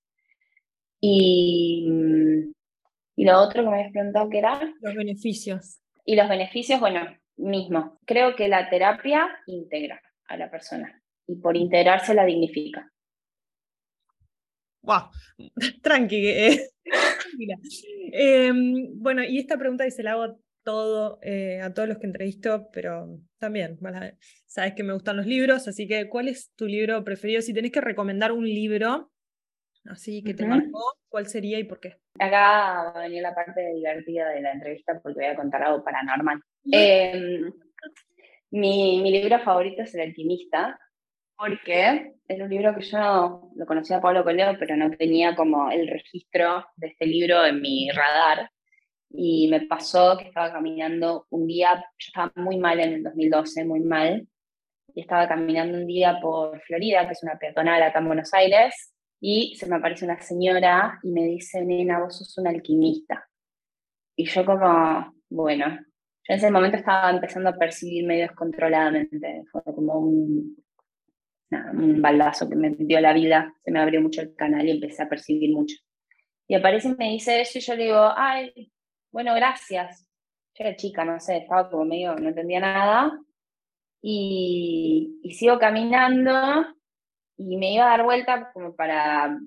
Y, 1.00 1.88
y 3.16 3.26
lo 3.26 3.40
otro 3.40 3.64
que 3.64 3.70
me 3.70 3.76
habías 3.78 3.92
preguntado 3.92 4.30
que 4.30 4.40
era... 4.40 4.60
Los 4.82 4.96
beneficios. 4.96 5.80
Y 6.06 6.16
los 6.16 6.28
beneficios, 6.28 6.80
bueno, 6.80 7.02
mismo. 7.38 8.00
Creo 8.06 8.36
que 8.36 8.48
la 8.48 8.70
terapia 8.70 9.28
integra 9.46 10.02
a 10.28 10.38
la 10.38 10.50
persona 10.50 11.02
y 11.28 11.36
por 11.36 11.56
integrarse 11.56 12.14
la 12.14 12.26
dignifica. 12.26 12.92
Wow, 14.82 15.10
tranqui. 15.84 16.28
Eh. 16.28 16.70
Em, 18.12 19.02
bueno, 19.02 19.24
y 19.24 19.40
esta 19.40 19.58
pregunta 19.58 19.86
y 19.86 19.92
se 19.92 20.04
la 20.04 20.14
hago 20.14 20.40
todo, 20.68 21.18
eh, 21.22 21.62
a 21.62 21.74
todos 21.74 21.88
los 21.88 21.98
que 21.98 22.08
entrevisto, 22.08 22.68
pero 22.74 23.08
también, 23.40 23.80
sabes 24.48 24.74
que 24.74 24.84
me 24.84 24.92
gustan 24.92 25.16
los 25.16 25.26
libros, 25.26 25.66
así 25.66 25.88
que 25.88 26.10
¿cuál 26.10 26.28
es 26.28 26.52
tu 26.58 26.66
libro 26.66 27.06
preferido? 27.06 27.42
Si 27.42 27.54
tenés 27.54 27.72
que 27.72 27.80
recomendar 27.80 28.34
un 28.34 28.44
libro 28.44 29.10
así 29.86 30.22
que 30.26 30.34
te 30.34 30.46
marcó, 30.46 30.84
¿cuál 31.08 31.28
sería 31.28 31.58
y 31.58 31.64
por 31.64 31.80
qué? 31.80 31.96
Acá 32.20 32.42
va 32.42 32.90
a 32.90 33.00
venir 33.04 33.22
la 33.22 33.34
parte 33.34 33.66
divertida 33.76 34.28
de 34.32 34.42
la 34.42 34.52
entrevista 34.52 35.00
porque 35.02 35.20
voy 35.20 35.28
a 35.28 35.38
contar 35.38 35.64
algo 35.64 35.86
paranormal. 35.86 36.42
Em, 36.70 37.50
mi, 38.52 39.02
mi 39.02 39.12
libro 39.12 39.40
favorito 39.40 39.84
es 39.84 39.96
El 39.96 40.02
alquimista, 40.02 40.78
porque 41.38 42.12
es 42.28 42.42
un 42.42 42.50
libro 42.50 42.76
que 42.76 42.82
yo 42.82 43.52
lo 43.56 43.66
conocía 43.66 43.98
a 43.98 44.02
Pablo 44.02 44.26
Coelho, 44.26 44.60
pero 44.60 44.76
no 44.76 44.92
tenía 44.92 45.34
como 45.34 45.72
el 45.72 45.88
registro 45.88 46.66
de 46.76 46.88
este 46.88 47.06
libro 47.06 47.46
en 47.46 47.62
mi 47.62 47.90
radar. 47.90 48.52
Y 49.10 49.48
me 49.48 49.62
pasó 49.62 50.18
que 50.18 50.26
estaba 50.26 50.52
caminando 50.52 51.28
un 51.30 51.48
día, 51.48 51.76
yo 51.76 52.08
estaba 52.08 52.32
muy 52.36 52.58
mal 52.58 52.80
en 52.80 52.94
el 52.94 53.04
2012, 53.04 53.66
muy 53.66 53.80
mal, 53.80 54.28
y 54.94 55.02
estaba 55.02 55.28
caminando 55.28 55.78
un 55.78 55.88
día 55.88 56.20
por 56.22 56.60
Florida, 56.62 57.06
que 57.06 57.14
es 57.14 57.24
una 57.24 57.38
peatonal 57.38 57.82
acá 57.84 58.00
en 58.00 58.08
Buenos 58.08 58.34
Aires, 58.34 58.94
y 59.20 59.56
se 59.56 59.68
me 59.68 59.78
aparece 59.78 60.06
una 60.06 60.20
señora 60.22 61.00
y 61.04 61.12
me 61.12 61.24
dice, 61.24 61.64
nena, 61.64 62.00
vos 62.00 62.18
sos 62.18 62.38
un 62.38 62.48
alquimista. 62.48 63.28
Y 64.16 64.26
yo 64.26 64.46
como, 64.46 65.14
bueno, 65.30 65.68
yo 65.70 66.34
en 66.34 66.36
ese 66.36 66.52
momento 66.52 66.78
estaba 66.78 67.10
empezando 67.10 67.50
a 67.50 67.58
percibir 67.58 68.06
medio 68.06 68.24
descontroladamente, 68.24 69.44
fue 69.52 69.64
como 69.64 70.00
un, 70.00 70.58
un 71.52 72.02
baldazo 72.02 72.50
que 72.50 72.56
me 72.56 72.72
dio 72.72 73.00
la 73.00 73.14
vida, 73.14 73.54
se 73.64 73.72
me 73.72 73.80
abrió 73.80 74.02
mucho 74.02 74.22
el 74.22 74.36
canal 74.36 74.68
y 74.68 74.72
empecé 74.72 75.04
a 75.04 75.10
percibir 75.10 75.54
mucho. 75.54 75.78
Y 76.48 76.56
aparece 76.56 76.90
y 76.90 76.96
me 76.96 77.10
dice 77.10 77.42
eso 77.42 77.58
y 77.58 77.62
yo 77.62 77.76
le 77.76 77.84
digo, 77.86 78.14
ay, 78.16 78.72
bueno, 79.12 79.34
gracias. 79.36 80.08
Yo 80.56 80.66
era 80.66 80.76
chica, 80.76 81.06
no 81.06 81.20
sé, 81.20 81.38
estaba 81.38 81.70
como 81.70 81.86
medio, 81.86 82.16
no 82.16 82.30
entendía 82.30 82.60
nada. 82.60 83.20
Y, 84.02 85.20
y 85.24 85.32
sigo 85.34 85.60
caminando 85.60 86.32
y 87.38 87.58
me 87.58 87.74
iba 87.74 87.86
a 87.86 87.98
dar 87.98 88.04
vuelta 88.04 88.52
como 88.54 88.76
para, 88.76 89.38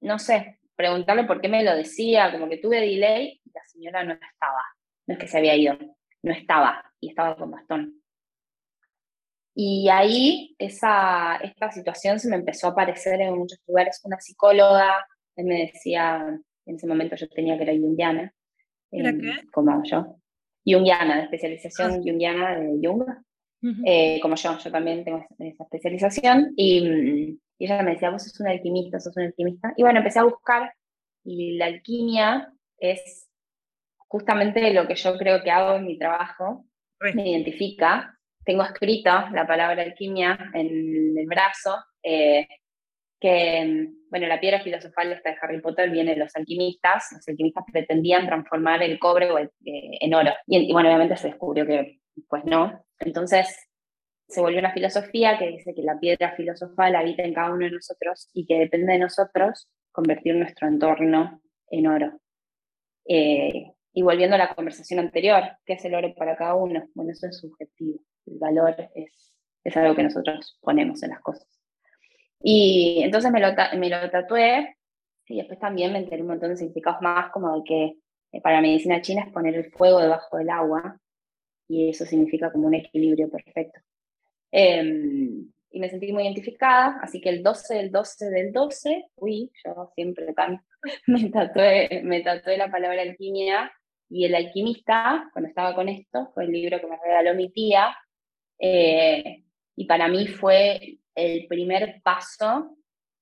no 0.00 0.18
sé, 0.18 0.58
preguntarle 0.76 1.24
por 1.24 1.40
qué 1.40 1.48
me 1.48 1.62
lo 1.62 1.76
decía, 1.76 2.32
como 2.32 2.48
que 2.48 2.58
tuve 2.58 2.80
delay 2.80 3.40
y 3.44 3.50
la 3.52 3.64
señora 3.64 4.04
no 4.04 4.14
estaba. 4.14 4.64
No 5.06 5.14
es 5.14 5.20
que 5.20 5.28
se 5.28 5.38
había 5.38 5.56
ido, 5.56 5.76
no 6.22 6.32
estaba 6.32 6.84
y 7.00 7.10
estaba 7.10 7.36
con 7.36 7.50
bastón. 7.50 8.00
Y 9.54 9.88
ahí 9.90 10.54
esa, 10.58 11.36
esta 11.36 11.70
situación 11.70 12.18
se 12.18 12.28
me 12.28 12.36
empezó 12.36 12.68
a 12.68 12.70
aparecer 12.70 13.20
en 13.20 13.36
muchos 13.36 13.60
lugares. 13.66 14.00
Una 14.04 14.18
psicóloga, 14.18 15.06
me 15.36 15.66
decía, 15.66 16.24
en 16.66 16.76
ese 16.76 16.86
momento 16.86 17.16
yo 17.16 17.28
tenía 17.28 17.58
que 17.58 17.72
ir 17.72 17.80
jungiana. 17.80 18.32
¿Era 18.90 19.12
qué? 19.12 19.46
Como 19.52 19.82
yo. 19.84 20.16
Jungiana, 20.64 21.16
de 21.16 21.22
especialización 21.24 21.92
ah. 21.92 22.00
jungiana 22.02 22.58
de 22.58 22.78
Jung. 22.82 23.04
Eh, 23.84 24.18
como 24.22 24.36
yo, 24.36 24.58
yo 24.58 24.70
también 24.70 25.04
tengo 25.04 25.24
esa 25.38 25.64
especialización. 25.64 26.52
Y, 26.56 27.38
y, 27.58 27.64
ella 27.64 27.82
me 27.82 27.92
decía, 27.92 28.10
vos 28.10 28.22
sos 28.24 28.40
un 28.40 28.48
alquimista, 28.48 29.00
sos 29.00 29.16
un 29.16 29.24
alquimista. 29.24 29.72
Y 29.76 29.82
bueno, 29.82 29.98
empecé 29.98 30.18
a 30.18 30.24
buscar 30.24 30.72
y 31.24 31.56
la 31.56 31.66
alquimia 31.66 32.52
es 32.78 33.28
justamente 33.96 34.72
lo 34.72 34.86
que 34.88 34.94
yo 34.94 35.16
creo 35.18 35.42
que 35.42 35.50
hago 35.50 35.76
en 35.76 35.86
mi 35.86 35.98
trabajo. 35.98 36.64
Me 37.14 37.30
identifica 37.30 38.20
tengo 38.44 38.62
escrito 38.62 39.10
la 39.32 39.46
palabra 39.46 39.82
alquimia 39.82 40.50
en 40.54 41.16
el 41.16 41.26
brazo, 41.26 41.76
eh, 42.02 42.48
que, 43.20 43.90
bueno, 44.08 44.26
la 44.26 44.40
piedra 44.40 44.62
filosofal 44.62 45.12
esta 45.12 45.30
de 45.30 45.36
Harry 45.40 45.60
Potter 45.60 45.90
viene 45.90 46.12
de 46.12 46.20
los 46.20 46.34
alquimistas, 46.34 47.08
los 47.12 47.28
alquimistas 47.28 47.64
pretendían 47.70 48.26
transformar 48.26 48.82
el 48.82 48.98
cobre 48.98 49.28
eh, 49.28 49.98
en 50.00 50.14
oro, 50.14 50.32
y, 50.46 50.72
bueno, 50.72 50.88
obviamente 50.88 51.16
se 51.16 51.28
descubrió 51.28 51.66
que 51.66 52.00
pues 52.28 52.44
no, 52.44 52.84
entonces 52.98 53.68
se 54.28 54.40
volvió 54.40 54.58
una 54.58 54.72
filosofía 54.72 55.38
que 55.38 55.48
dice 55.48 55.74
que 55.74 55.82
la 55.82 55.98
piedra 55.98 56.34
filosofal 56.36 56.94
habita 56.94 57.22
en 57.22 57.34
cada 57.34 57.52
uno 57.52 57.64
de 57.64 57.72
nosotros 57.72 58.28
y 58.32 58.46
que 58.46 58.58
depende 58.58 58.92
de 58.92 58.98
nosotros 58.98 59.68
convertir 59.92 60.36
nuestro 60.36 60.68
entorno 60.68 61.40
en 61.68 61.86
oro. 61.86 62.20
Eh, 63.06 63.72
y 63.92 64.02
volviendo 64.02 64.36
a 64.36 64.38
la 64.38 64.54
conversación 64.54 65.00
anterior, 65.00 65.42
¿qué 65.64 65.72
es 65.74 65.84
el 65.84 65.94
oro 65.94 66.14
para 66.14 66.36
cada 66.36 66.54
uno? 66.54 66.88
Bueno, 66.94 67.10
eso 67.10 67.26
es 67.26 67.38
subjetivo 67.40 68.00
el 68.26 68.38
valor 68.38 68.74
es, 68.94 69.32
es 69.64 69.76
algo 69.76 69.94
que 69.94 70.02
nosotros 70.02 70.58
ponemos 70.60 71.02
en 71.02 71.10
las 71.10 71.20
cosas. 71.20 71.46
Y 72.42 73.02
entonces 73.02 73.30
me 73.30 73.40
lo, 73.40 73.48
me 73.76 73.88
lo 73.88 74.10
tatué 74.10 74.76
y 75.26 75.36
después 75.36 75.58
también 75.58 75.92
me 75.92 75.98
enteré 75.98 76.22
un 76.22 76.28
montón 76.28 76.50
de 76.50 76.56
significados 76.56 77.00
más, 77.02 77.30
como 77.30 77.56
de 77.56 77.64
que 77.64 77.96
eh, 78.32 78.40
para 78.40 78.60
medicina 78.60 79.00
china 79.00 79.24
es 79.26 79.32
poner 79.32 79.54
el 79.54 79.70
fuego 79.70 80.00
debajo 80.00 80.36
del 80.36 80.50
agua 80.50 80.98
y 81.68 81.90
eso 81.90 82.04
significa 82.04 82.50
como 82.50 82.66
un 82.66 82.74
equilibrio 82.74 83.30
perfecto. 83.30 83.80
Em, 84.50 85.52
y 85.70 85.78
me 85.78 85.88
sentí 85.88 86.12
muy 86.12 86.24
identificada, 86.24 86.98
así 87.00 87.20
que 87.20 87.28
el 87.28 87.42
12 87.44 87.74
del 87.74 87.92
12 87.92 88.30
del 88.30 88.52
12, 88.52 89.04
uy, 89.16 89.52
yo 89.64 89.92
siempre 89.94 90.32
tan, 90.32 90.64
me 91.06 91.30
tatué, 91.30 92.02
me 92.02 92.22
tatué 92.22 92.56
la 92.56 92.70
palabra 92.70 93.02
alquimia 93.02 93.70
y 94.08 94.24
el 94.24 94.34
alquimista, 94.34 95.30
cuando 95.32 95.48
estaba 95.48 95.76
con 95.76 95.88
esto, 95.88 96.32
fue 96.34 96.44
el 96.44 96.50
libro 96.50 96.80
que 96.80 96.88
me 96.88 96.96
regaló 96.96 97.34
mi 97.34 97.50
tía, 97.52 97.96
eh, 98.58 99.44
y 99.76 99.84
para 99.86 100.08
mí 100.08 100.26
fue 100.26 100.98
el 101.14 101.46
primer 101.46 102.00
paso 102.02 102.76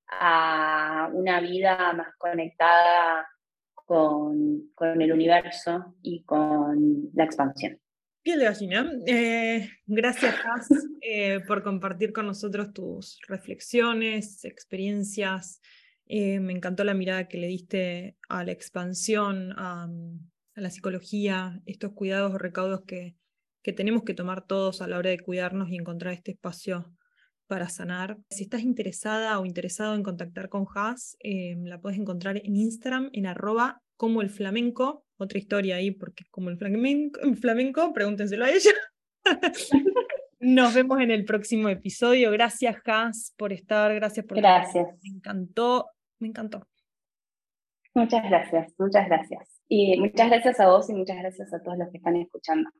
a 0.09 1.11
una 1.12 1.41
vida 1.41 1.93
más 1.93 2.14
conectada 2.16 3.28
con, 3.74 4.70
con 4.74 5.01
el 5.01 5.12
universo 5.12 5.97
y 6.03 6.24
con 6.24 7.11
la 7.14 7.24
expansión. 7.24 7.78
Piel 8.22 8.41
de 8.41 8.45
gallina. 8.45 8.91
Eh, 9.07 9.70
gracias, 9.86 10.34
eh, 11.01 11.41
por 11.47 11.62
compartir 11.62 12.12
con 12.12 12.26
nosotros 12.26 12.72
tus 12.72 13.18
reflexiones, 13.28 14.45
experiencias. 14.45 15.61
me 16.07 16.53
encantó 16.53 16.84
la 16.84 16.95
mirada 16.95 17.28
que 17.28 17.39
le 17.39 17.47
diste 17.47 18.16
a 18.28 18.45
la 18.45 18.53
expansión, 18.53 19.53
a, 19.57 19.84
a 19.84 20.61
la 20.61 20.70
psicología, 20.70 21.61
estos 21.64 21.93
cuidados 21.93 22.34
o 22.34 22.39
recaudos 22.39 22.82
que, 22.86 23.16
que 23.62 23.72
tenemos 23.72 24.03
que 24.03 24.14
tomar 24.14 24.47
todos 24.47 24.82
a 24.82 24.89
la 24.89 24.99
hora 24.99 25.11
de 25.11 25.20
cuidarnos 25.20 25.70
y 25.70 25.76
encontrar 25.76 26.14
este 26.14 26.32
espacio 26.32 26.93
para 27.49 27.68
sanar. 27.68 28.18
Si 28.30 28.44
estás 28.44 28.62
interesada 28.62 29.40
o 29.40 29.46
interesado 29.46 29.94
en 29.94 30.03
contactar 30.03 30.49
con 30.49 30.66
Has, 30.74 31.16
eh, 31.20 31.57
la 31.59 31.80
puedes 31.80 31.99
encontrar 31.99 32.36
en 32.36 32.55
Instagram 32.55 33.11
en 33.12 33.26
arroba 33.26 33.80
como 33.96 34.22
el 34.22 34.30
flamenco. 34.30 35.05
Otra 35.16 35.38
historia 35.38 35.76
ahí, 35.76 35.90
porque 35.90 36.24
como 36.30 36.51
el 36.51 36.59
flamenco, 36.59 37.20
el 37.20 37.36
flamenco 37.36 37.92
pregúntenselo 37.92 38.44
a 38.44 38.51
ella. 38.51 38.70
Nos 40.40 40.74
vemos 40.74 41.01
en 41.01 41.11
el 41.11 41.24
próximo 41.24 41.68
episodio. 41.68 42.30
Gracias, 42.30 42.76
Has, 42.84 43.34
por 43.36 43.53
estar. 43.53 43.92
Gracias 43.92 44.24
por. 44.24 44.36
Gracias. 44.36 44.86
Me 45.03 45.16
encantó, 45.16 45.86
me 46.20 46.28
encantó. 46.28 46.68
Muchas 47.94 48.22
gracias, 48.22 48.72
muchas 48.78 49.09
gracias. 49.09 49.61
Y 49.66 49.99
muchas 49.99 50.28
gracias 50.28 50.61
a 50.61 50.68
vos 50.68 50.88
y 50.88 50.94
muchas 50.94 51.16
gracias 51.16 51.53
a 51.53 51.61
todos 51.61 51.78
los 51.78 51.90
que 51.90 51.96
están 51.96 52.14
escuchando. 52.14 52.70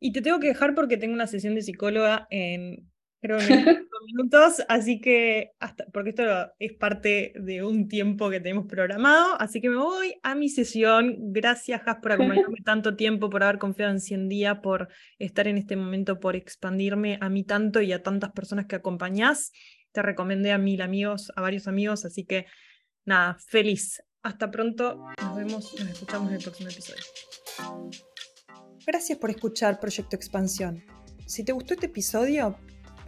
Y 0.00 0.12
te 0.12 0.20
tengo 0.20 0.38
que 0.38 0.48
dejar 0.48 0.74
porque 0.74 0.98
tengo 0.98 1.14
una 1.14 1.26
sesión 1.26 1.54
de 1.54 1.62
psicóloga 1.62 2.26
en 2.30 2.90
creo 3.20 3.40
en 3.40 3.88
minutos, 4.06 4.62
así 4.68 5.00
que 5.00 5.52
hasta, 5.60 5.86
porque 5.92 6.10
esto 6.10 6.22
es 6.58 6.72
parte 6.72 7.32
de 7.36 7.62
un 7.62 7.88
tiempo 7.88 8.30
que 8.30 8.40
tenemos 8.40 8.66
programado, 8.66 9.40
así 9.40 9.60
que 9.60 9.70
me 9.70 9.76
voy 9.76 10.14
a 10.22 10.34
mi 10.34 10.48
sesión. 10.48 11.16
Gracias, 11.32 11.82
Has, 11.84 11.96
por 11.96 12.12
acompañarme 12.12 12.58
tanto 12.64 12.96
tiempo, 12.96 13.28
por 13.28 13.42
haber 13.42 13.58
confiado 13.58 13.92
en 13.92 14.00
100 14.00 14.28
días, 14.28 14.58
por 14.62 14.88
estar 15.18 15.46
en 15.48 15.58
este 15.58 15.76
momento, 15.76 16.20
por 16.20 16.36
expandirme 16.36 17.18
a 17.20 17.28
mí 17.28 17.44
tanto 17.44 17.80
y 17.80 17.92
a 17.92 18.02
tantas 18.02 18.32
personas 18.32 18.66
que 18.66 18.76
acompañás. 18.76 19.52
Te 19.92 20.02
recomendé 20.02 20.52
a 20.52 20.58
mil 20.58 20.80
amigos, 20.80 21.32
a 21.36 21.40
varios 21.40 21.66
amigos, 21.66 22.04
así 22.04 22.24
que 22.24 22.46
nada, 23.04 23.36
feliz. 23.46 24.02
Hasta 24.22 24.50
pronto, 24.50 25.04
nos 25.22 25.36
vemos, 25.36 25.74
nos 25.78 25.88
escuchamos 25.88 26.28
en 26.28 26.36
el 26.36 26.42
próximo 26.42 26.68
episodio. 26.68 27.02
Gracias 28.86 29.18
por 29.18 29.30
escuchar 29.30 29.78
Proyecto 29.80 30.16
Expansión. 30.16 30.82
Si 31.26 31.44
te 31.44 31.52
gustó 31.52 31.74
este 31.74 31.86
episodio, 31.86 32.58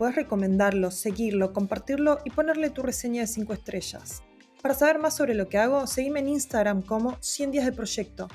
Puedes 0.00 0.16
recomendarlo, 0.16 0.90
seguirlo, 0.90 1.52
compartirlo 1.52 2.20
y 2.24 2.30
ponerle 2.30 2.70
tu 2.70 2.80
reseña 2.80 3.20
de 3.20 3.26
5 3.26 3.52
estrellas. 3.52 4.22
Para 4.62 4.72
saber 4.72 4.98
más 4.98 5.14
sobre 5.14 5.34
lo 5.34 5.50
que 5.50 5.58
hago, 5.58 5.86
seguime 5.86 6.20
en 6.20 6.28
Instagram 6.28 6.80
como 6.80 7.18
100 7.20 7.50
días 7.50 7.66
de 7.66 7.72
proyecto. 7.72 8.26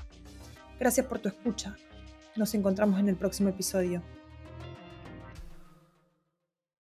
Gracias 0.80 1.08
por 1.08 1.18
tu 1.18 1.28
escucha. 1.28 1.76
Nos 2.36 2.54
encontramos 2.54 3.00
en 3.00 3.10
el 3.10 3.16
próximo 3.16 3.50
episodio. 3.50 4.04